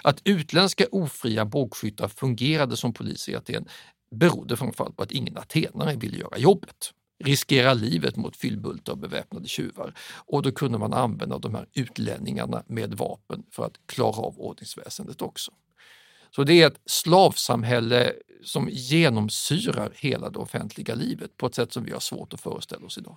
Att 0.03 0.21
utländska 0.23 0.85
ofria 0.91 1.45
bågskyttar 1.45 2.07
fungerade 2.07 2.77
som 2.77 2.93
poliser 2.93 3.31
i 3.31 3.35
Aten 3.35 3.65
berodde 4.11 4.57
framförallt 4.57 4.97
på 4.97 5.03
att 5.03 5.11
ingen 5.11 5.37
atenare 5.37 5.95
ville 5.95 6.17
göra 6.17 6.37
jobbet 6.37 6.93
riskera 7.23 7.73
livet 7.73 8.15
mot 8.15 8.35
fyllbultar 8.35 8.93
och 8.93 8.99
beväpnade 8.99 9.47
tjuvar. 9.47 9.93
Och 10.25 10.41
då 10.41 10.51
kunde 10.51 10.77
man 10.77 10.93
använda 10.93 11.37
de 11.37 11.55
här 11.55 11.65
utlänningarna 11.73 12.63
med 12.67 12.93
vapen 12.93 13.43
för 13.51 13.65
att 13.65 13.79
klara 13.85 14.17
av 14.17 14.39
ordningsväsendet 14.39 15.21
också. 15.21 15.51
Så 16.31 16.43
det 16.43 16.61
är 16.61 16.67
ett 16.67 16.79
slavsamhälle 16.85 18.13
som 18.43 18.69
genomsyrar 18.71 19.91
hela 19.95 20.29
det 20.29 20.39
offentliga 20.39 20.95
livet 20.95 21.37
på 21.37 21.45
ett 21.45 21.55
sätt 21.55 21.73
som 21.73 21.83
vi 21.83 21.91
har 21.91 21.99
svårt 21.99 22.33
att 22.33 22.41
föreställa 22.41 22.85
oss 22.85 22.97
idag. 22.97 23.15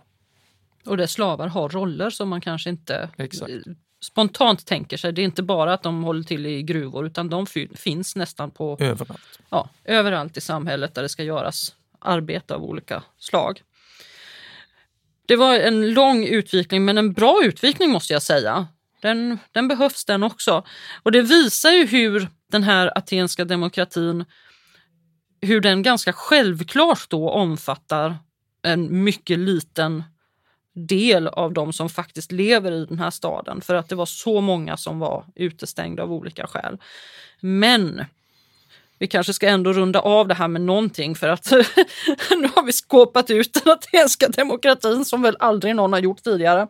Och 0.87 0.97
där 0.97 1.07
slavar 1.07 1.47
har 1.47 1.69
roller 1.69 2.11
som 2.11 2.29
man 2.29 2.41
kanske 2.41 2.71
inte 2.71 3.11
Exakt. 3.17 3.53
spontant 4.01 4.67
tänker 4.67 4.97
sig. 4.97 5.13
Det 5.13 5.23
är 5.23 5.25
inte 5.25 5.43
bara 5.43 5.75
att 5.75 5.83
de 5.83 6.03
håller 6.05 6.23
till 6.23 6.47
i 6.47 6.63
gruvor 6.63 7.07
utan 7.07 7.29
de 7.29 7.47
finns 7.75 8.17
nästan 8.17 8.51
på 8.51 8.77
överallt. 8.81 9.41
Ja, 9.51 9.69
överallt 9.85 10.37
i 10.37 10.41
samhället 10.41 10.95
där 10.95 11.03
det 11.03 11.09
ska 11.09 11.23
göras 11.23 11.75
arbete 11.99 12.55
av 12.55 12.65
olika 12.65 13.03
slag. 13.19 13.63
Det 15.27 15.37
var 15.37 15.55
en 15.55 15.91
lång 15.95 16.25
utvikning, 16.25 16.85
men 16.85 16.99
en 16.99 17.13
bra 17.13 17.41
utvikning 17.45 17.91
måste 17.91 18.13
jag 18.13 18.23
säga. 18.23 18.67
Den, 19.03 19.39
den 19.53 19.69
behövs 19.69 20.05
den 20.05 20.23
också. 20.23 20.65
Och 21.03 21.13
det 21.13 21.23
visar 21.23 21.71
ju 21.71 21.87
hur 21.87 22.29
den 22.51 22.63
här 22.63 22.99
atenska 22.99 23.45
demokratin, 23.45 24.25
hur 25.41 25.61
den 25.61 25.83
ganska 25.83 26.13
självklart 26.13 27.11
då 27.11 27.31
omfattar 27.31 28.17
en 28.63 29.05
mycket 29.05 29.39
liten 29.39 30.05
del 30.75 31.29
av 31.29 31.53
de 31.53 31.73
som 31.73 31.89
faktiskt 31.89 32.33
lever 32.33 32.73
i 32.73 32.87
den 32.87 32.99
här 32.99 33.11
staden 33.11 33.61
för 33.61 33.75
att 33.75 33.89
det 33.89 33.95
var 33.95 34.07
så 34.07 34.41
många 34.41 34.77
som 34.77 34.99
var 34.99 35.27
utestängda 35.35 36.03
av 36.03 36.13
olika 36.13 36.47
skäl. 36.47 36.79
Men 37.41 38.05
vi 39.03 39.09
kanske 39.09 39.33
ska 39.33 39.49
ändå 39.49 39.73
runda 39.73 40.01
av 40.01 40.29
det 40.29 40.35
här 40.35 40.49
med 40.49 40.61
någonting 40.61 41.15
för 41.15 41.29
att 41.29 41.51
nu 42.31 42.49
har 42.55 42.63
vi 42.63 42.73
skåpat 42.73 43.31
ut 43.31 43.55
den 43.65 43.73
atenska 43.73 44.29
demokratin 44.29 45.05
som 45.05 45.23
väl 45.23 45.37
aldrig 45.39 45.77
någon 45.77 45.93
har 45.93 46.01
gjort 46.01 46.23
tidigare. 46.25 46.67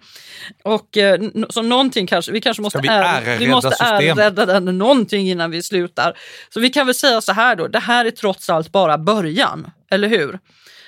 Och 0.62 0.96
eh, 0.96 1.20
så 1.48 1.62
någonting 1.62 2.06
kanske, 2.06 2.32
vi 2.32 2.40
kanske 2.40 2.62
måste, 2.62 2.80
vi 2.82 2.88
är, 2.88 3.38
vi 3.38 3.48
måste 3.48 3.76
ärrädda 3.80 4.46
den 4.46 4.78
någonting 4.78 5.30
innan 5.30 5.50
vi 5.50 5.62
slutar. 5.62 6.18
Så 6.54 6.60
vi 6.60 6.70
kan 6.70 6.86
väl 6.86 6.94
säga 6.94 7.20
så 7.20 7.32
här 7.32 7.56
då, 7.56 7.68
det 7.68 7.78
här 7.78 8.04
är 8.04 8.10
trots 8.10 8.50
allt 8.50 8.72
bara 8.72 8.98
början, 8.98 9.70
eller 9.90 10.08
hur? 10.08 10.38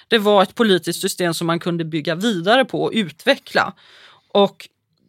Det 0.09 0.19
var 0.19 0.43
ett 0.43 0.55
politiskt 0.55 1.01
system 1.01 1.35
som 1.35 1.47
man 1.47 1.61
kunde 1.61 1.85
bygga 1.85 2.15
vidare 2.15 2.65
på 2.65 2.83
och 2.83 2.91
utveckla. 2.95 3.73
Och 4.33 4.69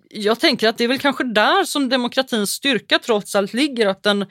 jag 0.09 0.39
tänker 0.39 0.69
att 0.69 0.77
det 0.77 0.83
är 0.83 0.87
väl 0.87 0.99
kanske 0.99 1.23
där 1.23 1.63
som 1.63 1.89
demokratins 1.89 2.51
styrka 2.51 2.99
trots 2.99 3.35
allt 3.35 3.53
ligger, 3.53 3.87
att 3.87 4.03
den 4.03 4.25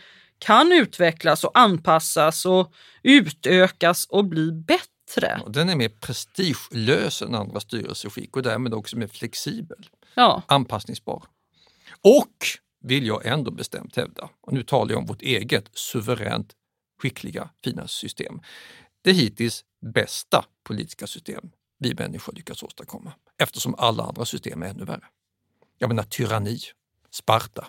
kan 0.44 0.72
utvecklas 0.72 1.44
och 1.44 1.58
anpassas 1.58 2.46
och 2.46 2.72
utökas 3.02 4.04
och 4.04 4.24
bli 4.24 4.52
bättre. 4.52 5.40
Den 5.48 5.68
är 5.68 5.76
mer 5.76 5.88
prestigelös 5.88 7.22
än 7.22 7.34
andra 7.34 7.60
styrelseskick 7.60 8.36
och 8.36 8.42
därmed 8.42 8.74
också 8.74 8.96
mer 8.96 9.06
flexibel, 9.06 9.86
ja. 10.14 10.42
anpassningsbar. 10.46 11.24
Och, 12.00 12.36
vill 12.80 13.06
jag 13.06 13.26
ändå 13.26 13.50
bestämt 13.50 13.96
hävda, 13.96 14.28
och 14.40 14.52
nu 14.52 14.62
talar 14.62 14.90
jag 14.90 14.98
om 14.98 15.06
vårt 15.06 15.22
eget 15.22 15.70
suveränt 15.72 16.52
skickliga, 17.02 17.50
fina 17.64 17.88
system, 17.88 18.40
det 19.02 19.12
hittills 19.12 19.64
bästa 19.94 20.44
politiska 20.62 21.06
system 21.06 21.50
vi 21.78 21.94
människor 21.94 22.32
lyckats 22.32 22.62
åstadkomma 22.62 23.12
eftersom 23.38 23.74
alla 23.78 24.02
andra 24.02 24.24
system 24.24 24.62
är 24.62 24.66
ännu 24.66 24.84
värre. 24.84 25.04
Jag 25.78 25.88
menar 25.88 26.02
tyranni, 26.02 26.58
Sparta, 27.10 27.66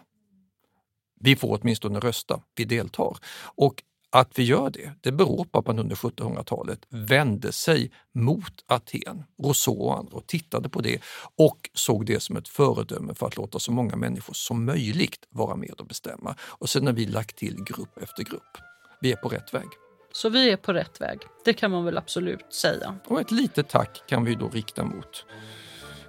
vi 1.19 1.35
får 1.35 1.59
åtminstone 1.61 1.99
rösta, 1.99 2.41
vi 2.55 2.65
deltar. 2.65 3.17
Och 3.55 3.83
att 4.15 4.39
vi 4.39 4.43
gör 4.43 4.69
det, 4.69 4.91
det 5.01 5.11
beror 5.11 5.45
på 5.45 5.59
att 5.59 5.67
man 5.67 5.79
under 5.79 5.95
1700-talet 5.95 6.79
vände 6.89 7.51
sig 7.51 7.91
mot 8.13 8.53
Aten, 8.67 9.23
Rousseau 9.43 9.77
och 9.77 9.97
andra, 9.97 10.17
och 10.17 10.27
tittade 10.27 10.69
på 10.69 10.81
det 10.81 11.01
och 11.37 11.69
såg 11.73 12.05
det 12.05 12.19
som 12.19 12.37
ett 12.37 12.47
föredöme 12.47 13.13
för 13.13 13.27
att 13.27 13.37
låta 13.37 13.59
så 13.59 13.71
många 13.71 13.95
människor 13.95 14.33
som 14.33 14.65
möjligt 14.65 15.27
vara 15.29 15.55
med 15.55 15.71
och 15.79 15.87
bestämma. 15.87 16.35
Och 16.41 16.69
sen 16.69 16.85
har 16.85 16.93
vi 16.93 17.05
lagt 17.05 17.35
till 17.35 17.63
grupp 17.63 17.97
efter 17.97 18.23
grupp. 18.23 18.57
Vi 19.01 19.11
är 19.11 19.15
på 19.15 19.29
rätt 19.29 19.53
väg. 19.53 19.67
Så 20.11 20.29
vi 20.29 20.51
är 20.51 20.57
på 20.57 20.73
rätt 20.73 21.01
väg, 21.01 21.19
det 21.45 21.53
kan 21.53 21.71
man 21.71 21.85
väl 21.85 21.97
absolut 21.97 22.53
säga. 22.53 22.95
Och 23.07 23.21
ett 23.21 23.31
litet 23.31 23.69
tack 23.69 24.03
kan 24.07 24.25
vi 24.25 24.35
då 24.35 24.49
rikta 24.49 24.83
mot 24.83 25.25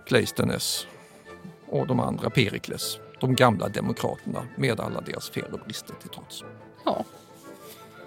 Cleisthenes 0.06 0.86
och 1.68 1.86
de 1.86 2.00
andra, 2.00 2.30
Perikles, 2.30 2.98
de 3.20 3.34
gamla 3.34 3.68
demokraterna 3.68 4.46
med 4.56 4.80
alla 4.80 5.00
deras 5.00 5.30
fel 5.30 5.52
och 5.52 5.60
brister 5.64 5.94
till 6.00 6.10
trots. 6.10 6.44
Ja. 6.84 7.04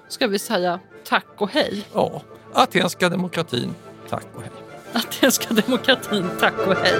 Ska 0.07 0.27
vi 0.27 0.39
säga 0.39 0.79
tack 1.05 1.25
och 1.37 1.49
hej? 1.51 1.85
Ja, 1.93 2.21
atenska 2.53 3.09
demokratin, 3.09 3.75
tack 4.09 4.25
och 4.35 4.41
hej. 4.41 4.51
Atenska 4.93 5.53
demokratin, 5.53 6.29
tack 6.39 6.67
och 6.67 6.75
hej. 6.75 6.99